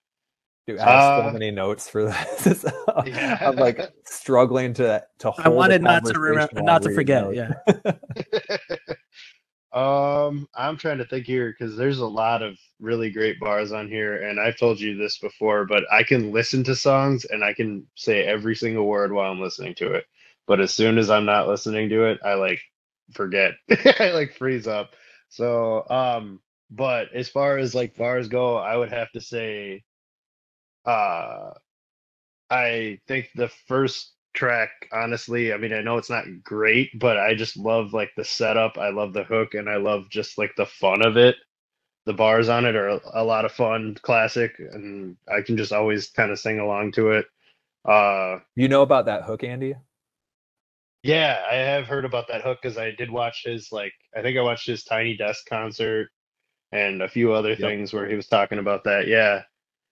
Dude, 0.67 0.79
I 0.79 0.91
have 0.91 1.23
so 1.23 1.29
Uh, 1.29 1.31
many 1.33 1.51
notes 1.51 1.89
for 1.89 2.05
this. 2.43 2.65
Yeah. 3.05 3.37
I'm 3.41 3.55
like 3.57 3.81
struggling 4.05 4.73
to 4.75 5.03
to. 5.19 5.33
I 5.37 5.43
hold 5.43 5.47
a 5.47 5.51
wanted 5.51 5.81
not 5.81 6.05
to 6.05 6.19
remember, 6.19 6.61
not 6.61 6.83
to 6.83 6.93
forget. 6.93 7.23
notes. 7.23 7.37
Yeah. 7.83 7.91
um, 9.73 10.47
I'm 10.55 10.77
trying 10.77 10.99
to 10.99 11.05
think 11.05 11.25
here 11.25 11.53
because 11.57 11.75
there's 11.75 11.99
a 11.99 12.05
lot 12.07 12.41
of 12.43 12.57
really 12.79 13.09
great 13.11 13.39
bars 13.39 13.71
on 13.73 13.87
here, 13.89 14.23
and 14.23 14.39
I've 14.39 14.57
told 14.57 14.79
you 14.79 14.95
this 14.95 15.17
before, 15.17 15.65
but 15.65 15.83
I 15.91 16.03
can 16.03 16.31
listen 16.31 16.63
to 16.65 16.75
songs 16.75 17.25
and 17.25 17.43
I 17.43 17.53
can 17.53 17.85
say 17.95 18.23
every 18.23 18.55
single 18.55 18.85
word 18.85 19.11
while 19.11 19.31
I'm 19.31 19.41
listening 19.41 19.75
to 19.75 19.93
it. 19.93 20.05
But 20.47 20.61
as 20.61 20.73
soon 20.73 20.97
as 20.97 21.09
I'm 21.09 21.25
not 21.25 21.47
listening 21.47 21.89
to 21.89 22.05
it, 22.05 22.19
I 22.23 22.35
like 22.35 22.61
forget. 23.13 23.53
I 23.99 24.11
like 24.13 24.35
freeze 24.37 24.67
up. 24.67 24.91
So, 25.33 25.87
um, 25.89 26.41
but 26.71 27.13
as 27.15 27.29
far 27.29 27.59
as 27.59 27.75
like 27.75 27.97
bars 27.97 28.29
go, 28.29 28.57
I 28.57 28.77
would 28.77 28.93
have 28.93 29.11
to 29.13 29.21
say, 29.21 29.83
uh, 30.85 31.51
I 32.49 32.99
think 33.07 33.29
the 33.35 33.49
first 33.67 34.13
track, 34.33 34.71
honestly, 34.93 35.53
I 35.53 35.57
mean, 35.57 35.73
I 35.73 35.81
know 35.81 35.97
it's 35.97 36.09
not 36.11 36.25
great, 36.43 36.97
but 36.99 37.17
I 37.19 37.35
just 37.35 37.57
love 37.57 37.93
like 37.93 38.11
the 38.17 38.25
setup. 38.25 38.77
I 38.79 38.89
love 38.91 39.13
the 39.13 39.25
hook 39.25 39.55
and 39.55 39.69
I 39.69 39.77
love 39.77 40.09
just 40.09 40.37
like 40.39 40.53
the 40.57 40.67
fun 40.67 41.05
of 41.05 41.17
it. 41.17 41.37
The 42.05 42.13
bars 42.13 42.49
on 42.49 42.65
it 42.65 42.75
are 42.75 42.89
a- 42.89 43.01
lot 43.25 43.45
of 43.45 43.53
fun, 43.53 43.95
classic, 44.01 44.55
and 44.59 45.17
I 45.29 45.41
can 45.43 45.57
just 45.57 45.73
always 45.73 46.09
kind 46.11 46.31
of 46.31 46.39
sing 46.39 46.59
along 46.59 46.93
to 46.93 47.11
it. 47.11 47.27
Uh, 47.85 48.39
You 48.55 48.67
know 48.69 48.81
about 48.83 49.05
that 49.05 49.23
hook, 49.23 49.43
Andy? 49.43 49.75
Yeah, 51.03 51.41
I 51.51 51.55
have 51.55 51.85
heard 51.85 52.05
about 52.05 52.27
that 52.29 52.41
hook 52.41 52.59
because 52.61 52.77
I 52.77 52.91
did 52.91 53.11
watch 53.11 53.43
his 53.45 53.71
like 53.71 53.93
I 54.15 54.21
think 54.21 54.37
I 54.37 54.41
watched 54.41 54.65
his 54.67 54.83
Tiny 54.85 55.15
Desk 55.17 55.45
concert 55.47 56.09
and 56.71 57.01
a 57.01 57.07
few 57.09 57.33
other 57.33 57.55
things 57.55 57.93
where 57.93 58.07
he 58.09 58.15
was 58.15 58.27
talking 58.27 58.57
about 58.59 58.83
that. 58.85 59.07
Yeah. 59.07 59.43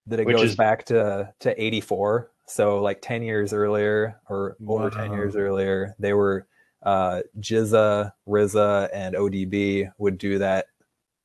That 0.07 0.22
it 0.22 0.26
Which 0.26 0.38
goes 0.38 0.51
is- 0.51 0.55
back 0.55 0.86
to 0.86 1.32
to 1.41 1.64
84. 1.64 2.32
So 2.47 2.80
like 2.82 3.01
10 3.01 3.24
years 3.24 3.53
earlier 3.53 4.20
or 4.30 4.57
over 4.68 4.89
10 4.89 5.12
years 5.14 5.36
earlier, 5.36 5.95
they 5.99 6.14
were 6.14 6.47
uh 6.84 7.22
GZA, 7.39 8.12
RZA, 8.28 8.89
and 8.93 9.16
ODB 9.16 9.91
would 9.99 10.18
do 10.18 10.39
that 10.39 10.68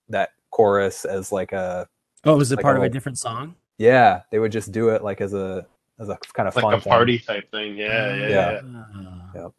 that 0.08 0.30
chorus 0.50 1.04
as 1.04 1.30
like 1.32 1.52
a 1.52 1.88
Oh, 2.24 2.36
was 2.36 2.50
it 2.50 2.56
Like 2.56 2.64
part 2.64 2.76
of 2.76 2.82
a 2.82 2.86
a- 2.86 2.90
different 2.90 3.18
song? 3.18 3.54
yeah, 3.78 4.22
they 4.32 4.38
would 4.40 4.50
just 4.52 4.72
do 4.72 4.88
it 4.90 5.02
like 5.04 5.20
as 5.20 5.32
a 5.32 5.64
as 6.00 6.08
a 6.10 6.18
kind 6.34 6.48
of 6.48 6.54
Like 6.56 6.62
fun 6.64 6.74
a 6.74 6.80
thing. 6.80 6.90
party 6.90 7.18
type 7.20 7.50
thing. 7.52 7.76
Yeah, 7.76 8.14
yeah, 8.16 8.28
Yeah. 8.28 8.50
yeah. 8.52 8.60
Ah. 8.94 9.30
Yep. 9.34 9.52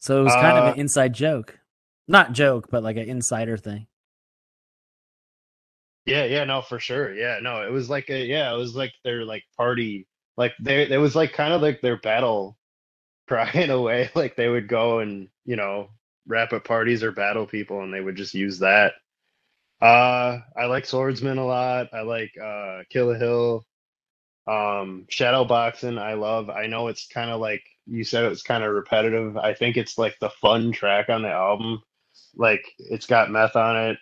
So 0.00 0.20
it 0.20 0.24
was 0.24 0.36
kind 0.36 0.58
of 0.58 0.64
Uh, 0.64 0.74
an 0.74 0.74
inside 0.74 1.14
joke, 1.14 1.60
not 2.08 2.32
joke, 2.32 2.68
but 2.70 2.82
like 2.82 2.96
an 2.96 3.08
insider 3.08 3.56
thing. 3.56 3.86
Yeah, 6.06 6.24
yeah, 6.24 6.44
no, 6.44 6.62
for 6.62 6.78
sure. 6.80 7.14
Yeah, 7.14 7.38
no, 7.42 7.62
it 7.62 7.70
was 7.70 7.90
like 7.90 8.10
a 8.10 8.24
yeah, 8.26 8.52
it 8.52 8.56
was 8.56 8.74
like 8.74 8.92
their 9.04 9.24
like 9.24 9.44
party, 9.56 10.06
like 10.36 10.52
they 10.60 10.90
it 10.90 10.96
was 10.98 11.14
like 11.14 11.32
kind 11.32 11.52
of 11.52 11.62
like 11.62 11.80
their 11.80 11.98
battle 11.98 12.58
cry 13.28 13.50
in 13.54 13.70
a 13.70 13.80
way. 13.82 14.10
Like 14.14 14.36
they 14.36 14.48
would 14.48 14.68
go 14.68 15.00
and 15.00 15.28
you 15.46 15.56
know 15.56 15.90
rap 16.28 16.52
at 16.54 16.64
parties 16.64 17.02
or 17.04 17.12
battle 17.12 17.46
people, 17.46 17.82
and 17.82 17.94
they 17.94 18.00
would 18.02 18.16
just 18.16 18.34
use 18.34 18.60
that. 18.60 18.94
Uh, 19.82 20.40
I 20.56 20.66
like 20.66 20.86
Swordsman 20.86 21.38
a 21.38 21.46
lot. 21.46 21.88
I 21.94 22.02
like 22.02 22.32
uh 22.38 22.84
Killah 22.94 23.18
Hill, 23.20 23.66
um, 24.48 25.06
Shadow 25.10 25.44
Boxing. 25.44 25.98
I 25.98 26.14
love. 26.14 26.50
I 26.50 26.66
know 26.68 26.88
it's 26.88 27.08
kind 27.08 27.30
of 27.30 27.40
like 27.40 27.64
you 27.90 28.04
said, 28.04 28.24
it's 28.26 28.42
kind 28.42 28.64
of 28.64 28.72
repetitive. 28.72 29.36
I 29.36 29.54
think 29.54 29.76
it's 29.76 29.98
like 29.98 30.16
the 30.20 30.30
fun 30.30 30.72
track 30.72 31.08
on 31.08 31.22
the 31.22 31.30
album. 31.30 31.82
Like 32.36 32.64
it's 32.78 33.06
got 33.06 33.30
meth 33.30 33.56
on 33.56 33.76
it. 33.76 33.98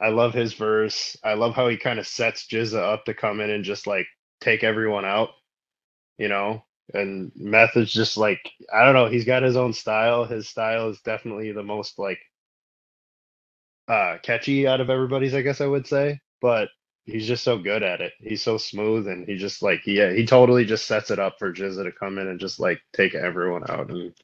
I 0.00 0.08
love 0.10 0.34
his 0.34 0.54
verse. 0.54 1.16
I 1.24 1.34
love 1.34 1.54
how 1.54 1.68
he 1.68 1.76
kind 1.76 1.98
of 1.98 2.06
sets 2.06 2.46
GZA 2.48 2.78
up 2.80 3.04
to 3.06 3.14
come 3.14 3.40
in 3.40 3.50
and 3.50 3.64
just 3.64 3.86
like 3.86 4.06
take 4.40 4.62
everyone 4.64 5.04
out, 5.04 5.30
you 6.18 6.28
know. 6.28 6.64
And 6.94 7.32
Meth 7.34 7.76
is 7.76 7.92
just 7.92 8.16
like 8.16 8.40
I 8.72 8.84
don't 8.84 8.94
know. 8.94 9.08
He's 9.08 9.24
got 9.24 9.42
his 9.42 9.56
own 9.56 9.72
style. 9.72 10.24
His 10.24 10.48
style 10.48 10.90
is 10.90 11.00
definitely 11.02 11.52
the 11.52 11.64
most 11.64 11.98
like 11.98 12.20
uh 13.88 14.18
catchy 14.22 14.66
out 14.68 14.80
of 14.80 14.90
everybody's, 14.90 15.34
I 15.34 15.42
guess 15.42 15.60
I 15.60 15.66
would 15.66 15.86
say. 15.86 16.20
But 16.40 16.68
he's 17.06 17.26
just 17.28 17.44
so 17.44 17.58
good 17.58 17.82
at 17.84 18.02
it. 18.02 18.14
He's 18.20 18.42
so 18.42 18.58
smooth, 18.58 19.08
and 19.08 19.26
he 19.28 19.36
just 19.36 19.62
like 19.62 19.82
yeah, 19.86 20.12
he 20.12 20.26
totally 20.26 20.64
just 20.66 20.86
sets 20.86 21.10
it 21.12 21.20
up 21.20 21.38
for 21.40 21.52
GZA 21.52 21.84
to 21.84 21.92
come 21.92 22.18
in 22.18 22.28
and 22.28 22.40
just 22.40 22.60
like 22.60 22.80
take 22.94 23.14
everyone 23.16 23.64
out. 23.70 23.90
And 23.90 24.14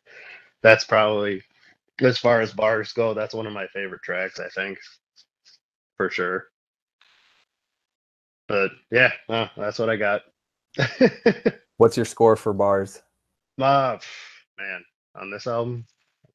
that's 0.63 0.85
probably 0.85 1.43
as 2.01 2.19
far 2.19 2.41
as 2.43 2.53
bars 2.55 2.93
go. 2.95 3.15
That's 3.15 3.35
one 3.35 3.47
of 3.49 3.55
my 3.55 3.69
favorite 3.69 4.03
tracks. 4.05 4.41
I 4.41 4.49
think 4.51 4.79
for 5.99 6.11
sure. 6.11 6.47
but 8.49 8.73
yeah, 8.91 9.13
that's 9.57 9.79
what 9.79 9.91
I 9.91 9.97
got. 9.97 10.23
What's 11.79 11.97
your 11.97 12.07
score 12.07 12.37
for 12.37 12.53
bars? 12.53 13.03
uh, 13.61 13.99
man, 14.59 14.85
on 15.17 15.31
this 15.31 15.47
album, 15.47 15.87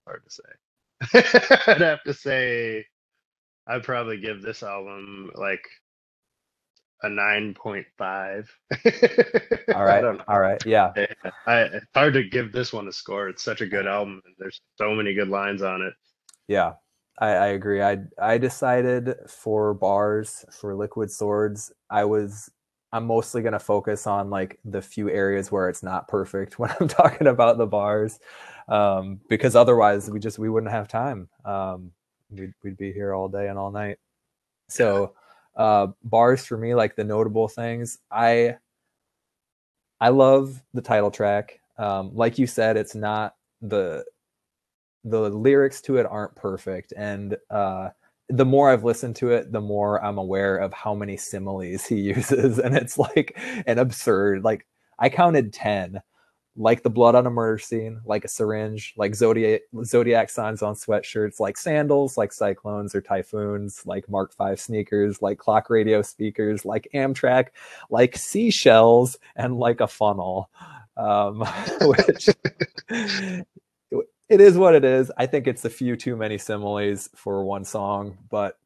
hard 0.07 0.23
to 0.25 0.31
say. 0.31 1.63
I'd 1.73 1.81
have 1.81 2.03
to 2.03 2.13
say 2.13 2.85
I'd 3.67 3.83
probably 3.83 4.17
give 4.19 4.41
this 4.41 4.63
album 4.63 5.31
like 5.35 5.63
a 7.03 7.07
9.5. 7.07 8.47
All 9.75 9.85
right. 9.85 10.03
All 10.27 10.39
right. 10.39 10.65
Yeah. 10.65 10.91
I, 11.45 11.61
it's 11.61 11.85
hard 11.93 12.13
to 12.13 12.23
give 12.23 12.51
this 12.51 12.73
one 12.73 12.87
a 12.87 12.91
score. 12.91 13.29
It's 13.29 13.43
such 13.43 13.61
a 13.61 13.67
good 13.67 13.87
album. 13.87 14.21
There's 14.37 14.61
so 14.77 14.95
many 14.95 15.13
good 15.13 15.29
lines 15.29 15.61
on 15.61 15.81
it. 15.81 15.93
Yeah. 16.47 16.73
I, 17.19 17.29
I 17.29 17.47
agree. 17.47 17.81
I 17.81 17.97
I 18.21 18.37
decided 18.37 19.15
for 19.27 19.73
bars 19.73 20.45
for 20.51 20.75
liquid 20.75 21.11
swords, 21.11 21.71
I 21.89 22.05
was 22.05 22.51
I'm 22.93 23.05
mostly 23.05 23.41
gonna 23.41 23.59
focus 23.59 24.07
on 24.07 24.29
like 24.29 24.59
the 24.63 24.81
few 24.81 25.09
areas 25.09 25.51
where 25.51 25.69
it's 25.69 25.83
not 25.83 26.07
perfect 26.07 26.59
when 26.59 26.71
I'm 26.79 26.87
talking 26.87 27.27
about 27.27 27.57
the 27.57 27.67
bars. 27.67 28.19
Um, 28.67 29.21
because 29.29 29.55
otherwise 29.55 30.09
we 30.11 30.19
just 30.19 30.39
we 30.39 30.49
wouldn't 30.49 30.71
have 30.71 30.87
time. 30.87 31.29
Um, 31.45 31.91
we'd 32.29 32.53
we'd 32.63 32.77
be 32.77 32.91
here 32.93 33.13
all 33.13 33.29
day 33.29 33.47
and 33.47 33.57
all 33.57 33.71
night. 33.71 33.97
So 34.69 35.13
uh 35.57 35.87
bars 36.03 36.45
for 36.45 36.57
me, 36.57 36.75
like 36.75 36.95
the 36.95 37.03
notable 37.03 37.47
things, 37.49 37.99
I 38.11 38.57
I 39.99 40.09
love 40.09 40.61
the 40.73 40.81
title 40.81 41.11
track. 41.11 41.59
Um, 41.77 42.11
like 42.13 42.37
you 42.37 42.47
said, 42.47 42.77
it's 42.77 42.95
not 42.95 43.35
the 43.61 44.05
the 45.03 45.29
lyrics 45.29 45.81
to 45.81 45.97
it 45.97 46.05
aren't 46.05 46.35
perfect 46.35 46.93
and 46.97 47.37
uh 47.49 47.89
the 48.29 48.45
more 48.45 48.69
I've 48.69 48.83
listened 48.83 49.15
to 49.17 49.31
it, 49.31 49.51
the 49.53 49.61
more 49.61 50.03
I'm 50.03 50.17
aware 50.17 50.57
of 50.57 50.73
how 50.73 50.93
many 50.93 51.15
similes 51.17 51.85
he 51.87 51.95
uses. 51.95 52.59
And 52.59 52.75
it's 52.75 52.97
like 52.97 53.37
an 53.65 53.79
absurd, 53.79 54.43
like 54.43 54.67
I 54.99 55.09
counted 55.09 55.53
10, 55.53 56.01
like 56.57 56.81
the 56.81 56.89
blood 56.89 57.13
on 57.13 57.27
a 57.27 57.29
murder 57.29 57.59
scene, 57.59 58.01
like 58.03 58.25
a 58.25 58.27
syringe, 58.27 58.93
like 58.97 59.15
zodiac 59.15 59.61
zodiac 59.85 60.29
signs 60.29 60.61
on 60.61 60.73
sweatshirts, 60.73 61.39
like 61.39 61.57
sandals, 61.57 62.17
like 62.17 62.33
cyclones 62.33 62.95
or 62.95 63.01
typhoons, 63.01 63.83
like 63.85 64.09
Mark 64.09 64.33
V 64.37 64.55
sneakers, 64.55 65.21
like 65.21 65.37
clock 65.37 65.69
radio 65.69 66.01
speakers, 66.01 66.65
like 66.65 66.87
Amtrak, 66.93 67.49
like 67.89 68.17
seashells, 68.17 69.17
and 69.35 69.57
like 69.57 69.79
a 69.79 69.87
funnel. 69.87 70.49
Um, 70.97 71.41
which 71.81 72.27
it 74.29 74.41
is 74.41 74.57
what 74.57 74.73
it 74.73 74.83
is. 74.83 75.11
I 75.15 75.27
think 75.27 75.47
it's 75.47 75.63
a 75.63 75.69
few 75.69 75.95
too 75.95 76.15
many 76.15 76.39
similes 76.39 77.09
for 77.15 77.43
one 77.43 77.65
song, 77.65 78.17
but 78.29 78.57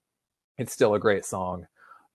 it's 0.58 0.72
still 0.72 0.94
a 0.94 1.00
great 1.00 1.26
song. 1.26 1.68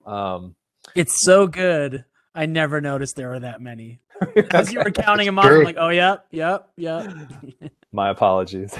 Um, 0.05 0.55
It's 0.95 1.23
so 1.23 1.45
good. 1.47 2.05
I 2.33 2.45
never 2.45 2.81
noticed 2.81 3.15
there 3.15 3.29
were 3.29 3.39
that 3.39 3.61
many. 3.61 3.99
As 4.51 4.71
you 4.71 4.79
were 4.79 4.91
counting 4.91 5.25
them 5.25 5.39
off, 5.39 5.45
I'm 5.45 5.63
like, 5.63 5.77
oh, 5.79 5.89
yep, 5.89 6.25
yep, 6.31 6.69
yep. 6.77 7.11
my 7.91 8.09
apologies. 8.09 8.73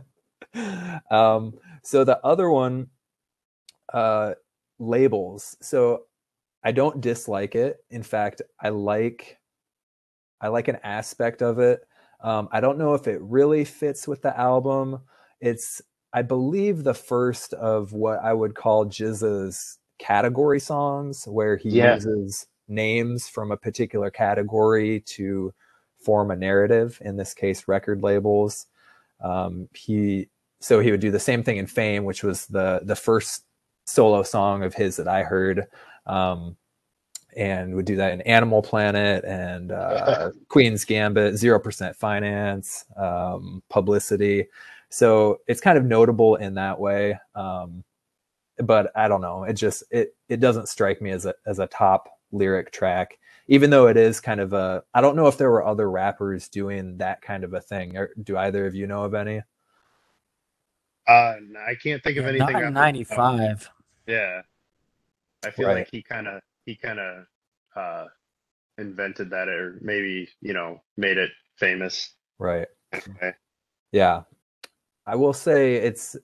um, 1.10 1.54
so 1.82 2.04
the 2.04 2.18
other 2.24 2.50
one, 2.50 2.88
uh, 3.92 4.34
labels. 4.78 5.56
So 5.60 6.04
I 6.64 6.72
don't 6.72 7.00
dislike 7.00 7.54
it. 7.54 7.84
In 7.90 8.02
fact, 8.02 8.42
I 8.60 8.70
like, 8.70 9.38
I 10.40 10.48
like 10.48 10.68
an 10.68 10.78
aspect 10.82 11.42
of 11.42 11.58
it. 11.58 11.80
Um, 12.20 12.48
I 12.52 12.60
don't 12.60 12.78
know 12.78 12.94
if 12.94 13.06
it 13.08 13.20
really 13.20 13.64
fits 13.64 14.06
with 14.06 14.22
the 14.22 14.38
album. 14.38 15.00
It's, 15.40 15.82
I 16.12 16.22
believe, 16.22 16.84
the 16.84 16.94
first 16.94 17.52
of 17.54 17.92
what 17.92 18.20
I 18.22 18.32
would 18.32 18.54
call 18.54 18.86
GZA's 18.86 19.78
category 19.98 20.60
songs, 20.60 21.24
where 21.26 21.56
he 21.56 21.70
Yeah. 21.70 21.94
uses 21.94 22.46
names 22.72 23.28
from 23.28 23.52
a 23.52 23.56
particular 23.56 24.10
category 24.10 25.00
to 25.00 25.52
form 26.00 26.30
a 26.30 26.36
narrative. 26.36 27.00
In 27.04 27.16
this 27.16 27.34
case, 27.34 27.68
record 27.68 28.02
labels. 28.02 28.66
Um, 29.20 29.68
he 29.74 30.28
so 30.60 30.80
he 30.80 30.90
would 30.90 31.00
do 31.00 31.10
the 31.10 31.18
same 31.18 31.42
thing 31.42 31.56
in 31.56 31.66
Fame, 31.66 32.04
which 32.04 32.22
was 32.22 32.46
the 32.46 32.80
the 32.84 32.96
first 32.96 33.44
solo 33.84 34.22
song 34.22 34.62
of 34.62 34.74
his 34.74 34.96
that 34.96 35.08
I 35.08 35.22
heard. 35.22 35.66
Um, 36.06 36.56
and 37.34 37.74
would 37.74 37.86
do 37.86 37.96
that 37.96 38.12
in 38.12 38.20
Animal 38.22 38.60
Planet 38.60 39.24
and 39.24 39.72
uh, 39.72 40.30
Queen's 40.48 40.84
Gambit, 40.84 41.36
Zero 41.36 41.58
Percent 41.58 41.96
Finance, 41.96 42.84
um, 42.96 43.62
Publicity. 43.70 44.48
So 44.90 45.38
it's 45.46 45.60
kind 45.60 45.78
of 45.78 45.84
notable 45.84 46.36
in 46.36 46.54
that 46.54 46.78
way. 46.78 47.18
Um, 47.34 47.84
but 48.58 48.92
I 48.94 49.08
don't 49.08 49.22
know. 49.22 49.44
It 49.44 49.54
just 49.54 49.84
it 49.90 50.14
it 50.28 50.40
doesn't 50.40 50.68
strike 50.68 51.00
me 51.00 51.10
as 51.10 51.26
a 51.26 51.34
as 51.46 51.58
a 51.58 51.66
top 51.66 52.08
lyric 52.32 52.72
track, 52.72 53.18
even 53.48 53.70
though 53.70 53.86
it 53.86 53.96
is 53.96 54.20
kind 54.20 54.40
of 54.40 54.52
a. 54.52 54.82
I 54.94 55.00
don't 55.00 55.16
know 55.16 55.26
if 55.28 55.38
there 55.38 55.50
were 55.50 55.64
other 55.64 55.90
rappers 55.90 56.48
doing 56.48 56.98
that 56.98 57.22
kind 57.22 57.44
of 57.44 57.54
a 57.54 57.60
thing. 57.60 57.96
Or 57.96 58.10
do 58.22 58.36
either 58.36 58.66
of 58.66 58.74
you 58.74 58.86
know 58.86 59.04
of 59.04 59.14
any? 59.14 59.42
Uh, 61.06 61.34
I 61.66 61.74
can't 61.82 62.02
think 62.02 62.16
of 62.18 62.24
Yeah, 62.24 62.30
anything. 62.30 62.46
not 62.46 62.54
off 62.54 62.62
in 62.62 62.94
the 62.94 63.04
top 63.04 63.18
of 63.34 63.38
95. 63.40 63.70
Yeah, 64.06 64.42
I 65.44 65.50
feel 65.50 65.66
Right. 65.68 65.78
like 65.78 65.88
he 65.90 66.02
kind 66.02 66.26
of 66.28 66.42
he 66.64 66.76
kind 66.76 66.98
of 67.00 67.26
uh, 67.76 68.06
invented 68.78 69.30
that, 69.30 69.48
or 69.48 69.78
maybe 69.80 70.28
you 70.40 70.52
know 70.52 70.80
made 70.96 71.18
it 71.18 71.30
famous. 71.58 72.14
Right. 72.38 72.68
Anyway. 72.92 73.34
Yeah. 73.92 74.22
I 75.06 75.16
will 75.16 75.32
say 75.32 75.74
it's 75.74 76.16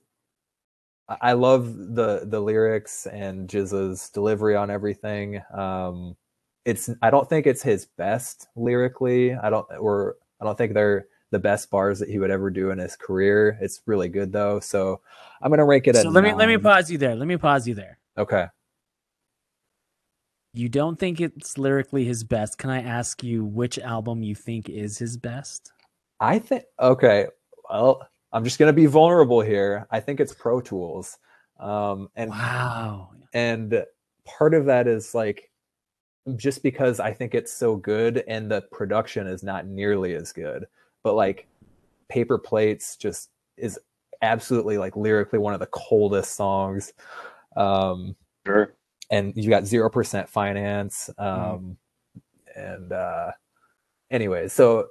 I 1.09 1.32
love 1.32 1.74
the 1.94 2.22
the 2.24 2.40
lyrics 2.40 3.06
and 3.06 3.48
GZA's 3.48 4.11
delivery 4.11 4.56
on 4.56 4.70
everything. 4.70 5.42
Um 5.54 6.16
it's 6.64 6.90
I 7.00 7.11
don't 7.11 7.28
think 7.28 7.46
it's 7.46 7.62
his 7.62 7.86
best 7.86 8.48
lyrically. 8.56 9.34
I 9.34 9.48
don't 9.48 9.66
or 9.78 10.16
I 10.40 10.44
don't 10.44 10.59
think 10.59 10.74
they're 10.74 11.06
the 11.30 11.38
best 11.38 11.70
bars 11.70 11.98
that 11.98 12.09
he 12.09 12.18
would 12.18 12.30
ever 12.30 12.50
do 12.50 12.70
in 12.70 12.78
his 12.78 12.96
career. 12.96 13.59
It's 13.61 13.82
really 13.86 14.09
good 14.09 14.32
though. 14.32 14.61
So 14.61 15.00
I'm 15.40 15.50
gonna 15.50 15.64
rank 15.64 15.86
it 15.86 15.96
at 15.96 16.02
So 16.02 16.11
let 16.11 16.24
me 16.24 16.34
let 16.34 16.48
me 16.48 16.59
pause 16.59 16.90
you 16.90 16.98
there. 16.98 17.14
Let 17.14 17.28
me 17.28 17.36
pause 17.36 17.66
you 17.66 17.74
there. 17.74 17.98
Okay. 18.16 18.46
You 20.54 20.68
don't 20.68 20.98
think 20.98 21.20
it's 21.20 21.59
lyrically 21.59 22.04
his 22.04 22.24
best. 22.24 22.59
Can 22.59 22.70
I 22.70 22.82
ask 22.82 23.22
you 23.22 23.44
which 23.44 23.78
album 23.78 24.22
you 24.22 24.34
think 24.34 24.68
is 24.68 24.98
his 24.98 25.16
best? 25.16 25.72
I 26.20 26.38
think 26.38 26.64
okay. 26.80 27.26
Well, 27.70 28.09
I'm 28.32 28.44
just 28.44 28.58
gonna 28.58 28.72
be 28.72 28.86
vulnerable 28.86 29.40
here. 29.40 29.86
I 29.90 30.00
think 30.00 30.20
it's 30.20 30.34
Pro 30.34 30.60
Tools. 30.60 31.18
Um 31.58 32.08
and 32.16 32.30
Wow. 32.30 33.10
and 33.32 33.84
part 34.24 34.54
of 34.54 34.66
that 34.66 34.86
is 34.86 35.14
like 35.14 35.50
just 36.36 36.62
because 36.62 37.00
I 37.00 37.12
think 37.12 37.34
it's 37.34 37.52
so 37.52 37.76
good 37.76 38.22
and 38.28 38.50
the 38.50 38.60
production 38.70 39.26
is 39.26 39.42
not 39.42 39.66
nearly 39.66 40.14
as 40.14 40.32
good. 40.32 40.66
But 41.02 41.14
like 41.14 41.46
Paper 42.08 42.38
Plates 42.38 42.96
just 42.96 43.30
is 43.56 43.78
absolutely 44.20 44.76
like 44.78 44.96
lyrically 44.96 45.38
one 45.38 45.54
of 45.54 45.60
the 45.60 45.66
coldest 45.66 46.34
songs. 46.34 46.92
Um 47.56 48.14
Sure. 48.46 48.74
and 49.10 49.32
you 49.36 49.48
got 49.50 49.62
0% 49.64 50.28
finance 50.28 51.10
Mm-hmm. 51.18 51.54
um 51.54 51.76
and 52.56 52.92
uh 52.92 53.32
anyway, 54.10 54.48
so 54.48 54.88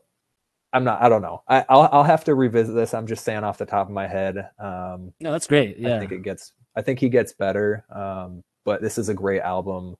I'm 0.78 0.84
not 0.84 1.01
I 1.01 1.09
don't 1.09 1.23
know. 1.23 1.41
I 1.47 1.65
I'll 1.67 1.89
I'll 1.91 2.03
have 2.03 2.23
to 2.25 2.36
revisit 2.36 2.75
this. 2.75 2.93
I'm 2.93 3.07
just 3.07 3.25
saying 3.25 3.43
off 3.43 3.57
the 3.57 3.65
top 3.65 3.88
of 3.88 3.93
my 3.93 4.07
head. 4.07 4.49
Um 4.59 5.13
No, 5.19 5.32
that's 5.32 5.47
great. 5.47 5.78
Yeah, 5.78 5.97
I 5.97 5.99
think 5.99 6.11
it 6.11 6.21
gets 6.21 6.53
I 6.75 6.84
think 6.84 6.99
he 6.99 7.09
gets 7.09 7.34
better. 7.34 7.84
Um, 7.89 8.43
but 8.63 8.82
this 8.82 8.99
is 8.99 9.09
a 9.09 9.13
great 9.13 9.41
album 9.41 9.95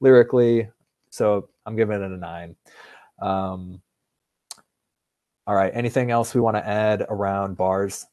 lyrically. 0.00 0.70
So 1.10 1.50
I'm 1.66 1.76
giving 1.76 2.00
it 2.00 2.10
a 2.10 2.16
nine. 2.16 2.56
Um, 3.20 3.82
all 5.46 5.54
right. 5.54 5.72
Anything 5.74 6.10
else 6.10 6.34
we 6.34 6.40
want 6.40 6.56
to 6.56 6.66
add 6.66 7.04
around 7.08 7.58
bars? 7.58 8.06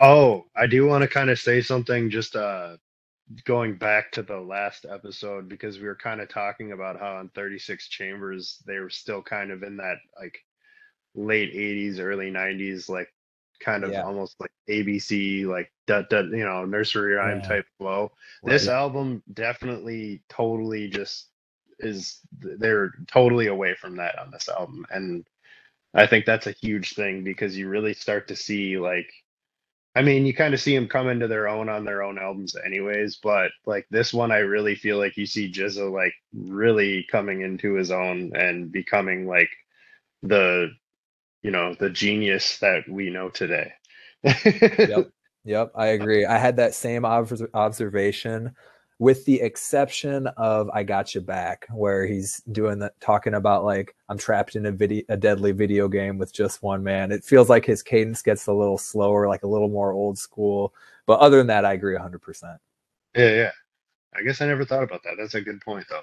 Oh, 0.00 0.46
I 0.56 0.66
do 0.66 0.86
want 0.86 1.02
to 1.02 1.08
kind 1.08 1.28
of 1.28 1.38
say 1.38 1.60
something 1.60 2.08
just 2.08 2.34
uh 2.34 2.78
going 3.44 3.76
back 3.76 4.12
to 4.12 4.22
the 4.22 4.38
last 4.38 4.86
episode 4.88 5.48
because 5.48 5.78
we 5.78 5.86
were 5.86 5.96
kind 5.96 6.20
of 6.20 6.28
talking 6.28 6.72
about 6.72 6.98
how 6.98 7.16
on 7.16 7.28
36 7.34 7.88
chambers 7.88 8.62
they 8.66 8.78
were 8.78 8.88
still 8.88 9.20
kind 9.20 9.50
of 9.50 9.64
in 9.64 9.76
that 9.76 9.96
like 10.18 10.38
late 11.16 11.52
80s 11.54 12.00
early 12.00 12.30
90s 12.30 12.88
like 12.90 13.12
kind 13.60 13.84
of 13.84 13.92
Yeah. 13.92 14.02
almost 14.02 14.36
like 14.40 14.52
ABC 14.70 15.46
like 15.46 15.72
da, 15.86 16.02
da, 16.02 16.20
you 16.22 16.44
know 16.44 16.64
nursery 16.66 17.14
rhyme 17.14 17.40
Yeah. 17.40 17.48
type 17.48 17.66
flow. 17.78 18.12
This 18.44 18.68
album 18.68 19.22
definitely 19.34 20.22
totally 20.28 20.88
just 20.88 21.28
is 21.80 22.20
they're 22.40 22.92
totally 23.08 23.48
away 23.48 23.74
from 23.74 23.96
that 23.96 24.18
on 24.18 24.30
this 24.32 24.48
album 24.48 24.86
and 24.90 25.26
I 25.94 26.06
think 26.06 26.26
that's 26.26 26.46
a 26.46 26.52
huge 26.52 26.94
thing 26.94 27.24
because 27.24 27.56
you 27.58 27.68
really 27.68 27.94
start 27.94 28.28
to 28.28 28.36
see 28.36 28.78
like 28.78 29.12
I 29.96 30.02
mean, 30.02 30.26
you 30.26 30.34
kind 30.34 30.54
of 30.54 30.60
see 30.60 30.74
them 30.76 30.88
come 30.88 31.08
into 31.08 31.26
their 31.28 31.48
own 31.48 31.70
on 31.70 31.84
their 31.84 32.02
own 32.02 32.18
albums 32.18 32.54
anyways, 32.66 33.16
but 33.22 33.50
like 33.66 33.86
this 33.90 34.12
one 34.14 34.30
I 34.30 34.38
really 34.38 34.74
feel 34.74 34.98
like 34.98 35.16
you 35.16 35.26
see 35.26 35.50
GZA 35.50 35.90
like 35.90 36.14
really 36.34 37.06
coming 37.10 37.42
into 37.42 37.74
his 37.74 37.90
own 37.90 38.32
and 38.36 38.70
becoming 38.70 39.26
like 39.26 39.50
the 40.22 40.70
you 41.46 41.52
know, 41.52 41.74
the 41.78 41.88
genius 41.90 42.58
that 42.58 42.82
we 42.88 43.08
know 43.10 43.28
today. 43.30 43.72
Yep. 44.24 45.10
Yep. 45.48 45.70
I 45.76 45.86
agree. 45.94 46.26
I 46.26 46.38
had 46.38 46.56
that 46.56 46.74
same 46.74 47.04
obs- 47.04 47.40
observation. 47.54 48.52
with 48.98 49.24
the 49.26 49.40
exception 49.42 50.26
of 50.38 50.68
I 50.70 50.82
Got 50.82 51.14
You 51.14 51.20
Back, 51.20 51.66
where 51.70 52.06
he's 52.06 52.42
doing 52.50 52.78
that, 52.80 52.98
talking 53.00 53.34
about 53.34 53.64
like, 53.64 53.94
I'm 54.08 54.18
trapped 54.18 54.56
in 54.56 54.66
a 54.66 54.72
video, 54.72 55.04
a 55.08 55.16
deadly 55.16 55.52
video 55.52 55.86
game 55.86 56.18
with 56.18 56.32
just 56.32 56.62
one 56.64 56.82
man. 56.82 57.12
It 57.12 57.22
feels 57.24 57.48
like 57.50 57.64
his 57.66 57.82
cadence 57.82 58.22
gets 58.22 58.46
a 58.48 58.52
little 58.52 58.78
slower, 58.78 59.28
like 59.28 59.44
a 59.44 59.48
little 59.48 59.68
more 59.68 59.92
old 59.92 60.18
school. 60.18 60.74
But 61.06 61.20
other 61.20 61.36
than 61.38 61.46
that, 61.48 61.64
I 61.64 61.74
agree 61.74 61.96
100%. 61.96 62.58
Yeah, 63.14 63.30
yeah. 63.34 63.50
I 64.16 64.22
guess 64.22 64.40
I 64.40 64.46
never 64.46 64.64
thought 64.64 64.82
about 64.82 65.02
that. 65.04 65.14
That's 65.18 65.34
a 65.34 65.42
good 65.42 65.60
point, 65.60 65.86
though. 65.90 66.02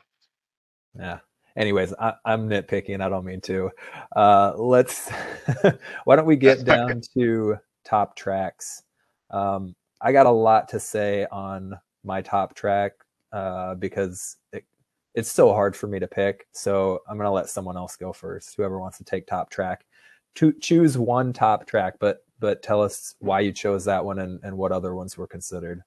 Yeah. 0.98 1.20
Anyways, 1.56 1.94
I, 2.00 2.14
am 2.26 2.50
nitpicking. 2.50 3.02
I 3.02 3.10
don't 3.10 3.26
mean 3.26 3.42
to. 3.42 3.70
Uh, 4.16 4.54
let's. 4.58 5.10
why 6.06 6.16
don't 6.16 6.26
we 6.26 6.36
get 6.36 6.66
down 6.66 7.02
to 7.14 7.58
top 7.86 8.16
tracks? 8.16 8.84
Um, 9.30 9.76
I 10.02 10.12
got 10.12 10.26
a 10.26 10.32
lot 10.32 10.68
to 10.70 10.80
say 10.80 11.28
on 11.32 11.78
my 12.04 12.22
top 12.22 12.56
track 12.56 12.94
uh, 13.32 13.76
because 13.76 14.38
it, 14.52 14.66
it's 15.14 15.32
so 15.32 15.54
hard 15.54 15.76
for 15.76 15.88
me 15.88 16.00
to 16.00 16.08
pick. 16.08 16.48
So 16.54 17.00
I'm 17.08 17.18
gonna 17.18 17.32
let 17.32 17.50
someone 17.50 17.78
else 17.78 17.96
go 17.96 18.14
first. 18.14 18.56
Whoever 18.56 18.80
wants 18.80 18.98
to 18.98 19.04
take 19.04 19.28
top 19.28 19.52
track, 19.52 19.86
to 20.36 20.54
choose 20.54 20.98
one 20.98 21.34
top 21.34 21.68
track, 21.68 21.96
but 22.00 22.26
but 22.40 22.64
tell 22.64 22.82
us 22.82 23.16
why 23.20 23.40
you 23.40 23.54
chose 23.54 23.86
that 23.86 24.04
one 24.04 24.20
and, 24.20 24.40
and 24.44 24.58
what 24.58 24.72
other 24.72 24.96
ones 24.96 25.18
were 25.18 25.28
considered. 25.28 25.82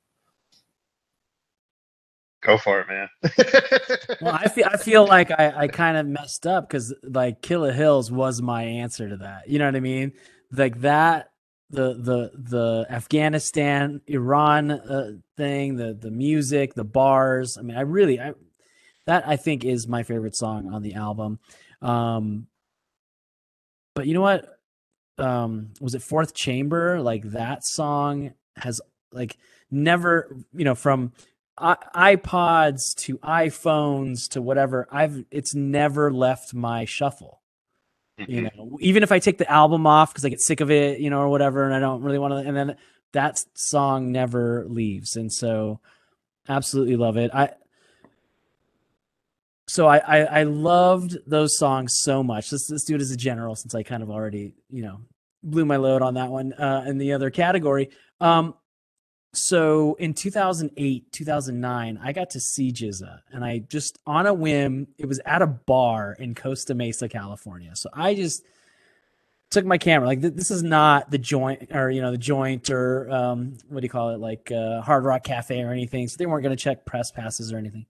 Go 2.46 2.58
for 2.58 2.80
it, 2.80 2.86
man. 2.86 3.08
well, 4.20 4.38
I 4.40 4.46
feel 4.46 4.66
I 4.70 4.76
feel 4.76 5.04
like 5.04 5.32
I, 5.32 5.52
I 5.56 5.68
kind 5.68 5.96
of 5.96 6.06
messed 6.06 6.46
up 6.46 6.68
because 6.68 6.94
like 7.02 7.42
Killah 7.42 7.74
Hills 7.74 8.12
was 8.12 8.40
my 8.40 8.62
answer 8.62 9.08
to 9.08 9.16
that. 9.16 9.48
You 9.48 9.58
know 9.58 9.66
what 9.66 9.74
I 9.74 9.80
mean? 9.80 10.12
Like 10.52 10.80
that 10.82 11.32
the 11.70 11.94
the 11.94 12.30
the 12.34 12.86
Afghanistan 12.88 14.00
Iran 14.06 14.70
uh, 14.70 15.12
thing, 15.36 15.74
the 15.74 15.92
the 15.92 16.12
music, 16.12 16.74
the 16.74 16.84
bars. 16.84 17.58
I 17.58 17.62
mean, 17.62 17.76
I 17.76 17.80
really 17.80 18.20
I 18.20 18.34
that 19.06 19.26
I 19.26 19.34
think 19.34 19.64
is 19.64 19.88
my 19.88 20.04
favorite 20.04 20.36
song 20.36 20.72
on 20.72 20.82
the 20.82 20.94
album. 20.94 21.40
Um, 21.82 22.46
but 23.96 24.06
you 24.06 24.14
know 24.14 24.20
what? 24.20 24.46
Um, 25.18 25.72
was 25.80 25.96
it 25.96 26.02
Fourth 26.02 26.32
Chamber? 26.32 27.00
Like 27.00 27.24
that 27.30 27.64
song 27.64 28.34
has 28.56 28.80
like 29.10 29.36
never, 29.68 30.36
you 30.54 30.64
know, 30.64 30.76
from 30.76 31.12
iPods 31.58 32.94
to 32.96 33.18
iPhones 33.18 34.28
to 34.30 34.42
whatever. 34.42 34.86
I've 34.90 35.24
it's 35.30 35.54
never 35.54 36.12
left 36.12 36.54
my 36.54 36.84
shuffle. 36.84 37.40
Mm-hmm. 38.18 38.32
You 38.32 38.42
know, 38.42 38.78
even 38.80 39.02
if 39.02 39.12
I 39.12 39.18
take 39.18 39.38
the 39.38 39.50
album 39.50 39.86
off 39.86 40.12
because 40.12 40.24
I 40.24 40.28
get 40.28 40.40
sick 40.40 40.60
of 40.60 40.70
it, 40.70 41.00
you 41.00 41.10
know, 41.10 41.20
or 41.20 41.28
whatever, 41.28 41.64
and 41.64 41.74
I 41.74 41.80
don't 41.80 42.02
really 42.02 42.18
want 42.18 42.32
to, 42.32 42.48
and 42.48 42.56
then 42.56 42.76
that 43.12 43.42
song 43.54 44.12
never 44.12 44.66
leaves, 44.68 45.16
and 45.16 45.32
so 45.32 45.80
absolutely 46.48 46.96
love 46.96 47.16
it. 47.16 47.30
I 47.34 47.50
so 49.68 49.86
I, 49.86 49.98
I, 49.98 50.18
I 50.18 50.42
loved 50.44 51.18
those 51.26 51.58
songs 51.58 51.98
so 52.00 52.22
much. 52.22 52.52
Let's 52.52 52.70
let's 52.70 52.84
do 52.84 52.94
it 52.94 53.00
as 53.00 53.10
a 53.10 53.16
general 53.16 53.56
since 53.56 53.74
I 53.74 53.82
kind 53.82 54.02
of 54.02 54.10
already 54.10 54.54
you 54.70 54.82
know 54.82 55.00
blew 55.42 55.64
my 55.64 55.76
load 55.76 56.02
on 56.02 56.14
that 56.14 56.30
one 56.30 56.52
uh, 56.52 56.84
in 56.86 56.98
the 56.98 57.12
other 57.12 57.30
category. 57.30 57.90
Um, 58.20 58.54
so 59.36 59.94
in 59.94 60.14
2008 60.14 61.12
2009 61.12 62.00
i 62.02 62.12
got 62.12 62.30
to 62.30 62.40
see 62.40 62.72
GZA 62.72 63.20
and 63.32 63.44
i 63.44 63.58
just 63.58 63.98
on 64.06 64.26
a 64.26 64.34
whim 64.34 64.88
it 64.98 65.06
was 65.06 65.20
at 65.24 65.42
a 65.42 65.46
bar 65.46 66.16
in 66.18 66.34
costa 66.34 66.74
mesa 66.74 67.08
california. 67.08 67.74
So 67.74 67.90
i 67.92 68.14
just 68.14 68.44
took 69.50 69.64
my 69.64 69.78
camera 69.78 70.06
like 70.06 70.20
this 70.20 70.50
is 70.50 70.62
not 70.62 71.10
the 71.10 71.18
joint 71.18 71.74
or 71.74 71.90
you 71.90 72.00
know 72.00 72.10
the 72.10 72.18
joint 72.18 72.68
or 72.70 73.10
um, 73.10 73.56
what 73.68 73.80
do 73.80 73.84
you 73.84 73.90
call 73.90 74.10
it 74.10 74.18
like 74.18 74.50
uh, 74.50 74.80
hard 74.80 75.04
rock 75.04 75.24
cafe 75.24 75.62
or 75.62 75.72
anything. 75.72 76.08
So 76.08 76.16
they 76.18 76.26
weren't 76.26 76.42
going 76.42 76.56
to 76.56 76.62
check 76.62 76.84
press 76.84 77.12
passes 77.12 77.52
or 77.52 77.58
anything. 77.58 77.86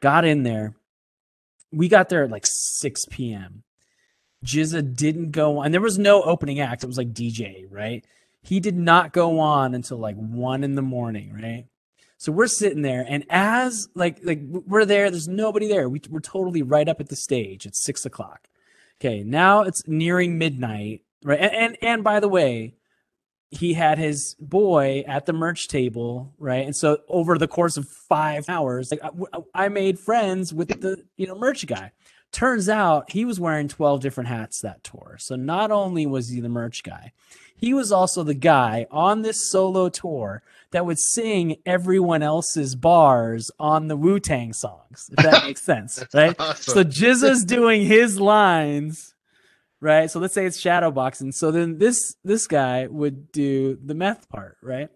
Got 0.00 0.24
in 0.24 0.42
there. 0.42 0.74
We 1.70 1.88
got 1.88 2.08
there 2.08 2.24
at 2.24 2.30
like 2.30 2.46
6 2.46 3.06
p.m 3.10 3.62
GZA 4.44 4.96
didn't 4.96 5.32
go 5.32 5.58
on 5.58 5.70
there 5.70 5.80
was 5.80 5.98
no 5.98 6.22
opening 6.22 6.60
act. 6.60 6.82
It 6.82 6.86
was 6.86 6.98
like 6.98 7.12
dj 7.12 7.66
right 7.70 8.04
he 8.42 8.60
did 8.60 8.76
not 8.76 9.12
go 9.12 9.38
on 9.38 9.74
until 9.74 9.98
like 9.98 10.16
one 10.16 10.64
in 10.64 10.74
the 10.74 10.82
morning, 10.82 11.32
right? 11.32 11.66
So 12.16 12.32
we're 12.32 12.48
sitting 12.48 12.82
there, 12.82 13.04
and 13.08 13.24
as 13.30 13.88
like 13.94 14.18
like 14.22 14.40
we're 14.42 14.84
there, 14.84 15.10
there's 15.10 15.28
nobody 15.28 15.68
there. 15.68 15.88
We, 15.88 16.02
we're 16.10 16.20
totally 16.20 16.62
right 16.62 16.88
up 16.88 17.00
at 17.00 17.08
the 17.08 17.16
stage. 17.16 17.64
It's 17.64 17.82
six 17.82 18.04
o'clock. 18.04 18.48
Okay, 19.00 19.22
now 19.22 19.62
it's 19.62 19.86
nearing 19.88 20.36
midnight, 20.36 21.02
right? 21.24 21.40
And 21.40 21.54
and, 21.54 21.76
and 21.80 22.04
by 22.04 22.20
the 22.20 22.28
way, 22.28 22.74
he 23.50 23.72
had 23.72 23.98
his 23.98 24.36
boy 24.38 25.02
at 25.08 25.26
the 25.26 25.32
merch 25.32 25.68
table, 25.68 26.34
right? 26.38 26.64
And 26.64 26.76
so 26.76 26.98
over 27.08 27.36
the 27.38 27.48
course 27.48 27.76
of 27.76 27.88
five 27.88 28.48
hours, 28.48 28.90
like 28.90 29.00
I, 29.02 29.64
I 29.64 29.68
made 29.68 29.98
friends 29.98 30.52
with 30.52 30.68
the 30.80 31.02
you 31.16 31.26
know 31.26 31.34
merch 31.34 31.66
guy. 31.66 31.92
Turns 32.32 32.68
out 32.68 33.10
he 33.10 33.24
was 33.24 33.40
wearing 33.40 33.66
12 33.66 34.00
different 34.00 34.28
hats 34.28 34.60
that 34.60 34.84
tour. 34.84 35.16
So 35.18 35.34
not 35.34 35.72
only 35.72 36.06
was 36.06 36.28
he 36.28 36.40
the 36.40 36.48
merch 36.48 36.84
guy, 36.84 37.12
he 37.60 37.74
was 37.74 37.92
also 37.92 38.22
the 38.22 38.34
guy 38.34 38.86
on 38.90 39.22
this 39.22 39.50
solo 39.50 39.90
tour 39.90 40.42
that 40.70 40.86
would 40.86 40.98
sing 40.98 41.56
everyone 41.66 42.22
else's 42.22 42.74
bars 42.74 43.50
on 43.58 43.88
the 43.88 43.96
Wu 43.96 44.18
Tang 44.18 44.52
songs, 44.52 45.10
if 45.12 45.24
that 45.24 45.44
makes 45.46 45.62
sense, 45.62 46.02
right? 46.14 46.34
Awesome. 46.38 46.74
So 46.74 46.84
GZA's 46.84 47.44
doing 47.44 47.84
his 47.84 48.18
lines, 48.18 49.14
right? 49.80 50.10
So 50.10 50.20
let's 50.20 50.32
say 50.32 50.46
it's 50.46 50.60
shadowboxing. 50.60 51.34
So 51.34 51.50
then 51.50 51.78
this 51.78 52.16
this 52.24 52.46
guy 52.46 52.86
would 52.86 53.30
do 53.30 53.78
the 53.84 53.94
meth 53.94 54.28
part, 54.30 54.56
right? 54.62 54.88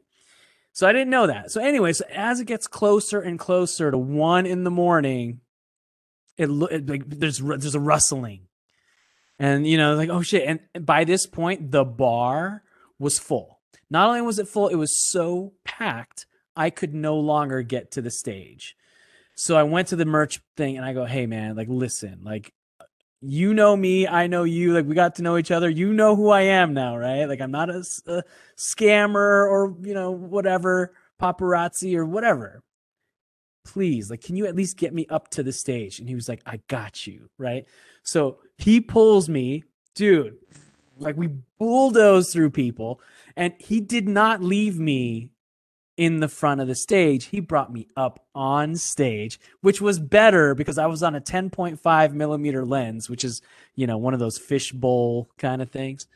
So 0.73 0.89
I 0.89 0.93
didn't 0.93 1.11
know 1.11 1.27
that. 1.27 1.51
So 1.51 1.61
anyway, 1.61 1.93
so 1.93 2.05
as 2.13 2.41
it 2.41 2.47
gets 2.47 2.67
closer 2.67 3.21
and 3.21 3.39
closer 3.39 3.91
to 3.91 3.99
one 3.99 4.47
in 4.47 4.65
the 4.65 4.71
morning, 4.71 5.41
it, 6.39 6.49
it 6.49 6.89
like 6.89 7.09
there's 7.09 7.39
there's 7.39 7.75
a 7.75 7.81
rustling 7.81 8.47
and 9.39 9.67
you 9.67 9.77
know, 9.77 9.95
like, 9.95 10.11
oh 10.11 10.23
shit. 10.23 10.47
And 10.47 10.87
by 10.87 11.05
this 11.05 11.27
point, 11.27 11.71
the 11.71 11.85
bar 11.85 12.63
was 12.99 13.19
full. 13.19 13.61
Not 13.91 14.09
only 14.09 14.23
was 14.23 14.39
it 14.39 14.49
full, 14.49 14.69
it 14.69 14.77
was 14.77 14.99
so 14.99 15.53
packed, 15.65 16.27
I 16.57 16.71
could 16.71 16.95
no 16.95 17.17
longer 17.17 17.63
get 17.63 17.91
to 17.93 18.03
the 18.03 18.11
stage. 18.11 18.77
So 19.35 19.57
I 19.57 19.65
went 19.65 19.89
to 19.89 19.97
the 19.97 20.05
merch 20.05 20.41
thing 20.57 20.77
and 20.77 20.87
I 20.87 20.93
go, 20.93 21.05
hey 21.05 21.27
man, 21.27 21.57
like 21.57 21.69
listen, 21.69 22.21
like 22.23 22.53
you 23.21 23.55
know 23.55 23.75
me, 23.77 24.07
I 24.07 24.27
know 24.27 24.45
you, 24.45 24.75
like 24.75 24.87
we 24.87 24.95
got 24.95 25.17
to 25.17 25.23
know 25.23 25.39
each 25.39 25.51
other. 25.51 25.69
You 25.69 25.93
know 25.93 26.15
who 26.15 26.29
I 26.29 26.43
am 26.43 26.75
now, 26.75 26.97
right? 26.97 27.25
Like 27.25 27.41
I'm 27.41 27.51
not 27.51 27.71
a, 27.71 27.85
a 28.07 28.23
scammer 28.57 29.15
or, 29.17 29.75
you 29.83 29.95
know, 29.95 30.11
whatever, 30.11 30.95
paparazzi 31.21 31.97
or 31.97 32.05
whatever. 32.05 32.63
Please, 33.65 34.11
like, 34.11 34.23
can 34.23 34.37
you 34.37 34.47
at 34.47 34.55
least 34.55 34.77
get 34.77 34.93
me 34.93 35.07
up 35.09 35.29
to 35.31 35.43
the 35.43 35.53
stage? 35.53 35.99
And 35.99 36.09
he 36.09 36.15
was 36.15 36.29
like, 36.29 36.43
I 36.47 36.61
got 36.69 37.07
you, 37.07 37.29
right? 37.39 37.65
So 38.03 38.39
he 38.59 38.81
pulls 38.81 39.29
me, 39.29 39.65
dude, 39.95 40.37
like 40.99 41.17
we 41.17 41.31
bulldoze 41.59 42.33
through 42.33 42.51
people, 42.51 43.01
and 43.37 43.55
he 43.59 43.81
did 43.81 44.09
not 44.09 44.43
leave 44.43 44.79
me 44.79 45.31
in 45.97 46.21
the 46.21 46.29
front 46.29 46.61
of 46.61 46.69
the 46.69 46.75
stage. 46.75 47.27
He 47.27 47.41
brought 47.41 47.73
me 47.73 47.89
up 47.97 48.27
on 48.35 48.77
stage, 48.77 49.39
which 49.61 49.81
was 49.81 49.99
better 49.99 50.55
because 50.55 50.79
I 50.79 50.87
was 50.87 51.03
on 51.03 51.15
a 51.15 51.21
10.5 51.21 52.13
millimeter 52.13 52.65
lens, 52.65 53.09
which 53.09 53.25
is, 53.25 53.41
you 53.75 53.87
know, 53.87 53.97
one 53.97 54.15
of 54.15 54.21
those 54.21 54.39
fishbowl 54.39 55.29
kind 55.39 55.63
of 55.63 55.71
things. 55.71 56.07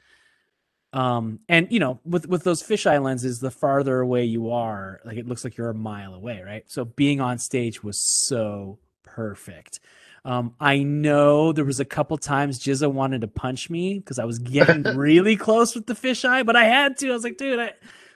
Um, 0.93 1.41
and 1.49 1.71
you 1.71 1.81
know, 1.81 2.01
with 2.05 2.27
with 2.27 2.45
those 2.45 2.63
fisheye 2.63 3.03
lenses, 3.03 3.41
the 3.41 3.51
farther 3.51 4.01
away 4.01 4.25
you 4.25 4.51
are, 4.51 5.01
like 5.05 5.19
it 5.19 5.29
looks 5.29 5.45
like 5.45 5.57
you're 5.57 5.71
a 5.71 5.75
mile 5.75 6.15
away, 6.15 6.43
right? 6.45 6.65
So 6.67 6.85
being 6.85 7.21
on 7.21 7.39
stage 7.39 7.83
was 7.83 7.99
so 7.99 8.79
perfect. 9.03 9.81
Um, 10.25 10.55
I 10.61 10.79
know 10.79 11.53
there 11.53 11.65
was 11.65 11.81
a 11.81 11.85
couple 11.85 12.17
times 12.19 12.59
GZA 12.59 12.91
wanted 12.91 13.21
to 13.21 13.29
punch 13.29 13.71
me 13.71 13.99
because 13.99 14.19
I 14.19 14.25
was 14.25 14.39
getting 14.39 14.83
really 14.97 15.37
close 15.37 15.75
with 15.75 15.87
the 15.87 15.95
fisheye, 15.95 16.45
but 16.45 16.57
I 16.57 16.65
had 16.65 16.97
to. 16.99 17.11
I 17.11 17.13
was 17.13 17.25
like, 17.25 17.37
dude, 17.37 17.59
I 17.59 17.73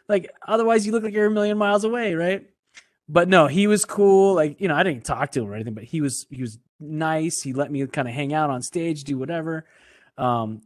like 0.09 0.31
otherwise 0.47 0.87
you 0.87 0.93
look 0.93 1.03
like 1.03 1.15
you're 1.15 1.27
a 1.27 1.31
million 1.31 1.59
miles 1.59 1.85
away, 1.85 2.15
right? 2.15 2.47
But 3.09 3.29
no, 3.29 3.47
he 3.47 3.67
was 3.67 3.85
cool. 3.85 4.35
Like, 4.35 4.61
you 4.61 4.69
know, 4.69 4.75
I 4.75 4.83
didn't 4.83 5.05
talk 5.05 5.33
to 5.33 5.43
him 5.43 5.51
or 5.51 5.55
anything, 5.55 5.75
but 5.75 5.85
he 5.85 6.01
was 6.01 6.27
he 6.31 6.41
was 6.41 6.59
nice. 6.81 7.43
He 7.43 7.53
let 7.53 7.71
me 7.71 7.87
kind 7.87 8.09
of 8.09 8.15
hang 8.15 8.33
out 8.33 8.51
on 8.51 8.63
stage, 8.63 9.05
do 9.05 9.19
whatever. 9.19 9.67
Um, 10.17 10.63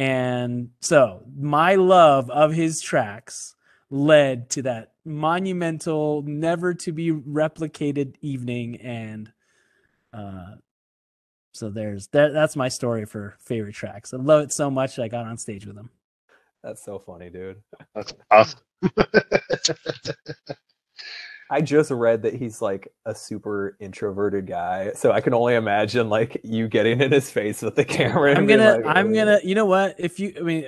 and 0.00 0.70
so 0.80 1.22
my 1.36 1.74
love 1.74 2.30
of 2.30 2.52
his 2.52 2.80
tracks 2.80 3.54
led 3.90 4.48
to 4.48 4.62
that 4.62 4.92
monumental, 5.04 6.22
never 6.22 6.72
to 6.72 6.90
be 6.90 7.12
replicated 7.12 8.14
evening 8.22 8.76
and 8.76 9.30
uh 10.14 10.54
so 11.52 11.68
there's 11.68 12.06
that. 12.08 12.32
That's 12.32 12.56
my 12.56 12.68
story 12.68 13.04
for 13.04 13.36
favorite 13.40 13.74
tracks. 13.74 14.14
I 14.14 14.16
love 14.16 14.44
it 14.44 14.52
so 14.52 14.70
much. 14.70 14.98
I 14.98 15.08
got 15.08 15.26
on 15.26 15.36
stage 15.36 15.66
with 15.66 15.76
him. 15.76 15.90
That's 16.62 16.82
so 16.82 16.98
funny, 16.98 17.28
dude. 17.28 17.60
That's 17.94 18.14
awesome. 18.30 18.60
I 21.50 21.60
just 21.60 21.90
read 21.90 22.22
that 22.22 22.34
he's 22.34 22.62
like 22.62 22.92
a 23.04 23.14
super 23.14 23.76
introverted 23.80 24.46
guy, 24.46 24.92
so 24.94 25.10
I 25.10 25.20
can 25.20 25.34
only 25.34 25.56
imagine 25.56 26.08
like 26.08 26.40
you 26.44 26.68
getting 26.68 27.00
in 27.00 27.10
his 27.10 27.28
face 27.30 27.60
with 27.60 27.74
the 27.74 27.84
camera. 27.84 28.36
I'm 28.36 28.46
gonna, 28.46 28.76
like, 28.78 28.84
I'm 28.86 29.12
gonna, 29.12 29.40
you 29.42 29.54
know 29.56 29.66
what? 29.66 29.96
If 29.98 30.20
you, 30.20 30.32
I 30.38 30.42
mean, 30.42 30.64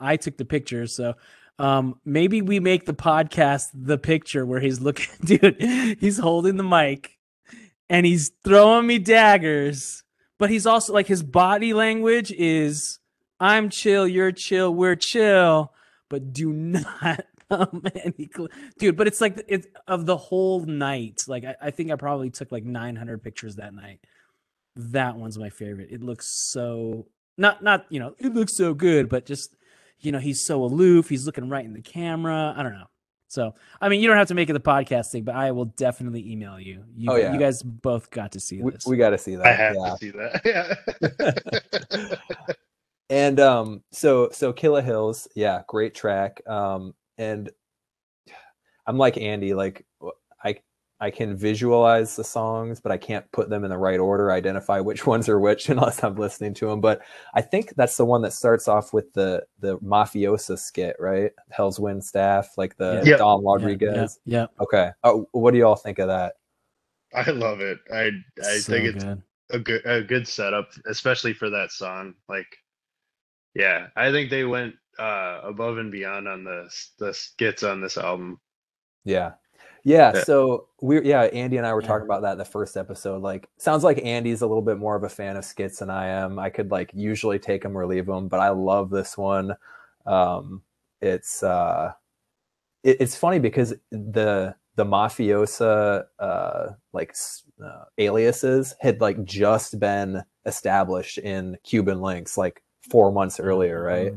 I 0.00 0.16
took 0.16 0.36
the 0.36 0.44
pictures, 0.44 0.94
so 0.94 1.14
Um, 1.58 2.00
maybe 2.04 2.42
we 2.42 2.60
make 2.60 2.84
the 2.84 2.92
podcast 2.92 3.68
the 3.72 3.96
picture 3.96 4.44
where 4.44 4.60
he's 4.60 4.80
looking, 4.80 5.06
dude. 5.24 5.96
He's 6.00 6.18
holding 6.18 6.56
the 6.56 6.64
mic 6.64 7.12
and 7.88 8.04
he's 8.04 8.30
throwing 8.44 8.86
me 8.86 8.98
daggers, 8.98 10.02
but 10.38 10.50
he's 10.50 10.66
also 10.66 10.92
like 10.92 11.06
his 11.06 11.22
body 11.22 11.72
language 11.72 12.30
is 12.32 12.98
I'm 13.40 13.70
chill, 13.70 14.06
you're 14.08 14.32
chill, 14.32 14.74
we're 14.74 14.96
chill, 14.96 15.72
but 16.10 16.32
do 16.32 16.52
not 16.52 17.24
come 17.50 17.82
any 18.04 18.28
cl- 18.34 18.48
dude. 18.78 18.96
But 18.96 19.06
it's 19.06 19.20
like 19.20 19.44
it's 19.48 19.66
of 19.86 20.06
the 20.06 20.16
whole 20.16 20.60
night. 20.66 21.24
Like 21.28 21.44
I, 21.44 21.54
I 21.62 21.70
think 21.70 21.90
I 21.90 21.96
probably 21.96 22.30
took 22.30 22.50
like 22.52 22.64
900 22.64 23.22
pictures 23.22 23.56
that 23.56 23.74
night. 23.74 24.00
That 24.76 25.16
one's 25.16 25.38
my 25.38 25.50
favorite. 25.50 25.88
It 25.90 26.02
looks 26.02 26.26
so 26.28 27.06
not 27.38 27.62
not 27.62 27.86
you 27.88 28.00
know 28.00 28.14
it 28.18 28.34
looks 28.34 28.52
so 28.54 28.74
good, 28.74 29.08
but 29.08 29.26
just 29.26 29.54
you 30.00 30.12
know 30.12 30.18
he's 30.18 30.44
so 30.44 30.62
aloof. 30.64 31.08
He's 31.08 31.24
looking 31.26 31.48
right 31.48 31.64
in 31.64 31.72
the 31.72 31.80
camera. 31.82 32.54
I 32.56 32.62
don't 32.62 32.74
know. 32.74 32.86
So 33.28 33.54
I 33.80 33.88
mean, 33.88 34.00
you 34.00 34.08
don't 34.08 34.16
have 34.18 34.28
to 34.28 34.34
make 34.34 34.48
it 34.50 34.52
the 34.52 34.60
podcast 34.60 35.10
thing, 35.10 35.24
but 35.24 35.34
I 35.34 35.50
will 35.52 35.64
definitely 35.64 36.30
email 36.30 36.60
you. 36.60 36.84
You, 36.96 37.10
Oh, 37.10 37.16
yeah. 37.16 37.32
you 37.32 37.38
guys 37.40 37.60
both 37.62 38.10
got 38.10 38.32
to 38.32 38.40
see 38.40 38.62
We, 38.62 38.70
this. 38.72 38.86
we 38.86 38.96
got 38.96 39.10
to 39.10 39.18
see 39.18 39.34
that. 39.36 39.46
I 39.46 39.52
have 39.52 39.74
yeah. 39.76 39.90
to 39.90 39.96
see 39.98 40.10
that. 40.10 41.40
Yeah. 41.90 42.14
and 43.10 43.38
um 43.40 43.82
so 43.92 44.28
so 44.32 44.52
killah 44.52 44.82
hills 44.82 45.28
yeah 45.36 45.62
great 45.68 45.94
track 45.94 46.40
um 46.48 46.92
and 47.18 47.50
i'm 48.86 48.98
like 48.98 49.16
andy 49.16 49.54
like 49.54 49.84
i 50.44 50.56
i 51.00 51.10
can 51.10 51.36
visualize 51.36 52.16
the 52.16 52.24
songs 52.24 52.80
but 52.80 52.92
i 52.92 52.96
can't 52.96 53.30
put 53.32 53.48
them 53.50 53.64
in 53.64 53.70
the 53.70 53.76
right 53.78 54.00
order 54.00 54.30
identify 54.32 54.80
which 54.80 55.06
ones 55.12 55.28
are 55.28 55.40
which 55.40 55.68
unless 55.68 56.02
i'm 56.04 56.16
listening 56.16 56.54
to 56.54 56.66
them 56.66 56.80
but 56.80 57.00
i 57.34 57.40
think 57.40 57.74
that's 57.76 57.96
the 57.96 58.04
one 58.04 58.22
that 58.22 58.32
starts 58.32 58.68
off 58.68 58.92
with 58.92 59.12
the 59.12 59.42
the 59.60 59.78
mafiosa 59.78 60.58
skit 60.58 60.96
right 60.98 61.32
hell's 61.50 61.78
wind 61.80 62.02
staff 62.04 62.56
like 62.56 62.76
the 62.76 63.02
Yeah. 63.04 63.16
don 63.16 63.42
Yeah, 63.42 63.50
rodriguez 63.50 64.20
Yeah, 64.24 64.40
yeah. 64.40 64.46
okay 64.60 64.90
oh, 65.04 65.28
what 65.32 65.50
do 65.52 65.58
you 65.58 65.66
all 65.66 65.76
think 65.76 65.98
of 65.98 66.08
that 66.08 66.34
I 67.14 67.30
love 67.30 67.60
it. 67.60 67.78
I 67.92 68.10
I 68.40 68.58
So 68.58 68.72
think 68.72 68.88
it's 68.88 69.04
good. 69.04 69.22
a 69.50 69.58
good 69.58 69.82
a 69.86 70.02
good 70.02 70.28
setup, 70.28 70.70
especially 70.86 71.32
for 71.32 71.48
that 71.48 71.70
song. 71.72 72.14
Like, 72.28 72.48
yeah, 73.54 73.86
I 73.96 74.10
think 74.10 74.28
they 74.28 74.44
went 74.44 74.74
uh 74.98 75.40
above 75.44 75.78
and 75.78 75.92
beyond 75.92 76.28
on 76.28 76.44
the 76.44 76.70
the 76.98 77.12
skits 77.14 77.62
on 77.62 77.80
this 77.80 77.96
album. 77.96 78.40
Yeah. 79.04 79.32
Yeah. 79.84 80.12
Yeah. 80.12 80.22
So 80.24 80.68
we're 80.80 81.02
yeah, 81.04 81.22
Andy 81.24 81.58
and 81.58 81.66
I 81.66 81.72
were 81.74 81.82
Yeah. 81.82 81.88
talking 81.88 82.06
about 82.06 82.22
that 82.22 82.32
in 82.32 82.38
the 82.38 82.44
first 82.44 82.76
episode. 82.76 83.22
Like 83.22 83.48
sounds 83.58 83.84
like 83.84 84.04
Andy's 84.04 84.42
a 84.42 84.46
little 84.46 84.62
bit 84.62 84.78
more 84.78 84.96
of 84.96 85.04
a 85.04 85.08
fan 85.08 85.36
of 85.36 85.44
skits 85.44 85.78
than 85.78 85.90
I 85.90 86.06
am. 86.08 86.38
I 86.38 86.50
could 86.50 86.70
like 86.70 86.90
usually 86.94 87.38
take 87.38 87.62
them 87.62 87.76
or 87.76 87.86
leave 87.86 88.06
them, 88.06 88.28
but 88.28 88.40
I 88.40 88.50
love 88.50 88.90
this 88.90 89.16
one. 89.16 89.54
Um 90.06 90.62
it's 91.00 91.42
uh 91.42 91.92
it, 92.84 92.96
it's 93.00 93.16
funny 93.16 93.38
because 93.38 93.74
the 93.90 94.54
the 94.76 94.84
mafiosa 94.84 96.04
uh 96.18 96.68
like 96.92 97.14
uh, 97.64 97.84
aliases 97.98 98.74
had 98.80 99.00
like 99.00 99.24
just 99.24 99.78
been 99.80 100.22
established 100.46 101.18
in 101.18 101.56
Cuban 101.64 101.98
Linx 101.98 102.36
like 102.36 102.62
4 102.90 103.12
months 103.12 103.40
earlier, 103.40 103.82
right? 103.82 104.12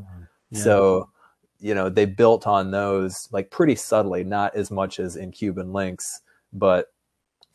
So, 0.58 1.10
you 1.60 1.76
know, 1.76 1.90
they 1.90 2.06
built 2.06 2.48
on 2.48 2.72
those 2.72 3.28
like 3.32 3.52
pretty 3.52 3.76
subtly, 3.76 4.24
not 4.24 4.56
as 4.56 4.72
much 4.72 5.00
as 5.00 5.16
in 5.16 5.32
Cuban 5.32 5.68
Linx, 5.68 6.20
but 6.54 6.88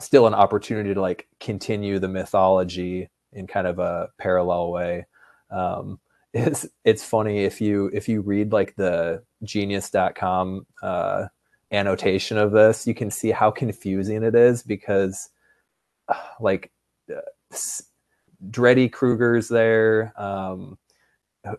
still 0.01 0.27
an 0.27 0.35
opportunity 0.35 0.95
to 0.95 1.01
like 1.01 1.27
continue 1.41 1.99
the 1.99 2.09
mythology 2.09 3.09
in 3.33 3.47
kind 3.47 3.67
of 3.67 3.79
a 3.79 4.09
parallel 4.19 4.71
way. 4.71 5.07
Um, 5.51 5.99
it's 6.35 6.67
it's 6.85 7.05
funny 7.05 7.45
if 7.45 7.61
you 7.61 7.91
if 7.93 8.09
you 8.09 8.21
read 8.21 8.53
like 8.53 8.75
the 8.77 9.23
genius.com 9.45 10.67
uh, 10.83 11.27
annotation 11.71 12.39
of 12.39 12.53
this, 12.53 12.87
you 12.87 12.95
can 12.95 13.11
see 13.11 13.31
how 13.31 13.51
confusing 13.51 14.23
it 14.23 14.35
is 14.35 14.63
because 14.63 15.31
like 16.41 16.71
uh, 17.11 17.21
Dreddy 18.51 18.89
Kruger's 18.89 19.49
there. 19.49 20.13
Um, 20.17 20.77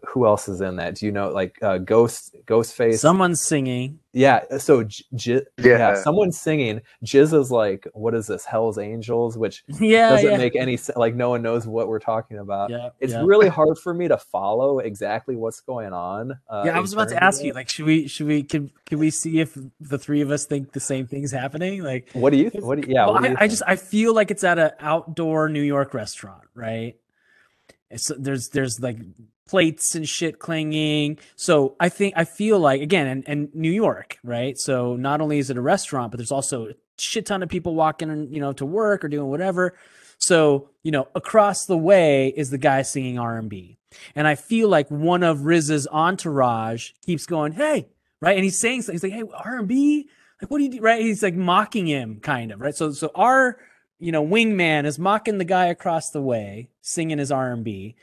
who 0.08 0.26
else 0.26 0.48
is 0.48 0.62
in 0.62 0.78
that? 0.78 0.96
Do 0.96 1.06
you 1.06 1.12
know 1.12 1.30
like 1.30 1.58
uh, 1.62 1.78
Ghost 1.78 2.36
Ghostface? 2.46 2.98
Someone's 3.00 3.46
singing. 3.46 4.00
yeah. 4.14 4.42
So 4.58 4.84
J- 4.84 5.04
J- 5.14 5.34
yeah. 5.60 5.78
Yeah. 5.78 5.94
someone's 5.96 6.40
singing. 6.40 6.82
Jizz 7.04 7.40
is 7.40 7.52
like, 7.52 7.88
what 7.94 8.16
is 8.16 8.26
this? 8.28 8.46
Hell's 8.46 8.78
Angels, 8.80 9.38
which 9.38 9.64
Yeah, 9.80 10.10
doesn't 10.10 10.32
yeah. 10.32 10.38
make 10.38 10.56
any 10.56 10.76
sense. 10.78 10.98
Like 10.98 11.14
no 11.14 11.30
one 11.30 11.42
knows 11.44 11.68
what 11.68 11.88
we're 11.88 12.00
talking 12.00 12.40
about. 12.40 12.72
yeah, 12.72 12.90
It's 13.00 13.14
yeah. 13.14 13.22
really 13.24 13.48
hard 13.60 13.78
for 13.78 13.94
me 13.94 14.08
to 14.08 14.18
follow 14.18 14.80
exactly 14.80 15.36
what's 15.36 15.60
going 15.62 15.94
on. 15.94 16.32
Uh, 16.50 16.64
yeah, 16.66 16.76
I 16.76 16.80
was 16.80 16.94
about 16.94 17.10
to 17.10 17.24
ask 17.24 17.44
you, 17.44 17.54
like, 17.54 17.70
should 17.70 17.86
we, 17.86 18.08
should 18.08 18.26
we, 18.28 18.42
can, 18.42 18.72
can 18.88 18.98
we 18.98 19.12
see 19.12 19.40
if 19.40 19.56
the 19.80 20.00
three 20.00 20.22
of 20.22 20.32
us 20.32 20.46
think 20.46 20.72
the 20.72 20.80
same 20.80 21.06
thing's 21.06 21.32
happening? 21.32 21.84
Like, 21.84 22.10
what 22.14 22.32
do 22.32 22.38
you? 22.38 22.50
What 22.56 22.82
do 22.82 22.88
you? 22.88 22.96
Yeah. 22.96 23.06
well, 23.06 23.14
what 23.16 23.22
do 23.22 23.28
I, 23.28 23.30
you 23.32 23.36
I 23.36 23.40
think? 23.42 23.52
just, 23.52 23.64
I 23.68 23.76
feel 23.76 24.16
like 24.16 24.32
it's 24.32 24.44
at 24.44 24.58
an 24.58 24.72
outdoor 24.80 25.48
New 25.50 25.62
York 25.62 25.94
restaurant, 25.94 26.42
right? 26.56 26.96
so 27.98 28.16
there's, 28.18 28.50
there's 28.50 28.80
like 28.80 28.98
plates 29.48 29.96
and 29.96 30.08
shit 30.08 30.40
clanging. 30.40 31.18
So 31.36 31.76
I 31.80 31.90
think, 31.90 32.14
I 32.18 32.24
feel 32.24 32.60
like 32.60 32.82
again, 32.82 33.08
and, 33.08 33.24
and 33.28 33.56
New 33.56 33.72
York, 33.72 34.18
right? 34.24 34.58
So 34.58 34.96
not 34.96 35.22
only 35.22 35.40
is 35.40 35.50
it 35.50 35.58
a 35.58 35.62
restaurant, 35.62 36.12
but 36.12 36.18
there's 36.18 36.32
also 36.32 36.68
a 36.68 36.74
shit 36.98 37.26
ton 37.26 37.44
of 37.44 37.50
people 37.50 37.76
walking, 37.76 38.34
you 38.34 38.40
know, 38.40 38.54
to 38.54 38.66
work 38.66 39.04
or 39.04 39.08
doing 39.08 39.30
whatever. 39.30 39.76
So 40.18 40.70
you 40.86 40.92
know, 40.92 41.08
across 41.16 41.66
the 41.66 41.78
way 41.78 42.32
is 42.38 42.52
the 42.52 42.60
guy 42.60 42.84
singing 42.84 43.18
R 43.18 43.40
and 43.40 43.50
B. 43.50 43.80
And 44.14 44.28
I 44.28 44.36
feel 44.36 44.70
like 44.70 44.90
one 44.92 45.24
of 45.24 45.46
Riz's 45.46 45.88
entourage 45.92 46.92
keeps 47.04 47.26
going, 47.26 47.54
"Hey," 47.54 47.88
right? 48.22 48.36
And 48.36 48.44
he's 48.44 48.60
saying 48.60 48.84
something. 48.84 48.94
He's 48.94 49.04
like, 49.04 49.14
"Hey, 49.14 49.24
R 49.44 49.58
and 49.58 49.68
B, 49.68 50.08
like, 50.40 50.52
what 50.52 50.60
do 50.60 50.64
you 50.66 50.70
do?" 50.70 50.82
Right? 50.82 51.02
He's 51.02 51.24
like 51.24 51.34
mocking 51.34 51.88
him, 51.88 52.20
kind 52.20 52.52
of, 52.52 52.62
right? 52.62 52.76
So, 52.76 52.92
so 52.92 53.10
our, 53.16 53.58
you 53.98 54.12
know, 54.12 54.24
wingman 54.24 54.86
is 54.86 55.00
mocking 55.00 55.40
the 55.40 55.44
guy 55.44 55.66
across 55.66 56.12
the 56.12 56.22
way, 56.22 56.70
singing 56.82 57.18
his 57.18 57.32
R 57.32 57.52
and 57.52 57.64
B, 57.64 57.96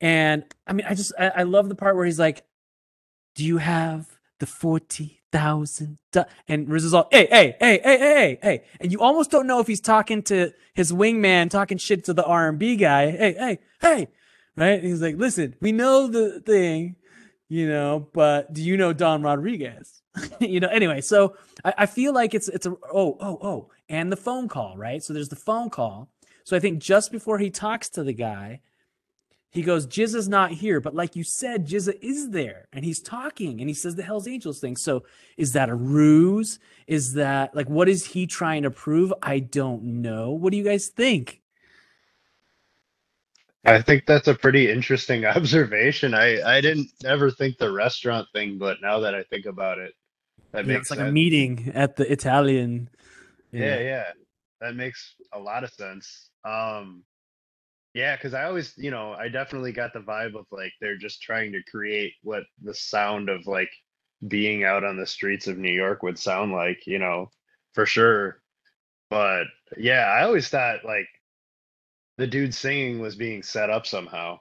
and 0.00 0.44
I 0.66 0.72
mean, 0.72 0.86
I 0.88 0.94
just, 0.94 1.12
I, 1.18 1.28
I 1.28 1.42
love 1.44 1.68
the 1.68 1.74
part 1.74 1.96
where 1.96 2.04
he's 2.04 2.18
like, 2.18 2.44
"Do 3.34 3.44
you 3.44 3.58
have 3.58 4.06
the 4.38 4.46
forty 4.46 5.20
thousand? 5.32 5.98
And 6.48 6.68
Riz 6.68 6.84
is 6.84 6.94
all, 6.94 7.08
"Hey, 7.10 7.26
hey, 7.30 7.56
hey, 7.60 7.80
hey, 7.82 7.98
hey, 7.98 7.98
hey, 7.98 8.38
hey," 8.42 8.64
and 8.80 8.92
you 8.92 9.00
almost 9.00 9.30
don't 9.30 9.46
know 9.46 9.60
if 9.60 9.66
he's 9.66 9.80
talking 9.80 10.22
to 10.24 10.52
his 10.74 10.92
wingman, 10.92 11.50
talking 11.50 11.78
shit 11.78 12.04
to 12.04 12.12
the 12.12 12.24
R 12.24 12.48
and 12.48 12.58
B 12.58 12.76
guy. 12.76 13.10
Hey, 13.10 13.34
hey, 13.34 13.58
hey 13.80 14.08
right? 14.56 14.82
He's 14.82 15.02
like, 15.02 15.16
listen, 15.16 15.54
we 15.60 15.72
know 15.72 16.08
the 16.08 16.40
thing, 16.40 16.96
you 17.48 17.68
know, 17.68 18.08
but 18.12 18.52
do 18.52 18.62
you 18.62 18.76
know 18.76 18.92
Don 18.92 19.22
Rodriguez? 19.22 20.02
you 20.40 20.60
know, 20.60 20.68
anyway, 20.68 21.00
so 21.00 21.36
I, 21.64 21.74
I 21.78 21.86
feel 21.86 22.12
like 22.12 22.34
it's 22.34 22.48
it's 22.48 22.66
a 22.66 22.70
oh, 22.70 23.16
oh, 23.20 23.38
oh, 23.42 23.70
and 23.88 24.10
the 24.10 24.16
phone 24.16 24.48
call, 24.48 24.76
right? 24.76 25.02
So 25.02 25.12
there's 25.12 25.28
the 25.28 25.36
phone 25.36 25.70
call. 25.70 26.08
So 26.44 26.56
I 26.56 26.60
think 26.60 26.78
just 26.78 27.12
before 27.12 27.38
he 27.38 27.50
talks 27.50 27.88
to 27.90 28.02
the 28.02 28.12
guy, 28.12 28.60
he 29.56 29.62
goes, 29.62 29.86
GZA's 29.86 30.28
not 30.28 30.52
here. 30.52 30.80
But 30.80 30.94
like 30.94 31.16
you 31.16 31.24
said, 31.24 31.66
GZA 31.66 31.98
is 32.02 32.30
there 32.30 32.68
and 32.72 32.84
he's 32.84 33.00
talking 33.00 33.60
and 33.60 33.68
he 33.70 33.74
says 33.74 33.96
the 33.96 34.02
Hells 34.04 34.28
Angels 34.28 34.60
thing. 34.60 34.76
So 34.76 35.04
is 35.36 35.52
that 35.52 35.68
a 35.70 35.74
ruse? 35.74 36.58
Is 36.86 37.14
that 37.14 37.54
like 37.56 37.68
what 37.68 37.88
is 37.88 38.06
he 38.08 38.26
trying 38.26 38.62
to 38.64 38.70
prove? 38.70 39.12
I 39.22 39.40
don't 39.40 39.84
know. 40.02 40.32
What 40.32 40.52
do 40.52 40.58
you 40.58 40.64
guys 40.64 40.88
think? 40.88 41.40
I 43.64 43.82
think 43.82 44.06
that's 44.06 44.28
a 44.28 44.34
pretty 44.34 44.70
interesting 44.70 45.24
observation. 45.36 46.14
I 46.14 46.42
I 46.58 46.60
didn't 46.62 46.90
ever 47.04 47.30
think 47.30 47.58
the 47.58 47.72
restaurant 47.72 48.28
thing, 48.34 48.58
but 48.58 48.78
now 48.82 49.00
that 49.00 49.14
I 49.14 49.24
think 49.24 49.46
about 49.46 49.78
it, 49.78 49.94
that 50.52 50.66
Yeah, 50.66 50.76
makes 50.76 50.78
it's 50.78 50.90
like 50.90 51.00
sense. 51.00 51.00
a 51.00 51.06
meeting 51.06 51.72
at 51.74 51.96
the 51.96 52.10
Italian. 52.10 52.90
you 53.52 53.64
Yeah, 53.64 53.80
yeah. 53.80 54.04
That 54.60 54.76
makes 54.76 55.14
a 55.32 55.38
lot 55.38 55.64
of 55.64 55.70
sense. 55.72 56.30
Um 56.44 57.04
yeah, 57.96 58.14
because 58.14 58.34
I 58.34 58.44
always, 58.44 58.74
you 58.76 58.90
know, 58.90 59.14
I 59.14 59.28
definitely 59.28 59.72
got 59.72 59.94
the 59.94 60.00
vibe 60.00 60.34
of 60.34 60.44
like 60.50 60.72
they're 60.82 60.98
just 60.98 61.22
trying 61.22 61.52
to 61.52 61.62
create 61.62 62.12
what 62.22 62.42
the 62.62 62.74
sound 62.74 63.30
of 63.30 63.46
like 63.46 63.70
being 64.28 64.64
out 64.64 64.84
on 64.84 64.98
the 64.98 65.06
streets 65.06 65.46
of 65.46 65.56
New 65.56 65.72
York 65.72 66.02
would 66.02 66.18
sound 66.18 66.52
like, 66.52 66.86
you 66.86 66.98
know, 66.98 67.30
for 67.72 67.86
sure. 67.86 68.42
But 69.08 69.44
yeah, 69.78 70.14
I 70.14 70.24
always 70.24 70.46
thought 70.46 70.84
like 70.84 71.08
the 72.18 72.26
dude 72.26 72.54
singing 72.54 73.00
was 73.00 73.16
being 73.16 73.42
set 73.42 73.70
up 73.70 73.86
somehow. 73.86 74.40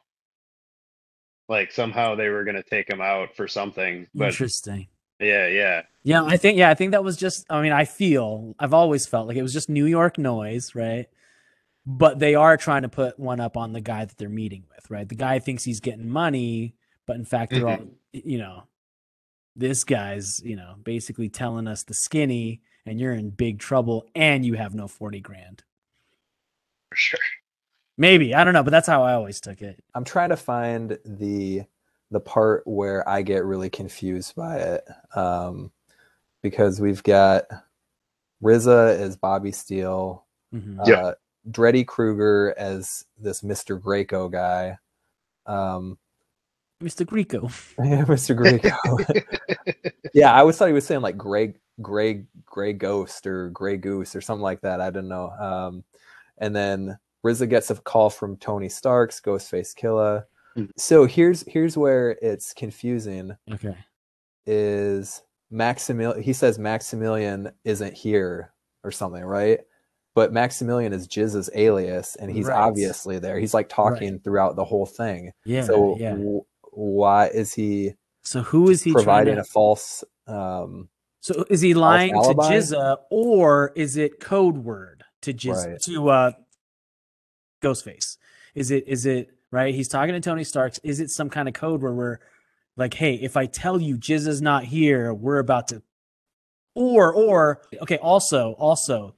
Like 1.48 1.72
somehow 1.72 2.16
they 2.16 2.28
were 2.28 2.44
gonna 2.44 2.62
take 2.62 2.90
him 2.90 3.00
out 3.00 3.38
for 3.38 3.48
something. 3.48 4.06
But 4.14 4.32
Interesting. 4.32 4.88
yeah, 5.22 5.48
yeah. 5.48 5.84
Yeah, 6.04 6.26
I 6.26 6.36
think 6.36 6.58
yeah, 6.58 6.72
I 6.72 6.74
think 6.74 6.92
that 6.92 7.06
was 7.06 7.16
just 7.16 7.46
I 7.50 7.62
mean, 7.62 7.72
I 7.72 7.86
feel 7.86 8.54
I've 8.60 8.74
always 8.74 9.06
felt 9.06 9.30
like 9.30 9.38
it 9.38 9.44
was 9.44 9.54
just 9.54 9.70
New 9.70 9.86
York 9.86 10.18
noise, 10.18 10.76
right? 10.76 11.08
But 11.86 12.20
they 12.20 12.34
are 12.36 12.58
trying 12.58 12.82
to 12.82 12.90
put 12.90 13.20
one 13.20 13.40
up 13.40 13.56
on 13.58 13.74
the 13.74 13.82
guy 13.82 14.06
that 14.06 14.18
they're 14.18 14.28
meeting 14.30 14.64
with, 14.76 14.90
right? 14.90 15.08
The 15.08 15.16
guy 15.16 15.40
thinks 15.40 15.64
he's 15.64 15.80
getting 15.80 16.10
money, 16.10 16.74
but 17.06 17.16
in 17.16 17.26
fact 17.26 17.52
they're 17.52 17.68
all 17.68 17.78
you 18.12 18.38
know, 18.38 18.64
this 19.56 19.84
guy's, 19.84 20.42
you 20.44 20.56
know, 20.56 20.76
basically 20.84 21.30
telling 21.30 21.68
us 21.68 21.84
the 21.84 21.94
skinny 21.94 22.62
and 22.86 23.00
you're 23.00 23.14
in 23.14 23.30
big 23.30 23.60
trouble 23.60 24.06
and 24.16 24.46
you 24.46 24.54
have 24.56 24.74
no 24.74 24.88
40 24.88 25.20
grand. 25.20 25.64
For 26.90 26.96
sure. 26.96 27.20
Maybe, 27.98 28.34
I 28.36 28.44
don't 28.44 28.54
know, 28.54 28.64
but 28.64 28.72
that's 28.72 28.88
how 28.88 29.04
I 29.04 29.14
always 29.14 29.40
took 29.40 29.62
it. 29.62 29.82
I'm 29.94 30.04
trying 30.04 30.30
to 30.30 30.38
find 30.38 30.98
the 31.06 31.64
the 32.12 32.20
part 32.20 32.66
where 32.68 33.08
I 33.10 33.22
get 33.24 33.44
really 33.46 33.70
confused 33.70 34.36
by 34.36 34.58
it. 34.58 34.88
Um, 35.16 35.72
because 36.44 36.80
we've 36.80 37.02
got 37.04 37.46
RZA 38.44 39.00
is 39.00 39.18
Bobby 39.18 39.52
Steele, 39.52 40.24
Mhm. 40.54 40.80
uh, 40.80 40.84
Yeah. 40.88 41.12
Dreddy 41.52 41.84
Kruger 41.84 42.54
as 42.58 43.06
this 43.18 43.42
Mr. 43.42 43.80
Greco 43.82 44.30
guy. 44.30 44.78
Um, 45.46 45.98
Mr. 46.84 47.06
Greco. 47.06 47.50
Yeah, 47.84 48.04
Mr. 48.06 48.36
Greco. 48.36 48.76
yeah, 50.14 50.34
I 50.34 50.40
always 50.40 50.58
thought 50.58 50.68
he 50.68 50.74
was 50.74 50.86
saying 50.86 51.02
like 51.02 51.18
gray, 51.18 51.56
gray, 51.82 52.26
gray 52.46 52.74
ghost 52.74 53.26
or 53.28 53.50
gray 53.50 53.78
goose 53.78 54.16
or 54.16 54.22
something 54.22 54.44
like 54.44 54.62
that. 54.62 54.82
I 54.82 54.90
don't 54.90 55.08
know. 55.08 55.30
Um, 55.32 55.84
and 56.38 56.56
then 56.56 56.98
RZA 57.26 57.50
gets 57.50 57.70
a 57.72 57.76
call 57.76 58.10
from 58.10 58.38
Tony 58.38 58.70
Starks, 58.70 59.20
Ghostface 59.22 59.76
Killah. 59.76 60.26
Mhm. 60.58 60.72
So 60.78 61.06
here's 61.06 61.44
here's 61.48 61.78
where 61.78 62.18
it's 62.22 62.54
confusing. 62.54 63.36
Okay. 63.52 63.76
Is 64.46 65.24
Maximilian? 65.50 66.22
He 66.22 66.34
says 66.34 66.60
Maximilian 66.60 67.52
isn't 67.64 67.94
here 67.94 68.54
or 68.84 68.92
something, 68.92 69.24
right? 69.24 69.62
But 70.16 70.32
Maximilian 70.34 70.94
is 70.94 71.08
GZA's 71.08 71.50
alias, 71.54 72.16
and 72.16 72.32
he's 72.32 72.48
Right. 72.48 72.58
obviously 72.58 73.20
there. 73.20 73.38
He's 73.38 73.54
like 73.54 73.70
talking 73.70 74.20
throughout 74.20 74.56
the 74.56 74.64
whole 74.66 74.86
thing. 74.88 75.32
Yeah. 75.46 75.64
so 75.66 75.98
yeah. 76.00 76.12
w- 76.12 76.42
why 76.72 77.28
is 77.28 77.54
he? 77.54 77.94
So 78.24 78.42
who 78.42 78.70
is 78.70 78.82
he 78.82 78.92
providing 78.94 79.36
to? 79.36 79.42
a 79.42 79.44
false 79.44 80.04
um 80.26 80.90
So 81.20 81.46
is 81.50 81.62
he 81.62 81.74
lying 81.74 82.14
to? 82.14 82.34
GZA, 82.34 82.98
or 83.12 83.72
is 83.76 83.98
it 83.98 84.20
code 84.20 84.58
word 84.60 85.04
to 85.22 85.34
GZA 85.34 85.68
Right. 85.72 85.80
to 85.86 86.10
uh, 86.10 86.32
Ghostface? 87.62 88.18
Is 88.54 88.72
it 88.72 88.86
is 88.88 89.06
it 89.06 89.30
right? 89.52 89.74
He's 89.76 89.88
talking 89.88 90.14
to 90.14 90.22
Tony 90.22 90.44
Starks. 90.44 90.80
Is 90.84 91.00
it 91.00 91.10
some 91.10 91.30
kind 91.30 91.48
of 91.48 91.54
code 91.54 91.82
where 91.82 91.94
we're 91.94 92.20
like, 92.78 92.94
hey, 92.94 93.16
if 93.16 93.38
I 93.38 93.46
tell 93.46 93.80
you 93.82 93.98
GZA's 93.98 94.42
not 94.42 94.66
here, 94.66 95.14
we're 95.14 95.40
about 95.40 95.68
to, 95.70 95.82
or 96.74 97.14
or 97.14 97.62
okay. 97.82 97.98
Also, 97.98 98.54
also, 98.54 99.16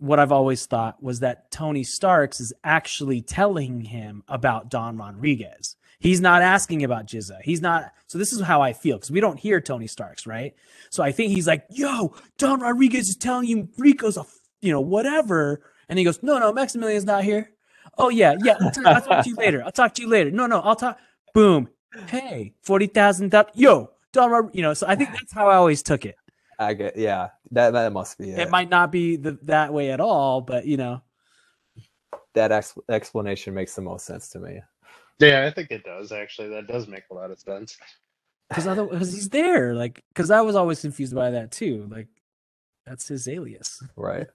what 0.00 0.18
I've 0.18 0.32
always 0.32 0.66
thought 0.66 1.02
was 1.02 1.20
that 1.20 1.50
Tony 1.50 1.84
Starks 1.84 2.40
is 2.40 2.52
actually 2.64 3.20
telling 3.20 3.82
him 3.82 4.24
about 4.28 4.70
Don 4.70 4.96
Rodriguez. 4.96 5.76
He's 5.98 6.20
not 6.20 6.40
asking 6.40 6.82
about 6.82 7.06
GZA. 7.06 7.42
He's 7.42 7.60
not. 7.60 7.92
So 8.06 8.16
this 8.16 8.32
is 8.32 8.40
how 8.40 8.62
I 8.62 8.72
feel 8.72 8.96
because 8.96 9.10
we 9.10 9.20
don't 9.20 9.38
hear 9.38 9.60
Tony 9.60 9.86
Starks, 9.86 10.26
right? 10.26 10.54
So 10.88 11.02
I 11.02 11.12
think 11.12 11.30
he's 11.32 11.46
like, 11.46 11.66
"Yo, 11.68 12.14
Don 12.38 12.60
Rodriguez 12.60 13.10
is 13.10 13.16
telling 13.16 13.46
you 13.46 13.68
Rico's 13.76 14.16
a, 14.16 14.24
you 14.62 14.72
know, 14.72 14.80
whatever," 14.80 15.60
and 15.90 15.98
he 15.98 16.04
goes, 16.06 16.22
"No, 16.22 16.38
no, 16.38 16.52
Maximilian's 16.52 17.04
not 17.04 17.22
here." 17.22 17.50
Oh 17.98 18.08
yeah, 18.08 18.34
yeah. 18.42 18.56
I'll, 18.60 18.70
talk, 18.70 18.86
I'll 18.86 19.02
talk 19.02 19.24
to 19.24 19.28
you 19.30 19.36
later. 19.36 19.62
I'll 19.62 19.72
talk 19.72 19.92
to 19.94 20.02
you 20.02 20.08
later. 20.08 20.30
No, 20.30 20.46
no, 20.46 20.60
I'll 20.60 20.76
talk. 20.76 20.98
Boom. 21.34 21.68
Hey, 22.08 22.54
forty 22.62 22.86
thousand. 22.86 23.34
Yo, 23.54 23.90
Don. 24.12 24.30
Rod- 24.30 24.54
You 24.54 24.62
know. 24.62 24.72
So 24.72 24.86
I 24.86 24.96
think 24.96 25.10
that's 25.10 25.34
how 25.34 25.48
I 25.48 25.56
always 25.56 25.82
took 25.82 26.06
it. 26.06 26.16
I 26.60 26.74
get 26.74 26.96
yeah 26.96 27.30
that 27.50 27.72
that 27.72 27.92
must 27.92 28.16
be 28.18 28.30
it, 28.30 28.38
It 28.40 28.50
might 28.50 28.68
not 28.70 28.92
be 28.92 29.16
the, 29.16 29.32
that 29.42 29.72
way 29.72 29.90
at 29.90 30.00
all, 30.00 30.40
but 30.40 30.64
you 30.66 30.76
know. 30.76 31.02
that 32.34 32.52
ex- 32.52 32.78
explanation 32.88 33.54
makes 33.54 33.74
the 33.74 33.82
most 33.82 34.04
sense 34.06 34.28
to 34.30 34.38
me 34.38 34.60
Yeah, 35.18 35.46
I 35.46 35.50
think 35.50 35.70
it 35.72 35.82
does 35.84 36.12
actually. 36.12 36.48
That 36.50 36.66
does 36.68 36.86
make 36.86 37.04
a 37.10 37.14
lot 37.14 37.30
of 37.32 37.40
sense. 37.40 37.76
because 38.48 38.66
otherwise 38.66 39.12
he's 39.12 39.28
there 39.30 39.74
like 39.74 40.02
because 40.12 40.30
i 40.30 40.40
was 40.40 40.54
always 40.56 40.80
confused 40.80 41.14
by 41.14 41.30
that 41.30 41.50
too 41.52 41.86
like 41.90 42.08
that's 42.86 43.06
his 43.08 43.28
alias 43.28 43.82
right 43.96 44.26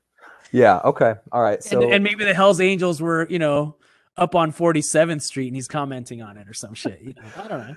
yeah 0.52 0.80
okay 0.86 1.16
all 1.32 1.42
right 1.42 1.62
so 1.64 1.82
and, 1.82 1.94
and 1.96 2.04
maybe 2.04 2.24
the 2.24 2.34
hells 2.34 2.62
angels 2.62 3.02
were 3.02 3.28
you 3.30 3.40
know 3.40 3.76
up 4.18 4.34
on 4.34 4.54
47th 4.54 5.22
street 5.22 5.48
and 5.48 5.56
he's 5.58 5.68
commenting 5.68 6.22
on 6.22 6.38
it 6.38 6.48
or 6.48 6.54
some 6.54 6.74
shit 6.74 7.02
you 7.02 7.14
know 7.14 7.30
i 7.44 7.48
don't 7.48 7.68
know 7.68 7.76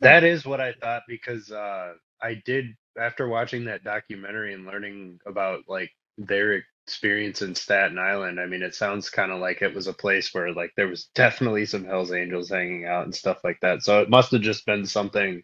That 0.00 0.24
is 0.24 0.46
what 0.46 0.60
I 0.62 0.72
thought 0.72 1.02
because 1.06 1.50
uh, 1.52 1.92
I 2.22 2.34
did 2.44 2.66
after 2.98 3.28
watching 3.28 3.64
that 3.66 3.84
documentary 3.84 4.54
and 4.54 4.66
learning 4.66 5.20
about 5.26 5.62
like 5.68 5.90
their 6.18 6.62
experience 6.86 7.42
in 7.42 7.54
Staten 7.54 7.98
Island. 7.98 8.40
I 8.40 8.46
mean, 8.46 8.62
it 8.62 8.74
sounds 8.74 9.10
kind 9.10 9.32
of 9.32 9.40
like 9.40 9.62
it 9.62 9.74
was 9.74 9.86
a 9.86 9.92
place 9.92 10.32
where 10.34 10.52
like 10.52 10.72
there 10.76 10.88
was 10.88 11.06
definitely 11.14 11.66
some 11.66 11.84
Hell's 11.84 12.12
Angels 12.12 12.50
hanging 12.50 12.86
out 12.86 13.04
and 13.04 13.14
stuff 13.14 13.40
like 13.44 13.58
that. 13.62 13.82
So 13.82 14.00
it 14.02 14.10
must 14.10 14.32
have 14.32 14.42
just 14.42 14.66
been 14.66 14.86
something 14.86 15.42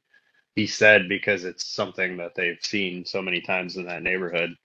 he 0.57 0.67
said 0.67 1.09
because 1.09 1.45
it's 1.45 1.67
something 1.67 2.17
that 2.19 2.35
they've 2.37 2.59
seen 2.63 3.05
so 3.05 3.23
many 3.23 3.41
times 3.43 3.77
in 3.77 3.87
that 3.87 4.03
neighborhood. 4.03 4.57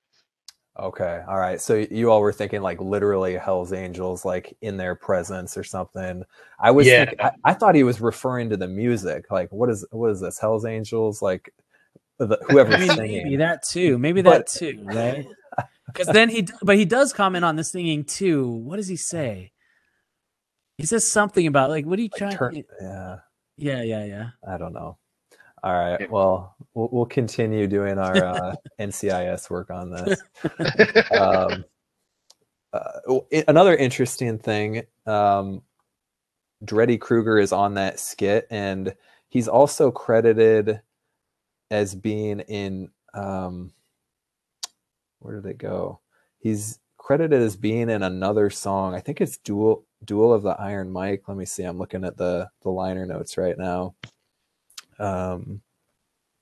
okay 0.80 1.22
all 1.28 1.38
right 1.38 1.60
so 1.60 1.86
you 1.92 2.10
all 2.10 2.22
were 2.22 2.32
thinking 2.32 2.62
like 2.62 2.80
literally 2.80 3.34
hell's 3.36 3.74
angels 3.74 4.24
like 4.24 4.56
in 4.62 4.78
their 4.78 4.96
presence 4.96 5.58
or 5.58 5.64
something 5.66 6.24
i 6.60 6.72
was 6.72 6.88
Yeah. 6.88 6.94
thinking, 6.94 7.18
I, 7.22 7.32
I 7.44 7.54
thought 7.54 7.76
he 7.76 7.84
was 7.84 8.00
referring 8.00 8.50
to 8.52 8.58
the 8.58 8.70
music 8.70 9.30
like 9.30 9.52
what 9.52 9.70
is 9.70 9.86
what 9.92 10.12
is 10.12 10.22
this 10.22 10.40
hell's 10.40 10.64
angels 10.66 11.22
like 11.22 11.54
the, 12.26 12.40
whoever's 12.50 12.76
i 12.76 12.80
mean 12.80 12.90
singing 12.92 13.24
maybe 13.24 13.36
that 13.38 13.64
too 13.64 13.98
maybe 13.98 14.22
But- 14.22 14.48
that 14.48 14.48
too 14.48 14.80
right 14.84 15.28
because 15.88 16.08
then 16.08 16.30
he 16.30 16.48
but 16.62 16.78
he 16.78 16.86
does 16.86 17.14
comment 17.14 17.44
on 17.46 17.56
the 17.56 17.64
singing 17.64 18.04
too 18.04 18.48
what 18.48 18.78
does 18.78 18.88
he 18.88 18.96
say 18.96 19.52
he 20.78 20.86
says 20.86 21.12
something 21.12 21.46
about 21.48 21.70
like 21.70 21.86
what 21.86 22.00
are 22.00 22.02
you 22.02 22.10
like, 22.12 22.20
trying 22.20 22.38
turn- 22.38 22.64
yeah 22.82 23.18
yeah 23.58 23.84
yeah 23.84 24.06
yeah 24.06 24.30
I 24.48 24.58
don't 24.58 24.74
know. 24.74 24.98
All 25.64 25.74
right. 25.74 26.10
Well, 26.10 26.56
we'll, 26.74 26.90
we'll 26.92 27.06
continue 27.06 27.68
doing 27.68 28.00
our 28.00 28.16
uh, 28.16 28.56
NCIS 28.80 29.50
work 29.50 29.70
on 29.70 29.92
this. 29.92 30.20
Um, 31.12 31.66
uh, 32.74 33.20
another 33.48 33.76
interesting 33.76 34.40
thing 34.40 34.84
um, 35.06 35.62
Dreddy 36.66 36.98
Kruger 36.98 37.38
is 37.38 37.52
on 37.52 37.76
that 37.76 38.00
skit, 38.00 38.48
and 38.50 38.96
he's 39.30 39.48
also 39.48 39.92
credited 39.92 40.82
as 41.72 41.96
being 41.96 42.42
in. 42.42 42.92
Um, 43.16 43.74
where 45.20 45.42
did 45.42 45.50
it 45.50 45.58
go? 45.58 46.00
He's 46.40 46.80
credited 46.98 47.42
as 47.42 47.56
being 47.56 47.90
in 47.90 48.04
another 48.04 48.52
song. 48.52 48.96
I 48.96 49.00
think 49.00 49.22
it's 49.22 49.38
Duel 49.38 49.86
Duel 50.06 50.34
of 50.34 50.44
the 50.44 50.52
Iron 50.60 50.94
Mic. 50.94 51.28
Let 51.28 51.38
me 51.38 51.46
see. 51.46 51.64
I'm 51.64 51.80
looking 51.80 52.06
at 52.06 52.18
the 52.18 52.50
the 52.62 52.70
liner 52.70 53.06
notes 53.08 53.38
right 53.38 53.58
now. 53.58 53.96
Um, 55.00 55.62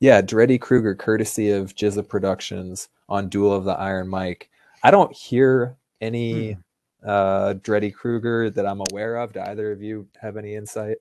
yeah, 0.02 0.22
Dreddy 0.22 0.58
Kruger, 0.58 0.96
courtesy 0.96 1.52
of 1.52 1.76
GZA 1.76 2.08
Productions 2.08 2.90
on 3.10 3.30
Duel 3.30 3.54
of 3.54 3.66
the 3.66 3.72
Iron 3.74 4.10
Mic. 4.10 4.50
I 4.84 4.92
don't 4.92 5.16
hear 5.16 5.78
any 6.02 6.58
uh 7.06 7.54
Dreddy 7.54 7.92
Kruger 7.92 8.50
that 8.50 8.66
I'm 8.66 8.82
aware 8.92 9.16
of. 9.18 9.34
Do 9.34 9.42
either 9.42 9.72
of 9.72 9.82
you 9.82 10.08
have 10.22 10.38
any 10.38 10.56
insight? 10.56 10.98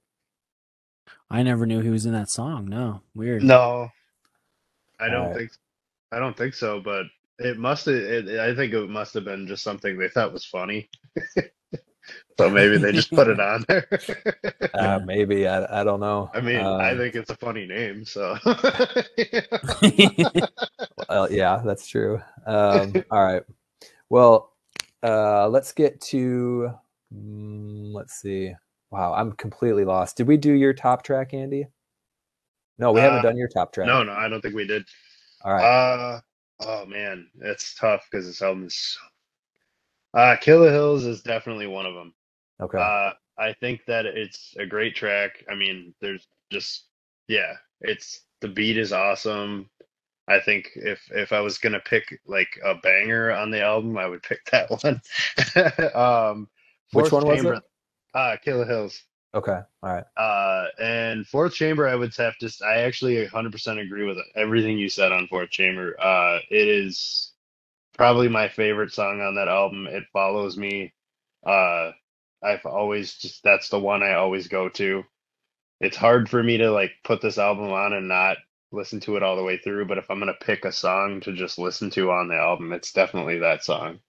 i 1.31 1.43
never 1.43 1.67
knew 1.67 1.81
he 1.81 1.91
was 1.91 2.07
in 2.07 2.13
that 2.13 2.31
song 2.31 2.67
no 2.67 3.01
weird 3.15 3.43
No, 3.43 3.89
I 5.01 5.09
don't 5.11 5.31
Alright. 5.31 5.33
think. 5.33 5.51
I 6.13 6.19
don't 6.19 6.37
think 6.37 6.55
so. 6.55 6.81
But 6.81 7.07
it 7.39 7.59
must 7.59 7.87
have. 7.87 7.97
I 7.97 8.55
think 8.55 8.73
it 8.75 8.89
must 8.91 9.15
have 9.15 9.25
been 9.25 9.47
just 9.47 9.65
something 9.65 9.99
they 9.99 10.09
thought 10.09 10.33
was 10.33 10.45
funny. 10.45 10.89
so 12.39 12.51
maybe 12.51 12.79
they 12.79 12.93
just 12.93 13.15
put 13.15 13.29
it 13.29 13.41
on 13.41 13.65
there. 13.69 13.89
Uh, 14.75 15.01
maybe 15.05 15.47
I, 15.49 15.81
I 15.81 15.85
don't 15.85 16.01
know. 16.01 16.31
I 16.35 16.41
mean, 16.41 16.75
I 16.79 16.95
Uh, 16.95 16.97
think 16.97 17.15
it's 17.15 17.31
a 17.31 17.37
funny 17.37 17.67
name. 17.67 18.05
So 18.05 18.37
Uh, 21.09 21.27
yeah, 21.31 21.63
that's 21.65 21.87
true. 21.89 22.21
Um, 22.47 22.99
all 23.11 23.25
right. 23.25 23.43
Well, 24.11 24.53
uh, 25.03 25.49
let's 25.49 25.73
get 25.73 26.01
to. 26.03 26.73
mm, 27.15 27.95
let's 27.95 28.15
see. 28.15 28.55
Wow, 28.91 29.15
I'm 29.15 29.33
completely 29.33 29.85
lost. 29.85 30.17
Did 30.17 30.29
we 30.29 30.37
do 30.37 30.53
your 30.53 30.75
top 30.75 31.03
track, 31.03 31.35
Andy? 31.35 31.69
No, 32.79 32.93
we 32.93 33.01
haven't 33.01 33.21
Uh, 33.21 33.23
done 33.23 33.37
your 33.37 33.49
top 33.49 33.73
track. 33.73 33.87
no, 33.87 34.03
no, 34.03 34.13
I 34.13 34.29
don't 34.29 34.41
think 34.41 34.55
we 34.55 34.67
did. 34.67 34.85
All 35.45 35.53
right. 35.53 35.65
Uh 35.65 36.21
oh 36.61 36.87
man, 36.87 37.29
it's 37.41 37.75
tough 37.75 38.07
because 38.11 38.27
this 38.27 38.43
album 38.43 38.67
is. 38.67 38.75
So... 38.77 40.19
Uh, 40.19 40.37
Killah 40.37 40.71
Hills 40.71 41.05
is 41.05 41.23
definitely 41.23 41.67
one 41.67 41.87
of 41.87 41.95
them. 41.95 42.15
okay. 42.61 42.79
Uh, 42.79 43.13
I 43.41 43.53
think 43.53 43.83
that 43.87 44.05
it's 44.07 44.55
a 44.59 44.67
great 44.67 44.97
track. 44.97 45.45
I 45.51 45.55
mean, 45.55 45.95
there's 46.01 46.27
just 46.51 46.85
yeah, 47.29 47.55
it's 47.81 48.23
the 48.41 48.49
beat 48.49 48.79
is 48.79 48.93
awesome. 48.93 49.69
I 50.27 50.41
think 50.41 50.71
if 50.75 51.01
if 51.13 51.33
I 51.33 51.41
was 51.41 51.59
gonna 51.59 51.81
pick 51.81 52.21
like 52.27 52.59
a 52.65 52.75
banger 52.77 53.31
on 53.33 53.51
the 53.51 53.63
album, 53.63 53.97
I 53.97 54.07
would 54.07 54.23
pick 54.23 54.45
that 54.51 54.71
one. 54.71 55.01
um, 55.95 56.49
Which 56.93 57.13
one 57.13 57.27
was 57.27 57.45
it? 57.45 57.63
Uh, 58.15 58.37
Killah 58.45 58.67
Hills. 58.67 59.03
Okay. 59.35 59.61
All 59.83 59.95
right. 59.95 60.05
Uh, 60.17 60.67
and 60.81 61.27
Fourth 61.27 61.55
Chamber, 61.55 61.89
I 61.89 61.95
would 61.95 62.15
have 62.17 62.37
to. 62.39 62.51
I 62.65 62.81
actually 62.83 63.27
100% 63.27 63.81
agree 63.81 64.05
with 64.05 64.19
everything 64.35 64.79
you 64.79 64.89
said 64.89 65.13
on 65.13 65.29
Fourth 65.29 65.51
Chamber. 65.51 66.01
Uh, 66.01 66.39
it 66.51 66.69
is 66.69 67.33
probably 67.97 68.29
my 68.29 68.49
favorite 68.49 68.93
song 68.93 69.21
on 69.21 69.35
that 69.35 69.49
album. 69.49 69.87
It 69.87 70.05
follows 70.13 70.57
me. 70.57 70.95
Uh, 71.45 71.93
I've 72.43 72.65
always 72.65 73.15
just 73.15 73.43
that's 73.43 73.69
the 73.69 73.81
one 73.81 74.03
I 74.03 74.15
always 74.15 74.49
go 74.49 74.69
to. 74.71 75.05
It's 75.81 75.97
hard 75.97 76.29
for 76.29 76.43
me 76.43 76.59
to 76.59 76.71
like 76.71 76.93
put 77.05 77.21
this 77.21 77.39
album 77.39 77.73
on 77.73 77.93
and 77.93 78.09
not 78.09 78.39
listen 78.73 79.01
to 79.01 79.17
it 79.17 79.23
all 79.23 79.37
the 79.37 79.43
way 79.43 79.59
through. 79.59 79.87
But 79.87 79.99
if 79.99 80.11
I'm 80.11 80.19
gonna 80.21 80.35
pick 80.41 80.65
a 80.65 80.73
song 80.73 81.21
to 81.23 81.33
just 81.33 81.59
listen 81.59 81.91
to 81.91 82.11
on 82.11 82.29
the 82.29 82.37
album, 82.37 82.73
it's 82.73 82.93
definitely 82.93 83.39
that 83.41 83.65
song. 83.65 84.01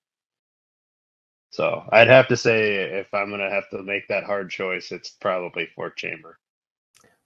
So 1.51 1.83
I'd 1.91 2.07
have 2.07 2.27
to 2.27 2.37
say 2.37 2.75
if 2.75 3.13
I'm 3.13 3.29
gonna 3.29 3.49
have 3.49 3.69
to 3.71 3.83
make 3.83 4.07
that 4.07 4.23
hard 4.23 4.49
choice, 4.49 4.91
it's 4.91 5.09
probably 5.09 5.67
Fourth 5.75 5.95
Chamber. 5.95 6.37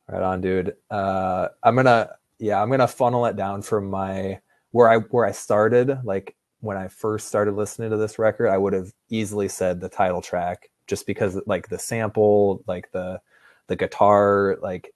Right 0.08 0.22
on, 0.22 0.42
dude. 0.42 0.76
Uh, 0.90 1.50
I'm 1.62 1.76
gonna 1.76 2.12
yeah, 2.40 2.62
I'm 2.62 2.70
gonna 2.70 2.88
funnel 2.88 3.26
it 3.26 3.36
down 3.36 3.62
from 3.62 3.90
my 3.90 4.40
where 4.72 4.90
I 4.90 4.98
where 4.98 5.26
I 5.26 5.32
started. 5.32 6.00
Like 6.04 6.36
when 6.62 6.78
I 6.78 6.88
first 6.88 7.28
started 7.28 7.56
listening 7.56 7.92
to 7.92 7.98
this 7.98 8.18
record, 8.18 8.50
I 8.50 8.58
would 8.58 8.74
have 8.74 8.94
easily 9.10 9.50
said 9.50 9.80
the 9.80 9.90
title 9.90 10.22
track 10.22 10.70
just 10.88 11.06
because 11.06 11.40
like 11.46 11.68
the 11.70 11.80
sample, 11.80 12.64
like 12.68 12.92
the 12.92 13.22
the 13.68 13.76
guitar, 13.76 14.58
like 14.62 14.94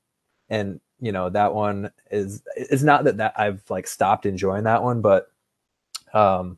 and 0.50 0.80
you 1.00 1.12
know 1.12 1.30
that 1.30 1.54
one 1.54 1.92
is 2.12 2.42
it's 2.56 2.84
not 2.84 3.04
that 3.04 3.18
that 3.18 3.34
I've 3.38 3.64
like 3.70 3.88
stopped 3.88 4.26
enjoying 4.26 4.64
that 4.64 4.84
one, 4.84 5.02
but 5.02 5.28
um 6.14 6.58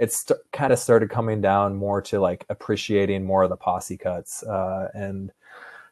it's 0.00 0.20
st- 0.20 0.40
kind 0.52 0.72
of 0.72 0.78
started 0.78 1.10
coming 1.10 1.40
down 1.42 1.76
more 1.76 2.00
to 2.00 2.18
like 2.18 2.44
appreciating 2.48 3.22
more 3.22 3.44
of 3.44 3.50
the 3.50 3.56
posse 3.56 3.96
cuts 3.96 4.42
uh 4.44 4.88
and 4.94 5.30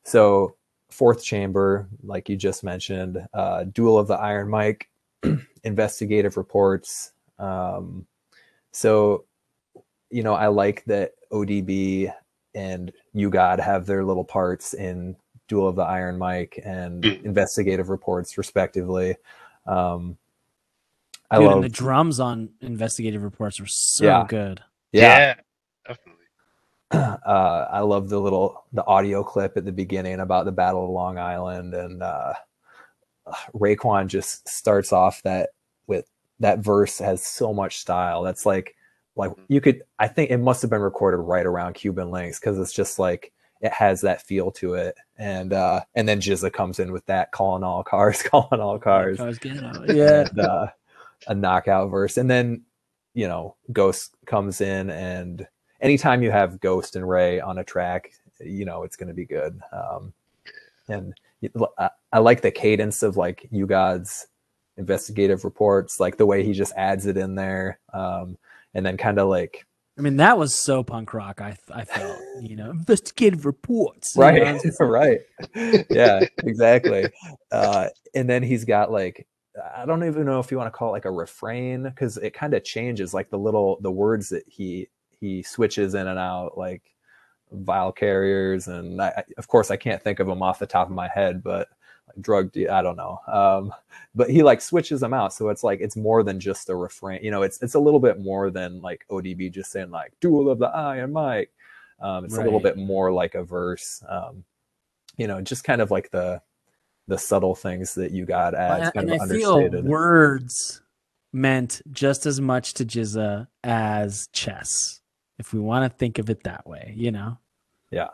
so 0.03 0.57
fourth 0.91 1.23
chamber 1.23 1.87
like 2.03 2.29
you 2.29 2.35
just 2.37 2.65
mentioned 2.65 3.25
uh 3.35 3.65
duel 3.65 3.99
of 3.99 4.09
the 4.09 4.15
iron 4.15 4.51
mic 4.51 4.89
investigative 5.65 6.37
reports 6.37 7.13
um 7.39 8.07
so 8.73 9.25
you 10.11 10.23
know 10.23 10.35
i 10.35 10.47
like 10.47 10.83
that 10.87 11.13
odb 11.31 12.13
and 12.55 12.93
you 13.13 13.29
god 13.29 13.61
have 13.61 13.85
their 13.85 14.05
little 14.05 14.25
parts 14.25 14.73
in 14.73 15.15
duel 15.49 15.69
of 15.69 15.77
the 15.77 15.83
iron 15.83 16.19
mic 16.19 16.59
and 16.65 17.05
Mm. 17.05 17.25
investigative 17.25 17.91
reports 17.91 18.39
respectively 18.39 19.17
um 19.67 20.17
i 21.31 21.37
Dude, 21.39 21.47
love 21.47 21.55
and 21.57 21.65
the 21.65 21.69
drums 21.69 22.21
on 22.21 22.51
investigative 22.61 23.23
reports 23.23 23.61
were 23.61 23.67
so 23.67 24.05
Yeah. 24.05 24.27
good. 24.29 24.63
yeah 24.93 25.35
definitely. 25.87 26.15
uh, 26.91 27.67
I 27.71 27.81
love 27.81 28.09
the 28.09 28.19
little 28.19 28.65
the 28.73 28.85
audio 28.87 29.23
clip 29.23 29.57
at 29.59 29.65
the 29.67 29.73
beginning 29.73 30.21
about 30.21 30.47
the 30.47 30.53
Battle 30.53 30.85
of 30.85 30.91
Long 30.91 31.19
Island, 31.19 31.75
and 31.75 32.03
uh, 32.03 32.33
Raekwon 33.55 34.07
just 34.07 34.49
starts 34.49 34.93
off 34.93 35.23
that 35.23 35.51
with 35.87 36.07
that 36.41 36.61
verse 36.61 36.99
has 36.99 37.23
so 37.23 37.53
much 37.53 37.79
style. 37.79 38.23
That's 38.23 38.47
like 38.47 38.75
like 39.17 39.33
you 39.49 39.61
could 39.61 39.83
I 39.99 40.09
think 40.09 40.31
it 40.31 40.39
must 40.39 40.63
have 40.63 40.71
been 40.71 40.81
recorded 40.81 41.19
right 41.19 41.45
around 41.45 41.75
Cuban 41.75 42.09
Linx 42.09 42.41
because 42.41 42.59
it's 42.59 42.73
just 42.73 42.99
like 42.99 43.33
it 43.61 43.73
has 43.73 44.01
that 44.03 44.23
feel 44.23 44.51
to 44.53 44.75
it, 44.75 44.95
and 45.19 45.53
uh, 45.53 45.81
and 45.95 46.09
then 46.09 46.21
GZA 46.21 46.53
comes 46.55 46.79
in 46.79 46.91
with 46.93 47.05
that 47.07 47.33
calling 47.33 47.65
all 47.65 47.85
cars, 47.85 48.23
calling 48.31 48.61
all 48.61 48.79
cars, 48.79 49.19
Cars 49.19 49.39
get 49.39 49.63
out. 49.63 49.89
Yeah. 49.95 50.21
and, 50.31 50.39
uh, 50.41 50.67
a 51.27 51.35
knockout 51.35 51.91
verse, 51.91 52.17
and 52.17 52.31
then 52.31 52.63
you 53.15 53.29
know 53.29 53.57
Ghost 53.73 54.15
comes 54.27 54.61
in, 54.61 54.91
and 54.91 55.47
anytime 55.81 56.23
you 56.23 56.31
have 56.31 56.61
Ghost 56.61 56.97
and 56.97 57.09
Ray 57.09 57.41
on 57.41 57.59
a 57.59 57.65
track, 57.65 58.13
you 58.41 58.65
know 58.65 58.83
it's 58.83 58.97
going 58.97 59.09
to 59.09 59.15
be 59.15 59.27
good. 59.27 59.61
Um, 59.73 60.13
and 60.89 61.15
I, 61.79 61.91
I 62.13 62.19
like 62.19 62.43
the 62.43 62.51
cadence 62.51 63.03
of 63.03 63.17
like 63.17 63.49
you 63.51 63.67
God's 63.67 64.27
investigative 64.77 65.45
reports, 65.45 66.01
like 66.01 66.17
the 66.17 66.27
way 66.27 66.45
he 66.45 66.53
just 66.53 66.73
adds 66.77 67.07
it 67.07 67.17
in 67.17 67.35
there, 67.35 67.79
um, 67.93 68.39
and 68.75 68.87
then 68.87 68.97
kind 68.97 69.19
of 69.19 69.29
like 69.29 69.67
I 69.99 70.01
mean, 70.01 70.19
that 70.19 70.39
was 70.39 70.55
so 70.55 70.85
punk 70.85 71.13
rock. 71.13 71.41
I 71.41 71.57
I 71.75 71.85
felt, 71.85 72.19
you 72.41 72.55
know, 72.55 72.71
investigative 72.71 73.45
reports. 73.45 74.15
you 74.15 74.21
know, 74.21 74.61
right 74.81 75.21
right 75.61 75.87
yeah 75.91 76.21
exactly 76.45 77.07
uh 77.51 77.89
and 78.15 78.29
then 78.29 78.43
he's 78.43 78.65
got 78.65 78.93
like 78.93 79.27
i 79.77 79.85
don't 79.85 80.05
even 80.05 80.25
know 80.25 80.41
if 80.41 80.51
you 80.51 80.57
want 80.57 80.73
to 80.73 80.77
call 80.77 80.89
it 80.89 80.93
like 80.93 81.05
a 81.05 81.11
refrain 81.11 81.85
because 81.85 82.17
it 82.19 82.33
kind 82.33 82.55
of 82.55 82.65
changes 82.65 83.15
like 83.15 83.31
the 83.31 83.39
little 83.39 83.79
the 83.81 83.91
words 83.91 84.29
that 84.29 84.45
he 84.47 84.89
he 85.21 85.43
switches 85.43 85.95
in 85.95 86.07
and 86.07 86.19
out 86.19 86.57
like 86.57 86.83
vile 87.53 87.93
carriers 87.93 88.69
and 88.69 89.01
I, 89.01 89.25
of 89.37 89.49
course 89.49 89.71
i 89.71 89.77
can't 89.77 90.03
think 90.03 90.21
of 90.21 90.27
them 90.27 90.43
off 90.43 90.59
the 90.59 90.67
top 90.67 90.89
of 90.89 90.95
my 90.95 91.09
head 91.09 91.43
but 91.43 91.69
like 92.07 92.21
drug 92.21 92.53
de- 92.53 92.69
i 92.69 92.83
don't 92.83 92.97
know 92.97 93.19
um 93.27 93.73
but 94.15 94.31
he 94.31 94.43
like 94.43 94.61
switches 94.61 95.01
them 95.01 95.15
out 95.15 95.33
so 95.33 95.49
it's 95.49 95.65
like 95.65 95.81
it's 95.81 95.97
more 95.97 96.23
than 96.23 96.39
just 96.39 96.69
a 96.69 96.77
refrain 96.77 97.21
you 97.23 97.31
know 97.31 97.43
it's 97.43 97.61
it's 97.63 97.75
a 97.75 97.81
little 97.81 98.01
bit 98.01 98.21
more 98.21 98.51
than 98.51 98.81
like 98.83 99.07
odb 99.11 99.51
just 99.51 99.73
saying 99.73 99.91
like 99.91 100.13
duel 100.21 100.51
of 100.51 100.59
the 100.59 100.67
iron 100.67 101.13
mic 101.13 101.51
um 102.01 102.25
it's 102.25 102.37
a 102.37 102.43
little 102.43 102.61
bit 102.61 102.77
more 102.77 103.11
like 103.13 103.35
a 103.35 103.43
verse 103.43 104.03
um 104.09 104.45
you 105.17 105.27
know 105.27 105.41
just 105.41 105.65
kind 105.65 105.81
of 105.81 105.91
like 105.91 106.11
the 106.11 106.41
the 107.09 107.19
subtle 107.19 107.55
things 107.55 107.95
that 107.95 108.13
you 108.13 108.25
got 108.27 108.55
as 108.55 108.83
and, 108.83 108.95
kind 108.95 109.11
and 109.11 109.21
of 109.23 109.31
I 109.31 109.35
feel 109.35 109.55
understated 109.55 109.85
words 109.85 110.83
meant 111.33 111.83
just 111.91 112.27
as 112.27 112.41
much 112.41 112.75
to 112.75 112.85
GZA 112.85 113.49
as 113.65 114.29
chess, 114.33 115.01
if 115.39 115.53
we 115.53 115.61
want 115.61 115.91
to 115.91 115.99
think 115.99 116.19
of 116.19 116.31
it 116.31 116.45
that 116.45 116.67
way, 116.67 116.93
you 116.97 117.11
know? 117.11 117.39
Yeah, 117.91 118.09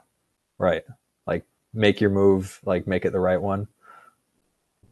right 0.59 0.85
like 1.27 1.45
make 1.73 2.01
your 2.01 2.11
move 2.11 2.61
like 2.65 2.87
make 2.87 3.05
it 3.05 3.11
the 3.13 3.19
right 3.21 3.41
one 3.41 3.67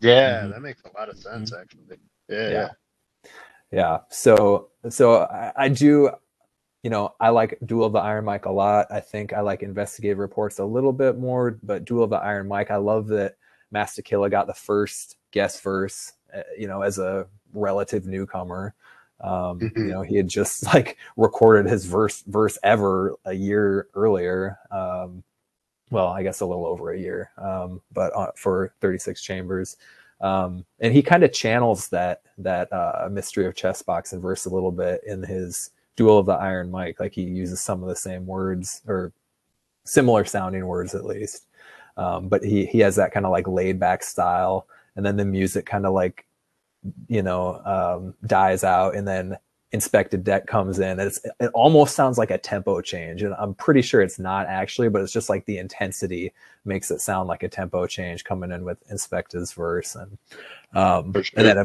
Yeah, 0.01 0.43
Mhm. 0.43 0.53
that 0.53 0.61
makes 0.63 0.83
a 0.85 0.99
lot 0.99 1.09
of 1.09 1.17
sense 1.17 1.53
Mm-hmm. 1.53 1.61
actually. 1.63 1.99
Yeah, 2.29 2.49
Yeah. 2.49 2.51
yeah. 2.51 2.69
yeah 3.71 3.99
so 4.11 4.71
so 4.89 5.23
I, 5.23 5.53
I 5.57 5.69
do 5.69 6.11
you 6.83 6.91
know 6.91 7.15
i 7.21 7.29
like 7.29 7.59
duel 7.65 7.87
of 7.87 7.93
the 7.93 8.01
iron 8.01 8.25
mic 8.25 8.47
a 8.47 8.51
lot 8.51 8.87
i 8.91 8.99
think 8.99 9.33
i 9.33 9.41
like 9.41 9.63
investigative 9.63 10.19
reports 10.19 10.59
a 10.59 10.65
little 10.65 10.93
bit 10.93 11.17
more 11.19 11.59
but 11.63 11.85
duel 11.85 12.03
of 12.05 12.11
the 12.11 12.17
iron 12.17 12.49
mic 12.49 12.71
i 12.73 12.77
love 12.77 13.07
that 13.09 13.37
Masta 13.73 14.03
Killa 14.03 14.31
got 14.31 14.47
the 14.47 14.55
first 14.55 15.16
guest 15.33 15.62
verse 15.62 16.12
uh, 16.35 16.43
you 16.59 16.68
know 16.68 16.83
as 16.83 16.99
a 16.99 17.27
relative 17.55 18.07
newcomer. 18.07 18.75
Um 19.20 19.61
you 19.61 19.68
Mhm. 19.70 19.91
know 19.93 20.03
he 20.03 20.16
had 20.16 20.29
just 20.29 20.64
like 20.75 20.99
recorded 21.16 21.70
his 21.70 21.87
verse 21.87 22.23
verse 22.27 22.59
ever 22.62 23.16
a 23.25 23.33
year 23.33 23.89
earlier. 23.95 24.59
Um 24.70 25.25
well 25.91 26.09
i 26.09 26.23
guess 26.23 26.41
a 26.41 26.47
little 26.47 26.66
over 26.66 26.93
a 26.93 26.99
year 26.99 27.31
um 27.39 27.81
but 27.93 28.14
uh, 28.16 28.31
for 28.37 28.73
36 28.81 29.23
chambers. 29.23 29.77
Um, 30.20 30.64
and 30.81 30.93
he 30.95 31.03
kind 31.03 31.25
of 31.25 31.33
channels 31.33 31.89
that 31.89 32.23
that 32.39 32.73
uh, 32.73 33.09
mystery 33.11 33.45
of 33.47 33.55
Chessboxin' 33.55 34.20
verse 34.23 34.47
a 34.47 34.51
little 34.51 34.70
bit 34.70 35.03
in 35.05 35.23
his 35.25 35.70
duel 35.97 36.18
of 36.18 36.27
the 36.27 36.33
iron 36.35 36.70
mic. 36.70 37.01
Like 37.01 37.12
he 37.12 37.23
uses 37.23 37.61
some 37.61 37.83
of 37.83 37.89
the 37.89 37.97
same 37.97 38.25
words 38.27 38.83
or 38.87 39.12
similar 39.85 40.25
sounding 40.25 40.66
words 40.66 40.95
at 40.95 41.05
least 41.07 41.47
um, 41.97 42.28
but 42.28 42.45
he 42.45 42.66
he 42.66 42.80
has 42.80 42.97
that 42.97 43.12
kind 43.12 43.26
of 43.26 43.32
like 43.32 43.47
laid 43.49 43.78
back 43.78 44.03
style. 44.03 44.66
And 44.97 45.07
then 45.07 45.16
the 45.16 45.24
music 45.24 45.66
kind 45.66 45.86
of 45.86 45.95
like 45.95 46.26
you 47.09 47.22
know 47.22 47.61
um, 47.64 48.14
dies 48.26 48.64
out 48.64 48.95
and 48.95 49.07
then 49.07 49.38
Inspectah 49.72 50.22
Deck 50.22 50.47
comes 50.47 50.78
in. 50.80 51.01
It's 51.01 51.20
it 51.40 51.51
almost 51.55 51.95
sounds 51.95 52.18
like 52.18 52.30
a 52.30 52.38
tempo 52.38 52.80
change. 52.80 53.22
And 53.22 53.34
i'm 53.34 53.55
pretty 53.55 53.82
sure 53.82 54.03
it's 54.03 54.18
not 54.18 54.47
actually 54.47 54.88
but 54.88 55.01
it's 55.01 55.12
just 55.12 55.30
like 55.30 55.47
the 55.47 55.59
intensity 55.59 56.32
makes 56.64 56.90
it 56.90 57.01
sound 57.01 57.28
like 57.28 57.43
a 57.43 57.49
tempo 57.49 57.86
change 57.86 58.24
coming 58.24 58.53
in 58.53 58.64
with 58.64 58.78
Inspectah's 58.90 59.53
verse. 59.53 59.95
And 59.95 60.18
um 60.74 61.12
sure. 61.14 61.24
and 61.36 61.47
then 61.47 61.59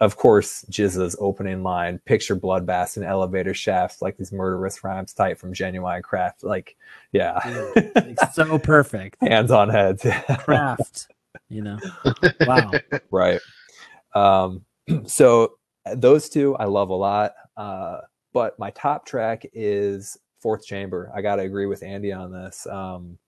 of 0.00 0.12
of 0.12 0.16
course 0.16 0.64
GZA's 0.70 1.16
opening 1.20 1.62
line 1.62 1.98
picture 2.04 2.36
bloodbaths 2.36 2.96
and 2.96 3.04
elevator 3.04 3.54
shafts 3.54 4.00
like 4.02 4.16
these 4.16 4.32
murderous 4.32 4.82
rhymes 4.84 5.12
tight 5.12 5.38
from 5.38 5.52
genuine 5.52 6.02
craft 6.02 6.42
like 6.44 6.76
yeah 7.12 7.38
It's 7.44 8.34
so 8.34 8.58
perfect. 8.62 9.16
hands 9.20 9.50
on 9.50 9.68
heads 9.68 10.06
Craft, 10.38 11.08
you 11.48 11.62
know? 11.62 11.78
Wow. 12.40 12.72
right 13.10 13.40
um 14.14 14.64
so 15.06 15.54
those 15.94 16.28
two 16.28 16.54
i 16.56 16.64
love 16.64 16.90
a 16.90 16.94
lot 16.94 17.32
uh 17.56 17.98
but 18.32 18.58
my 18.58 18.70
top 18.70 19.04
track 19.06 19.44
is 19.52 20.16
fourth 20.40 20.64
chamber 20.64 21.10
i 21.14 21.20
gotta 21.20 21.42
agree 21.42 21.66
with 21.66 21.82
andy 21.82 22.12
on 22.12 22.30
this 22.32 22.66
um 22.68 23.18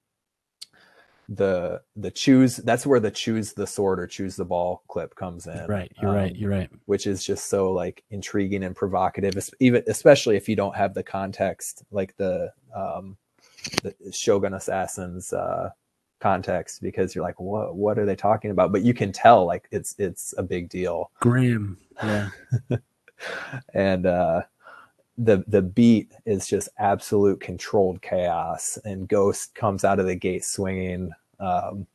the 1.31 1.81
the 1.95 2.11
choose 2.11 2.57
that's 2.57 2.85
where 2.85 2.99
the 2.99 3.11
choose 3.11 3.53
the 3.53 3.67
sword 3.67 4.01
or 4.01 4.07
choose 4.07 4.35
the 4.35 4.45
ball 4.45 4.83
clip 4.89 5.15
comes 5.15 5.47
in 5.47 5.65
Right. 5.69 5.91
You're 6.03 6.13
right. 6.13 6.33
Um, 6.33 6.37
You're 6.37 6.51
right. 6.51 6.71
which 6.87 7.07
is 7.07 7.25
just 7.25 7.47
so 7.47 7.71
like 7.73 8.03
intriguing 8.11 8.65
and 8.65 8.75
provocative 8.75 9.35
even 9.61 9.85
especially 9.87 10.37
if 10.37 10.49
you 10.49 10.57
don't 10.57 10.75
have 10.75 10.93
the 10.93 11.05
context 11.05 11.85
like 11.93 12.17
the 12.17 12.53
um 12.75 13.17
the 13.85 13.95
shogun 14.13 14.55
assassins 14.55 15.33
uh 15.33 15.71
context 16.21 16.83
because 16.83 17.15
you're 17.15 17.25
like 17.25 17.41
what 17.41 17.77
what 17.77 17.97
are 17.97 18.05
they 18.05 18.17
talking 18.17 18.51
about 18.51 18.73
but 18.73 18.83
you 18.83 18.93
can 18.93 19.13
tell 19.13 19.47
like 19.47 19.69
it's 19.71 19.95
it's 19.99 20.35
a 20.37 20.43
big 20.43 20.69
deal 20.69 21.13
Grim. 21.21 21.79
Yeah. 22.03 22.31
and 23.75 24.05
uh 24.05 24.43
the 25.17 25.45
the 25.47 25.63
beat 25.63 26.13
is 26.27 26.49
just 26.49 26.69
absolute 26.79 27.41
controlled 27.41 28.03
chaos 28.03 28.79
and 28.85 29.07
ghost 29.07 29.55
comes 29.55 29.85
out 29.85 30.01
of 30.01 30.07
the 30.07 30.15
gate 30.17 30.45
swinging 30.45 31.13
um 31.41 31.87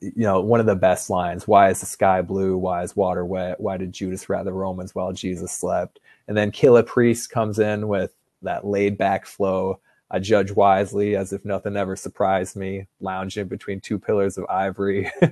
you 0.00 0.12
know 0.24 0.40
one 0.40 0.60
of 0.60 0.66
the 0.66 0.74
best 0.76 1.10
lines 1.10 1.46
why 1.48 1.70
is 1.70 1.80
the 1.80 1.86
sky 1.86 2.22
blue? 2.22 2.56
Why 2.56 2.82
is 2.82 2.96
water 2.96 3.24
wet? 3.24 3.60
Why 3.60 3.76
did 3.76 3.92
judas 3.92 4.28
rat 4.28 4.44
the 4.46 4.52
romans 4.52 4.94
while 4.94 5.12
jesus 5.12 5.52
slept? 5.52 6.00
And 6.28 6.36
then 6.36 6.52
Killah 6.52 6.86
Priest 6.86 7.30
comes 7.30 7.58
in 7.58 7.88
with 7.88 8.12
that 8.42 8.66
laid 8.66 8.98
back 8.98 9.26
flow 9.26 9.80
i 10.10 10.18
judge 10.18 10.52
wisely 10.52 11.16
as 11.16 11.32
if 11.32 11.44
nothing 11.44 11.76
ever 11.76 11.96
surprised 11.96 12.56
me 12.56 12.86
lounging 13.00 13.48
between 13.48 13.80
two 13.80 13.98
pillars 13.98 14.38
of 14.38 14.46
ivory. 14.50 15.10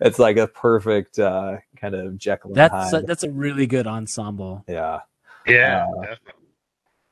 It's 0.00 0.18
like 0.20 0.36
a 0.38 0.46
perfect 0.48 1.18
uh 1.18 1.58
kind 1.76 1.94
of 1.94 2.18
jekyll 2.18 2.56
and 2.56 2.56
That's 2.56 2.92
a, 2.92 3.02
hyde. 3.02 3.06
that's 3.06 3.24
a 3.24 3.30
really 3.30 3.66
good 3.66 3.86
ensemble. 3.86 4.66
yeah. 4.68 5.00
Yeah, 5.46 5.86
Uh, 5.96 6.06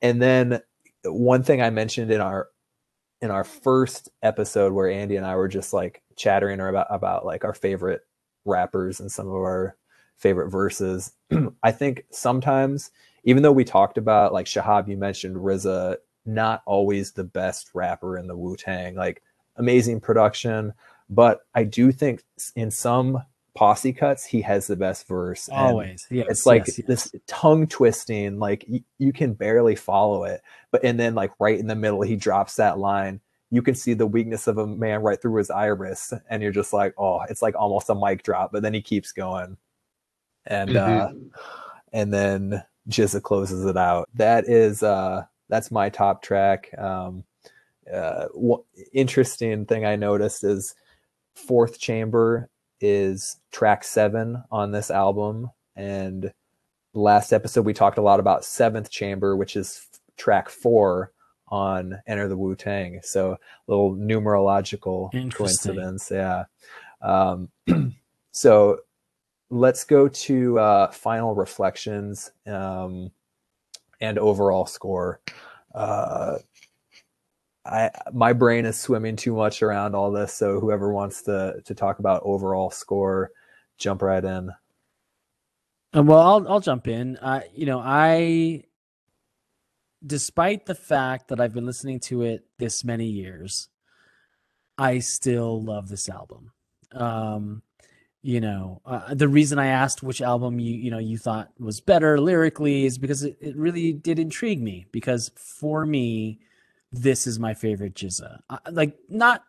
and 0.02 0.20
then 0.22 0.60
one 1.04 1.42
thing 1.42 1.62
I 1.62 1.70
mentioned 1.70 2.10
in 2.10 2.20
our 2.20 2.48
in 3.20 3.30
our 3.30 3.44
first 3.44 4.08
episode 4.22 4.72
where 4.72 4.90
Andy 4.90 5.16
and 5.16 5.26
I 5.26 5.36
were 5.36 5.48
just 5.48 5.72
like 5.72 6.02
chattering 6.16 6.60
about 6.60 6.86
about 6.90 7.24
like 7.24 7.44
our 7.44 7.54
favorite 7.54 8.02
rappers 8.44 9.00
and 9.00 9.10
some 9.10 9.26
of 9.26 9.34
our 9.34 9.76
favorite 10.16 10.50
verses. 10.50 11.12
I 11.62 11.72
think 11.72 12.04
sometimes, 12.10 12.90
even 13.24 13.42
though 13.42 13.52
we 13.52 13.64
talked 13.64 13.98
about 13.98 14.32
like 14.32 14.46
Shahab, 14.46 14.88
you 14.88 14.96
mentioned 14.96 15.36
RZA, 15.36 15.96
not 16.26 16.62
always 16.66 17.12
the 17.12 17.24
best 17.24 17.70
rapper 17.74 18.18
in 18.18 18.26
the 18.26 18.36
Wu 18.36 18.56
Tang, 18.56 18.94
like 18.94 19.22
amazing 19.56 20.00
production, 20.00 20.72
but 21.10 21.40
I 21.54 21.64
do 21.64 21.90
think 21.90 22.22
in 22.54 22.70
some 22.70 23.22
posse 23.54 23.92
cuts 23.92 24.24
he 24.24 24.42
has 24.42 24.66
the 24.66 24.76
best 24.76 25.06
verse. 25.08 25.48
Always. 25.50 26.06
Yes, 26.10 26.26
it's 26.28 26.46
like 26.46 26.66
yes, 26.66 26.78
yes. 26.78 26.86
this 26.86 27.14
tongue 27.26 27.66
twisting, 27.66 28.38
like 28.38 28.64
y- 28.68 28.84
you 28.98 29.12
can 29.12 29.34
barely 29.34 29.74
follow 29.74 30.24
it. 30.24 30.42
But 30.70 30.84
and 30.84 30.98
then 30.98 31.14
like 31.14 31.32
right 31.38 31.58
in 31.58 31.66
the 31.66 31.74
middle, 31.74 32.02
he 32.02 32.16
drops 32.16 32.56
that 32.56 32.78
line. 32.78 33.20
You 33.50 33.62
can 33.62 33.74
see 33.74 33.94
the 33.94 34.06
weakness 34.06 34.46
of 34.46 34.58
a 34.58 34.66
man 34.66 35.02
right 35.02 35.20
through 35.20 35.36
his 35.36 35.50
iris, 35.50 36.12
and 36.28 36.42
you're 36.42 36.52
just 36.52 36.72
like, 36.72 36.94
oh, 36.98 37.20
it's 37.28 37.42
like 37.42 37.54
almost 37.56 37.90
a 37.90 37.94
mic 37.94 38.22
drop. 38.22 38.52
But 38.52 38.62
then 38.62 38.74
he 38.74 38.82
keeps 38.82 39.12
going, 39.12 39.56
and 40.46 40.76
uh, 40.76 41.10
and 41.92 42.12
then 42.12 42.62
GZA 42.88 43.22
closes 43.22 43.64
it 43.64 43.76
out. 43.76 44.08
That 44.14 44.48
is 44.48 44.82
uh, 44.82 45.24
that's 45.48 45.70
my 45.70 45.88
top 45.88 46.22
track. 46.22 46.70
Um, 46.78 47.24
uh, 47.92 48.26
wha- 48.34 48.62
interesting 48.92 49.64
thing 49.66 49.84
I 49.84 49.96
noticed 49.96 50.44
is 50.44 50.74
Fourth 51.34 51.78
Chamber 51.78 52.50
is 52.80 53.36
track 53.52 53.84
seven 53.84 54.42
on 54.50 54.72
this 54.72 54.90
album, 54.90 55.50
and 55.76 56.32
last 56.94 57.32
episode 57.32 57.64
we 57.64 57.74
talked 57.74 57.98
a 57.98 58.02
lot 58.02 58.20
about 58.20 58.44
Seventh 58.44 58.90
Chamber, 58.90 59.36
which 59.36 59.56
is 59.56 59.86
track 60.16 60.48
four 60.48 61.12
on 61.48 61.98
Enter 62.06 62.28
the 62.28 62.36
Wu 62.36 62.54
Tang. 62.54 63.00
So 63.02 63.32
a 63.32 63.38
little 63.66 63.94
numerological 63.94 65.10
coincidence, 65.32 66.10
yeah. 66.10 66.44
Um, 67.00 67.48
so 68.32 68.80
let's 69.50 69.84
go 69.84 70.08
to 70.08 70.58
uh, 70.58 70.90
final 70.90 71.34
reflections 71.34 72.32
um, 72.46 73.10
and 74.00 74.18
overall 74.18 74.66
score. 74.66 75.20
Uh, 75.74 76.38
I 77.68 77.90
my 78.12 78.32
brain 78.32 78.64
is 78.64 78.78
swimming 78.78 79.16
too 79.16 79.34
much 79.34 79.62
around 79.62 79.94
all 79.94 80.10
this, 80.10 80.32
so 80.32 80.60
whoever 80.60 80.92
wants 80.92 81.22
to 81.22 81.60
to 81.64 81.74
talk 81.74 81.98
about 81.98 82.22
overall 82.24 82.70
score, 82.70 83.30
jump 83.76 84.02
right 84.02 84.24
in. 84.24 84.50
And 85.92 86.08
well, 86.08 86.20
I'll 86.20 86.48
I'll 86.48 86.60
jump 86.60 86.88
in. 86.88 87.16
Uh, 87.18 87.42
you 87.54 87.66
know, 87.66 87.80
I, 87.82 88.64
despite 90.04 90.66
the 90.66 90.74
fact 90.74 91.28
that 91.28 91.40
I've 91.40 91.54
been 91.54 91.66
listening 91.66 92.00
to 92.00 92.22
it 92.22 92.44
this 92.58 92.84
many 92.84 93.06
years, 93.06 93.68
I 94.76 94.98
still 94.98 95.62
love 95.62 95.88
this 95.88 96.08
album. 96.08 96.52
Um, 96.92 97.62
you 98.22 98.40
know, 98.40 98.82
uh, 98.84 99.14
the 99.14 99.28
reason 99.28 99.58
I 99.58 99.68
asked 99.68 100.02
which 100.02 100.20
album 100.20 100.58
you 100.58 100.74
you 100.74 100.90
know 100.90 100.98
you 100.98 101.18
thought 101.18 101.50
was 101.58 101.80
better 101.80 102.20
lyrically 102.20 102.84
is 102.84 102.98
because 102.98 103.22
it, 103.22 103.36
it 103.40 103.56
really 103.56 103.92
did 103.92 104.18
intrigue 104.18 104.60
me. 104.60 104.86
Because 104.92 105.30
for 105.36 105.86
me, 105.86 106.40
this 106.92 107.26
is 107.26 107.38
my 107.38 107.54
favorite 107.54 107.94
GZA. 107.94 108.40
Like 108.70 108.96
not 109.08 109.42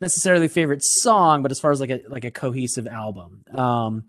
necessarily 0.00 0.48
favorite 0.48 0.82
song, 0.82 1.42
but 1.42 1.50
as 1.50 1.60
far 1.60 1.70
as 1.70 1.80
like 1.80 1.90
a 1.90 2.00
like 2.08 2.24
a 2.24 2.30
cohesive 2.30 2.86
album. 2.86 3.44
Um, 3.54 4.04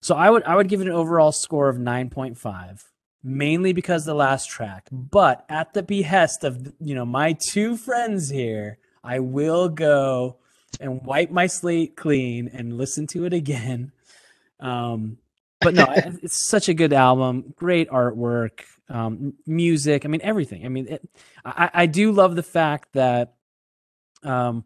so 0.00 0.14
I 0.14 0.30
would 0.30 0.44
I 0.44 0.56
would 0.56 0.68
give 0.68 0.80
it 0.80 0.86
an 0.86 0.92
overall 0.92 1.32
score 1.32 1.68
of 1.68 1.76
9.5, 1.76 2.84
mainly 3.22 3.72
because 3.72 4.04
the 4.04 4.14
last 4.14 4.48
track. 4.48 4.88
But 4.92 5.44
at 5.48 5.74
the 5.74 5.82
behest 5.82 6.44
of 6.44 6.72
you 6.80 6.94
know 6.94 7.06
my 7.06 7.36
two 7.38 7.76
friends 7.76 8.28
here, 8.28 8.78
I 9.02 9.20
will 9.20 9.68
go 9.68 10.38
and 10.80 11.04
wipe 11.04 11.30
my 11.30 11.46
slate 11.46 11.96
clean 11.96 12.48
and 12.52 12.76
listen 12.76 13.06
to 13.08 13.24
it 13.24 13.32
again. 13.32 13.92
Um, 14.60 15.18
but 15.60 15.74
no, 15.74 15.86
it's 16.22 16.46
such 16.46 16.68
a 16.68 16.74
good 16.74 16.92
album, 16.92 17.52
great 17.56 17.88
artwork, 17.90 18.60
um, 18.88 19.34
music. 19.46 20.04
I 20.04 20.08
mean 20.08 20.22
everything. 20.22 20.64
I 20.64 20.68
mean, 20.68 20.88
it, 20.88 21.08
I 21.44 21.70
I 21.74 21.86
do 21.86 22.12
love 22.12 22.36
the 22.36 22.42
fact 22.42 22.92
that, 22.94 23.34
um, 24.22 24.64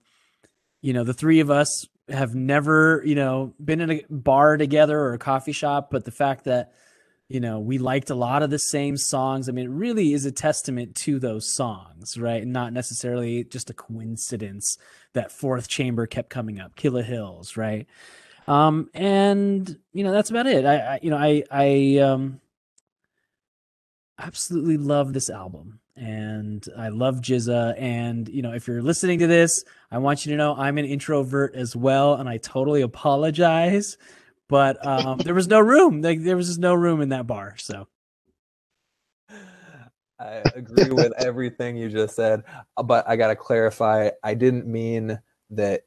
you 0.80 0.93
know, 0.93 1.05
the 1.05 1.14
three 1.14 1.40
of 1.40 1.51
us 1.51 1.86
have 2.09 2.34
never, 2.34 3.03
you 3.05 3.14
know, 3.14 3.55
been 3.64 3.80
in 3.80 3.90
a 3.90 4.05
bar 4.11 4.57
together 4.57 4.99
or 4.99 5.14
a 5.14 5.18
coffee 5.18 5.53
shop, 5.53 5.88
but 5.90 6.05
the 6.05 6.11
fact 6.11 6.45
that, 6.45 6.72
you 7.28 7.40
know, 7.40 7.61
we 7.61 7.78
liked 7.78 8.11
a 8.11 8.14
lot 8.14 8.43
of 8.43 8.51
the 8.51 8.59
same 8.59 8.97
songs. 8.97 9.49
I 9.49 9.53
mean, 9.53 9.66
it 9.66 9.70
really 9.70 10.12
is 10.12 10.26
a 10.26 10.32
testament 10.32 10.97
to 10.97 11.18
those 11.18 11.55
songs, 11.55 12.18
right? 12.18 12.43
And 12.43 12.53
not 12.53 12.72
necessarily 12.72 13.45
just 13.45 13.70
a 13.70 13.74
coincidence 13.74 14.76
that 15.14 15.32
Fourth 15.32 15.68
Chamber 15.68 16.07
kept 16.07 16.28
coming 16.28 16.61
up, 16.61 16.76
Killah 16.76 17.05
Hills, 17.05 17.57
right? 17.57 17.86
Um, 18.47 18.90
and 18.95 19.78
you 19.93 20.05
know, 20.05 20.12
that's 20.12 20.30
about 20.30 20.47
it. 20.47 20.64
I, 20.64 20.76
I 20.76 21.01
you 21.03 21.11
know, 21.11 21.16
I 21.18 21.45
I 21.51 21.99
um 21.99 22.40
absolutely 24.18 24.76
love 24.76 25.12
this 25.12 25.30
album 25.30 25.80
and 25.97 26.66
I 26.76 26.88
love 26.88 27.16
GZA. 27.16 27.74
And 27.78 28.28
you 28.28 28.43
know, 28.43 28.53
if 28.53 28.66
you're 28.66 28.82
listening 28.82 29.18
to 29.20 29.26
this, 29.26 29.64
I 29.90 29.99
want 29.99 30.24
you 30.24 30.32
to 30.32 30.36
know 30.36 30.55
I'm 30.55 30.78
an 30.78 30.84
introvert 30.84 31.55
as 31.55 31.76
well, 31.76 32.14
and 32.14 32.28
I 32.28 32.38
totally 32.38 32.82
apologize. 32.82 33.99
But 34.49 34.84
um, 34.86 35.18
there 35.18 35.34
was 35.34 35.49
no 35.49 35.61
room. 35.72 36.03
Like 36.03 36.22
there 36.22 36.36
was 36.36 36.49
just 36.49 36.61
no 36.61 36.74
room 36.74 37.01
in 37.01 37.11
that 37.11 37.26
bar. 37.26 37.55
So 37.59 37.88
I 40.18 40.43
agree 40.55 40.90
with 40.90 41.12
everything 41.18 41.76
you 41.76 41.88
just 41.88 42.14
said, 42.14 42.45
but 42.84 43.09
I 43.09 43.16
got 43.16 43.28
to 43.28 43.36
clarify. 43.36 44.11
I 44.22 44.34
didn't 44.34 44.66
mean 44.66 45.18
that 45.51 45.82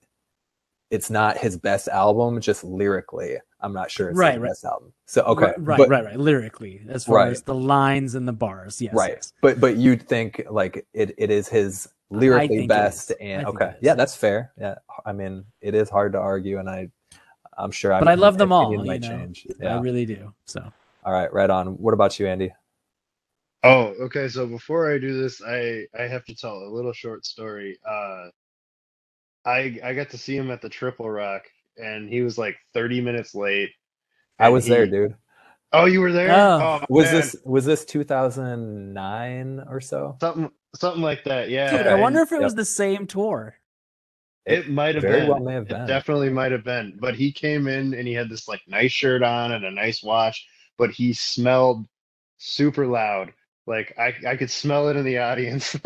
it's 0.96 1.10
not 1.10 1.38
his 1.38 1.58
best 1.58 1.88
album, 1.90 2.40
just 2.40 2.64
lyrically. 2.64 3.38
I'm 3.60 3.74
not 3.74 3.92
sure 3.92 4.10
it's 4.10 4.18
Right, 4.18 4.36
his 4.36 4.42
right. 4.42 4.50
best 4.50 4.66
album. 4.66 4.94
So 5.06 5.24
okay, 5.24 5.48
right, 5.48 5.60
right, 5.60 5.78
but, 5.78 5.90
right, 5.90 6.06
right. 6.06 6.20
Lyrically, 6.20 6.82
as 6.88 7.04
far 7.06 7.18
Right. 7.18 7.32
as 7.32 7.42
the 7.42 7.54
lines 7.54 8.16
and 8.16 8.28
the 8.28 8.34
bars, 8.34 8.82
yes, 8.82 8.94
right. 8.94 9.14
yes. 9.16 9.34
But 9.42 9.60
but 9.60 9.76
you'd 9.76 10.08
think 10.08 10.42
like 10.50 10.86
it, 10.94 11.14
it 11.18 11.30
is 11.30 11.48
his 11.50 11.90
lyrically 12.10 12.66
best, 12.68 13.12
and 13.20 13.46
okay, 13.48 13.76
yeah, 13.82 13.96
that's 13.96 14.16
fair. 14.16 14.54
Yeah, 14.58 14.76
I 15.06 15.12
mean 15.12 15.44
it 15.62 15.76
is 15.76 15.90
hard 15.90 16.14
to 16.14 16.20
argue, 16.20 16.60
and 16.60 16.70
I 16.70 16.90
I'm 17.58 17.72
sure. 17.72 17.92
I 17.94 18.00
But 18.00 18.08
I 18.08 18.12
mean, 18.12 18.22
love 18.22 18.38
them 18.38 18.52
all. 18.52 18.72
You 18.72 18.84
know, 18.84 19.00
change. 19.00 19.48
I 19.62 19.80
really 19.80 20.06
do. 20.06 20.34
So 20.46 20.72
All 21.04 21.14
right, 21.14 21.32
right 21.34 21.50
on. 21.50 21.78
What 21.78 21.94
about 21.94 22.20
you, 22.20 22.28
Andy? 22.28 22.54
Oh, 23.64 23.94
okay. 24.06 24.28
So 24.28 24.46
before 24.48 24.94
I 24.94 24.98
do 25.00 25.20
this, 25.22 25.42
I 25.42 25.86
I 25.98 26.04
have 26.04 26.24
to 26.26 26.36
tell 26.36 26.56
a 26.58 26.70
little 26.70 26.94
short 26.94 27.26
story. 27.26 27.78
Uh, 27.88 28.30
I 29.46 29.80
I 29.84 29.94
got 29.94 30.10
to 30.12 30.18
see 30.18 30.36
him 30.36 30.52
at 30.52 30.62
the 30.62 30.70
Triple 30.70 31.10
Rock, 31.10 31.44
and 31.78 32.10
he 32.10 32.22
was 32.22 32.38
like 32.38 32.58
30 32.74 33.02
minutes 33.02 33.36
late. 33.36 33.72
I 34.40 34.48
and 34.48 34.54
was 34.54 34.68
there, 34.68 34.86
dude. 34.88 35.16
Oh, 35.74 35.86
you 35.86 36.02
were 36.02 36.12
there? 36.14 36.50
Oh. 36.60 36.82
Was 36.90 37.12
man. 37.12 37.12
this 37.12 37.36
was 37.46 37.66
this 37.66 37.86
2009 37.86 39.60
or 39.70 39.82
so? 39.82 40.22
something 40.22 40.52
something 40.76 41.02
like 41.02 41.24
that? 41.26 41.50
Yeah. 41.50 41.78
Dude, 41.78 41.88
I 41.88 41.96
Okay. 41.96 42.02
wonder 42.02 42.22
if 42.22 42.32
it 42.32 42.42
Yep. 42.42 42.44
was 42.44 42.56
the 42.56 42.66
same 42.66 43.08
tour. 43.08 43.60
It 44.46 44.70
might 44.70 44.96
have 44.96 45.04
Very 45.04 45.08
been. 45.08 45.30
well 45.30 45.40
may 45.40 45.54
have 45.54 45.68
It 45.68 45.70
been. 45.70 45.86
definitely 45.86 46.30
might 46.30 46.52
have 46.52 46.64
been. 46.64 46.98
But 47.00 47.16
he 47.16 47.32
came 47.32 47.68
in 47.68 47.94
and 47.94 48.08
he 48.08 48.14
had 48.14 48.30
this 48.30 48.48
like 48.48 48.62
nice 48.68 48.92
shirt 48.92 49.24
on 49.24 49.52
and 49.52 49.66
a 49.66 49.72
nice 49.72 50.04
watch, 50.04 50.48
but 50.78 50.92
he 50.92 51.14
smelled 51.14 51.88
super 52.38 52.86
loud. 52.88 53.34
Like 53.68 53.94
I 53.98 54.14
I 54.28 54.36
could 54.38 54.52
smell 54.52 54.90
it 54.90 54.96
in 54.98 55.06
the 55.06 55.18
audience. 55.20 55.76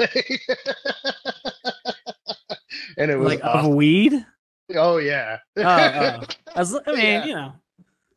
and 2.97 3.09
it 3.11 3.15
was 3.17 3.27
Like 3.27 3.41
of 3.43 3.67
weed? 3.67 4.25
Oh 4.75 4.97
yeah. 4.97 5.37
Oh, 5.57 5.61
oh. 5.63 5.65
I, 6.55 6.59
was, 6.59 6.75
I 6.75 6.81
mean, 6.91 6.97
Yeah. 6.99 7.25
you 7.25 7.33
know, 7.33 7.53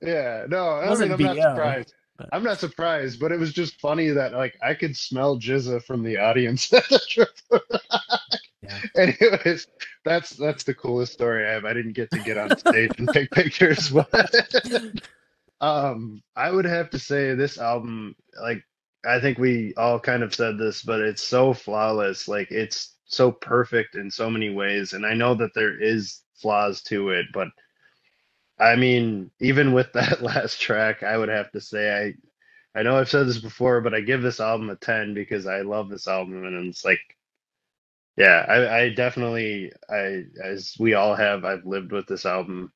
Yeah, 0.03 0.47
no, 0.49 0.69
I 0.69 0.89
Wasn't 0.89 1.19
mean, 1.19 1.29
I'm 1.29 1.37
not 1.37 1.43
surprised. 1.57 1.95
but- 2.19 2.29
I'm 2.33 2.45
not 2.45 2.61
surprised, 2.61 3.19
but 3.19 3.33
it 3.33 3.39
was 3.41 3.53
just 3.53 3.81
funny 3.81 4.11
that 4.11 4.33
like 4.33 4.57
I 4.63 4.75
could 4.75 4.97
smell 4.97 5.39
GZA 5.39 5.83
from 5.85 6.03
the 6.05 6.19
audience 6.19 6.73
at 6.73 6.89
the 6.89 7.01
trip. 7.09 7.31
Yeah. 8.63 8.79
And 8.95 9.17
it 9.21 9.45
was 9.45 9.67
that's 10.05 10.31
that's 10.31 10.63
the 10.63 10.75
coolest 10.75 11.15
story 11.15 11.47
I 11.49 11.53
have. 11.53 11.65
I 11.65 11.73
didn't 11.73 11.95
get 11.95 12.11
to 12.13 12.19
get 12.21 12.39
on 12.39 12.57
stage 12.59 12.93
and 12.99 13.09
take 13.09 13.31
pictures, 13.33 13.91
but 13.91 14.09
um 15.61 16.23
I 16.37 16.51
would 16.51 16.65
have 16.65 16.91
to 16.91 16.99
say 16.99 17.35
this 17.35 17.59
album, 17.59 18.15
like 18.41 18.63
I 19.05 19.19
think 19.21 19.39
we 19.39 19.75
all 19.77 19.99
kind 19.99 20.23
of 20.23 20.33
said 20.35 20.59
this, 20.59 20.83
but 20.83 21.01
it's 21.01 21.23
so 21.23 21.53
flawless. 21.55 22.29
Like 22.29 22.51
it's 22.53 22.95
so 23.13 23.33
perfect 23.33 23.97
in 23.97 24.11
so 24.11 24.31
many 24.31 24.51
ways. 24.51 24.95
And 24.95 25.07
I 25.07 25.15
know 25.15 25.35
that 25.37 25.55
there 25.55 25.81
is 25.83 26.23
flaws 26.37 26.83
to 26.85 27.11
it, 27.11 27.27
but 27.35 27.49
I 28.59 28.77
mean, 28.77 29.31
even 29.41 29.73
with 29.75 29.93
that 29.95 30.23
last 30.23 30.61
track, 30.61 31.03
I 31.05 31.17
would 31.19 31.31
have 31.31 31.53
to 31.53 31.61
say 31.63 32.15
I 32.77 32.81
I 32.81 32.85
know 32.85 32.99
I've 32.99 33.11
said 33.11 33.27
this 33.29 33.39
before, 33.41 33.81
but 33.83 33.95
I 33.95 34.01
give 34.03 34.23
this 34.23 34.41
album 34.41 34.71
a 34.71 34.77
10 34.77 35.15
because 35.15 35.47
I 35.47 35.63
love 35.63 35.91
this 35.91 36.09
album 36.09 36.45
and 36.47 36.69
it's 36.69 36.85
like 36.85 37.01
yeah, 38.17 38.45
I, 38.49 38.81
I 38.85 38.89
definitely 38.91 39.73
I 39.91 40.25
as 40.43 40.77
we 40.79 40.95
all 40.95 41.15
have, 41.15 41.45
I've 41.45 41.65
lived 41.67 41.93
with 41.93 42.07
this 42.07 42.27
album 42.27 42.73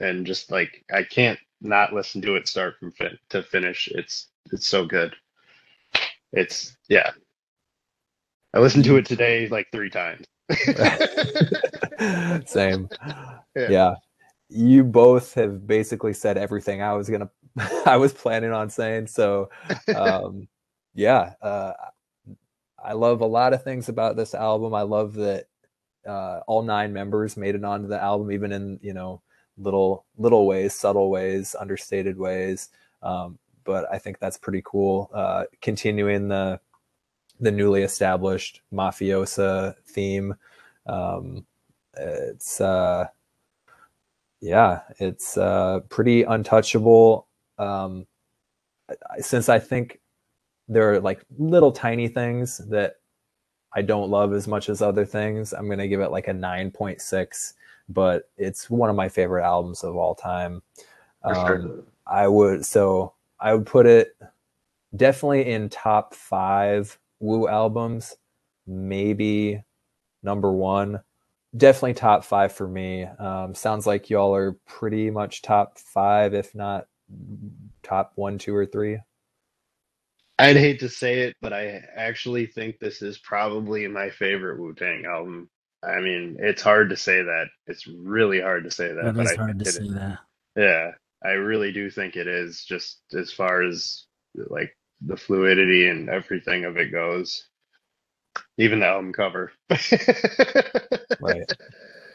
and 0.00 0.26
just 0.26 0.50
like 0.50 0.84
I 0.92 1.04
can't 1.04 1.38
not 1.60 1.92
listen 1.92 2.22
to 2.22 2.36
it 2.36 2.48
start 2.48 2.76
from 2.80 2.92
fin 2.92 3.18
to 3.30 3.42
finish. 3.42 3.88
It's 3.94 4.28
it's 4.52 4.66
so 4.66 4.84
good. 4.86 5.14
It's 6.32 6.76
yeah. 6.88 7.12
I 8.52 8.58
listened 8.58 8.84
to 8.84 8.96
it 8.96 9.06
today 9.06 9.48
like 9.48 9.68
three 9.70 9.90
times. 9.90 10.26
Same. 12.46 12.88
Yeah. 13.54 13.68
Yeah. 13.68 13.94
You 14.48 14.82
both 14.82 15.34
have 15.34 15.66
basically 15.66 16.12
said 16.12 16.36
everything 16.36 16.82
I 16.82 16.94
was 16.94 17.08
gonna 17.08 17.30
I 17.86 17.96
was 17.96 18.12
planning 18.12 18.52
on 18.52 18.68
saying. 18.70 19.06
So 19.06 19.50
um 19.94 20.48
yeah, 20.94 21.34
uh 21.40 21.72
I 22.82 22.94
love 22.94 23.20
a 23.20 23.26
lot 23.26 23.52
of 23.52 23.62
things 23.62 23.88
about 23.88 24.16
this 24.16 24.34
album. 24.34 24.74
I 24.74 24.82
love 24.82 25.14
that 25.14 25.46
uh 26.06 26.40
all 26.48 26.62
nine 26.62 26.92
members 26.92 27.36
made 27.36 27.54
it 27.54 27.64
onto 27.64 27.86
the 27.86 28.02
album, 28.02 28.32
even 28.32 28.50
in, 28.50 28.80
you 28.82 28.94
know, 28.94 29.22
little 29.58 30.04
little 30.16 30.46
ways, 30.46 30.74
subtle 30.74 31.10
ways, 31.10 31.54
understated 31.58 32.18
ways. 32.18 32.70
Um, 33.02 33.38
but 33.62 33.86
I 33.92 33.98
think 33.98 34.18
that's 34.18 34.38
pretty 34.38 34.62
cool. 34.64 35.10
Uh 35.14 35.44
continuing 35.62 36.26
the 36.26 36.58
the 37.40 37.50
newly 37.50 37.82
established 37.82 38.62
mafiosa 38.72 39.74
theme. 39.86 40.34
Um, 40.86 41.46
it's 41.96 42.60
uh, 42.60 43.06
yeah, 44.40 44.82
it's 44.98 45.36
uh, 45.36 45.80
pretty 45.88 46.22
untouchable. 46.22 47.26
Um, 47.58 48.06
since 49.18 49.48
I 49.48 49.58
think 49.58 50.00
there 50.68 50.92
are 50.92 51.00
like 51.00 51.24
little 51.38 51.72
tiny 51.72 52.08
things 52.08 52.58
that 52.68 52.96
I 53.72 53.82
don't 53.82 54.10
love 54.10 54.32
as 54.32 54.48
much 54.48 54.68
as 54.68 54.82
other 54.82 55.04
things, 55.04 55.52
I'm 55.52 55.68
gonna 55.68 55.88
give 55.88 56.00
it 56.00 56.10
like 56.10 56.28
a 56.28 56.32
nine 56.32 56.70
point 56.70 57.00
six. 57.00 57.54
But 57.88 58.30
it's 58.36 58.70
one 58.70 58.88
of 58.88 58.96
my 58.96 59.08
favorite 59.08 59.44
albums 59.44 59.82
of 59.82 59.96
all 59.96 60.14
time. 60.14 60.62
Um, 61.24 61.34
sure. 61.34 61.84
I 62.06 62.28
would 62.28 62.64
so 62.64 63.14
I 63.40 63.54
would 63.54 63.66
put 63.66 63.86
it 63.86 64.16
definitely 64.96 65.50
in 65.50 65.68
top 65.68 66.14
five 66.14 66.98
Wu 67.20 67.46
albums, 67.48 68.16
maybe 68.66 69.62
number 70.22 70.52
one. 70.52 71.00
Definitely 71.56 71.94
top 71.94 72.24
five 72.24 72.52
for 72.52 72.66
me. 72.66 73.04
Um, 73.04 73.54
sounds 73.54 73.86
like 73.86 74.10
y'all 74.10 74.34
are 74.34 74.56
pretty 74.66 75.10
much 75.10 75.42
top 75.42 75.78
five, 75.78 76.34
if 76.34 76.54
not 76.54 76.86
top 77.82 78.12
one, 78.14 78.38
two, 78.38 78.54
or 78.54 78.66
three. 78.66 78.98
I'd 80.38 80.56
hate 80.56 80.80
to 80.80 80.88
say 80.88 81.20
it, 81.20 81.36
but 81.42 81.52
I 81.52 81.82
actually 81.96 82.46
think 82.46 82.78
this 82.78 83.02
is 83.02 83.18
probably 83.18 83.86
my 83.88 84.10
favorite 84.10 84.58
Wu 84.58 84.74
Tang 84.74 85.04
album. 85.04 85.50
I 85.82 86.00
mean, 86.00 86.36
it's 86.38 86.62
hard 86.62 86.90
to 86.90 86.96
say 86.96 87.22
that. 87.22 87.46
It's 87.66 87.86
really 87.86 88.40
hard 88.40 88.64
to 88.64 88.70
say 88.70 88.88
that, 88.88 89.04
That 89.04 89.16
but 89.16 89.26
is 89.26 89.32
I 89.32 89.36
hard 89.36 89.58
to 89.58 89.64
think 89.64 89.66
it 89.66 89.72
say 89.72 89.94
that. 89.94 90.18
Yeah, 90.56 90.92
I 91.24 91.32
really 91.32 91.72
do 91.72 91.90
think 91.90 92.16
it 92.16 92.26
is 92.26 92.64
just 92.64 93.00
as 93.12 93.32
far 93.32 93.62
as 93.64 94.06
like 94.34 94.74
the 95.02 95.16
fluidity 95.16 95.88
and 95.88 96.08
everything 96.08 96.64
of 96.64 96.76
it 96.76 96.92
goes. 96.92 97.48
Even 98.58 98.80
the 98.80 98.86
album 98.86 99.12
cover. 99.12 99.52
Right. 101.20 101.46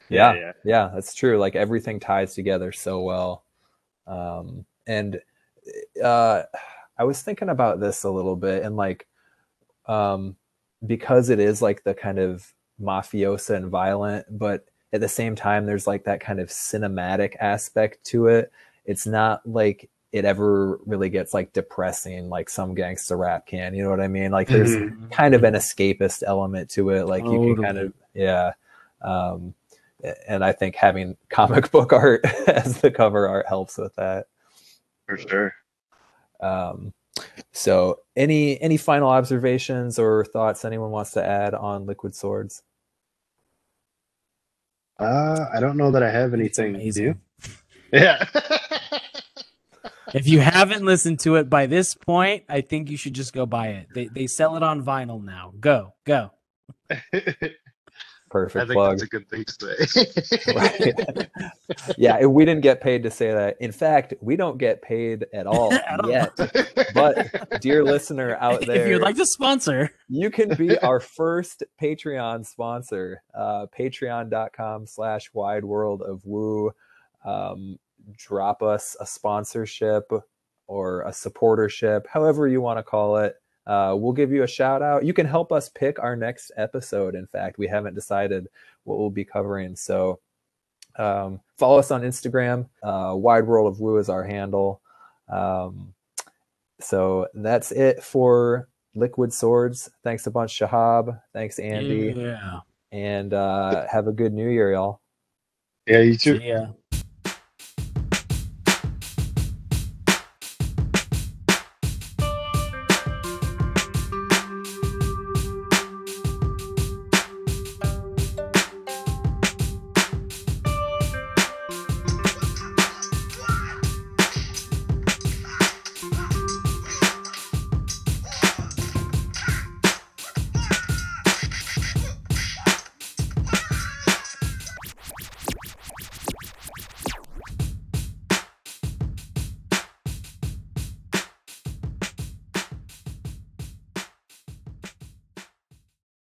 Yeah, 0.10 0.34
Yeah, 0.34 0.34
yeah. 0.34 0.52
yeah, 0.64 0.92
that's 0.94 1.16
true. 1.16 1.38
Like 1.38 1.56
everything 1.56 2.00
ties 2.00 2.36
together 2.36 2.72
so 2.72 3.02
well. 3.02 3.46
Um, 4.08 4.66
and 4.88 5.22
uh, 6.04 6.44
I 6.98 7.04
was 7.04 7.22
thinking 7.22 7.50
about 7.50 7.80
this 7.80 8.04
a 8.04 8.10
little 8.12 8.36
bit, 8.36 8.64
and 8.64 8.76
like, 8.76 9.08
um, 9.88 10.36
because 10.86 11.30
it 11.30 11.40
is 11.40 11.62
like 11.62 11.84
the 11.84 11.94
kind 11.94 12.20
of 12.20 12.54
mafiosa 12.82 13.56
and 13.56 13.68
violent, 13.70 14.26
but 14.30 14.66
at 14.94 15.02
the 15.02 15.10
same 15.10 15.36
time, 15.36 15.66
there's 15.66 15.88
like 15.88 16.06
that 16.06 16.20
kind 16.22 16.40
of 16.40 16.50
cinematic 16.50 17.36
aspect 17.40 18.04
to 18.06 18.28
it. 18.28 18.52
It's 18.86 19.08
not 19.08 19.48
like 19.48 19.90
it 20.16 20.24
ever 20.24 20.80
really 20.86 21.10
gets 21.10 21.34
like 21.34 21.52
depressing 21.52 22.30
like 22.30 22.50
some 22.50 22.74
gangster 22.74 23.18
rap 23.18 23.46
can. 23.46 23.74
You 23.74 23.84
know 23.84 23.90
what 23.90 24.00
I 24.00 24.08
mean? 24.08 24.32
Like, 24.32 24.48
there's 24.48 24.74
Mhm. 24.74 25.12
kind 25.12 25.36
of 25.36 25.44
an 25.44 25.56
escapist 25.56 26.24
element 26.26 26.70
to 26.72 26.90
it. 26.92 27.06
Like, 27.06 27.26
you 27.26 27.54
can 27.56 27.62
kind 27.64 27.78
of, 27.78 27.94
yeah. 28.14 28.54
Um, 29.02 29.54
and 30.26 30.42
I 30.42 30.54
think 30.54 30.76
having 30.76 31.18
comic 31.30 31.70
book 31.72 31.92
art 31.92 32.24
as 32.48 32.80
the 32.80 32.92
cover 32.92 33.28
art 33.28 33.46
helps 33.46 33.78
with 33.78 33.94
that. 33.96 34.28
For 35.06 35.18
sure. 35.18 35.54
Um, 36.40 36.94
so, 37.52 38.00
any 38.16 38.62
any 38.62 38.78
final 38.78 39.10
observations 39.10 40.00
or 40.00 40.24
thoughts 40.24 40.64
anyone 40.64 40.92
wants 40.92 41.12
to 41.12 41.26
add 41.26 41.54
on 41.54 41.86
Liquid 41.86 42.16
Swords? 42.16 42.64
Uh, 44.98 45.46
I 45.54 45.60
don't 45.60 45.76
know 45.76 45.92
that 45.92 46.04
I 46.04 46.10
have 46.10 46.34
It's 46.34 46.58
anything. 46.58 46.92
Do 46.92 47.16
Yeah. 47.92 48.26
If 50.14 50.28
you 50.28 50.40
haven't 50.40 50.86
listened 50.86 51.20
to 51.22 51.36
it 51.36 51.50
by 51.50 51.66
this 51.66 51.96
point, 51.96 52.44
I 52.50 52.62
think 52.62 52.90
you 52.90 52.98
should 52.98 53.14
just 53.14 53.34
go 53.34 53.46
buy 53.46 53.70
it. 53.70 53.88
They 53.94 54.08
they 54.08 54.28
sell 54.28 54.56
it 54.56 54.64
on 54.64 54.84
vinyl 54.84 55.24
now. 55.24 55.54
Go, 55.60 55.94
go. 56.06 56.32
Perfect. 58.32 58.56
I 58.58 58.66
Perfect 58.66 58.68
think 58.68 58.74
plug. 58.78 58.92
that's 58.92 59.04
a 59.04 59.08
good 59.08 59.30
thing 59.30 59.46
to 59.46 61.18
say. 61.18 61.28
Yeah, 61.98 62.26
we 62.26 62.44
didn't 62.44 62.62
get 62.64 62.82
paid 62.82 63.04
to 63.04 63.12
say 63.12 63.32
that. 63.32 63.56
In 63.62 63.72
fact, 63.72 64.14
we 64.20 64.36
don't 64.36 64.58
get 64.58 64.82
paid 64.82 65.26
at 65.34 65.48
all 65.48 65.72
At 65.88 66.02
all. 66.04 66.10
yet. 66.10 66.36
But 66.94 67.62
dear 67.62 67.84
listener 67.84 68.36
out 68.42 68.66
there, 68.66 68.82
if 68.82 68.88
you'd 68.90 69.02
like 69.02 69.16
to 69.18 69.26
sponsor, 69.26 69.90
you 70.10 70.30
can 70.30 70.54
be 70.56 70.78
our 70.80 71.00
first 71.00 71.64
Patreon 71.82 72.46
sponsor. 72.46 73.22
Uh, 73.34 73.68
Patreon.com 73.78 74.86
slash 74.88 75.30
wide 75.34 75.64
world 75.64 76.02
of 76.02 76.26
woo. 76.26 76.72
Um, 77.24 77.78
drop 78.18 78.62
us 78.62 78.96
a 79.00 79.06
sponsorship 79.06 80.12
or 80.68 81.02
a 81.04 81.12
supportership, 81.12 82.08
however 82.08 82.48
you 82.48 82.62
want 82.62 82.80
to 82.80 82.84
call 82.84 83.18
it. 83.18 83.36
Uh, 83.68 83.96
we'll 83.98 84.14
give 84.14 84.32
you 84.32 84.44
a 84.44 84.48
shout 84.48 84.82
out. 84.82 85.04
You 85.04 85.14
can 85.14 85.26
help 85.26 85.52
us 85.52 85.70
pick 85.70 85.98
our 86.00 86.16
next 86.16 86.52
episode. 86.56 87.16
In 87.16 87.26
fact, 87.26 87.58
we 87.58 87.68
haven't 87.68 87.96
decided 87.96 88.48
what 88.84 89.00
we'll 89.00 89.10
be 89.10 89.26
covering. 89.26 89.76
So 89.76 90.20
um, 90.98 91.40
follow 91.58 91.80
us 91.80 91.90
on 91.92 92.04
Instagram. 92.04 92.70
Uh, 92.84 93.14
Wide 93.16 93.48
World 93.48 93.68
of 93.68 93.80
Woo 93.80 93.98
is 93.98 94.08
our 94.10 94.24
handle. 94.24 94.82
Um, 95.30 95.94
so 96.80 97.28
that's 97.34 97.72
it 97.72 98.04
for 98.04 98.70
Liquid 98.94 99.34
Swords. 99.34 99.90
Thanks 100.04 100.28
a 100.28 100.32
bunch, 100.32 100.58
Shahab. 100.60 101.20
Thanks, 101.34 101.58
Andy. 101.58 102.14
Yeah. 102.16 102.60
And 102.92 103.34
uh, 103.34 103.88
have 103.88 104.08
a 104.08 104.12
good 104.12 104.34
new 104.34 104.48
year, 104.48 104.74
y'all. 104.74 105.02
yeah, 105.88 106.00
you 106.00 106.18
too. 106.18 106.38
See 106.38 106.50
ya. 106.50 106.68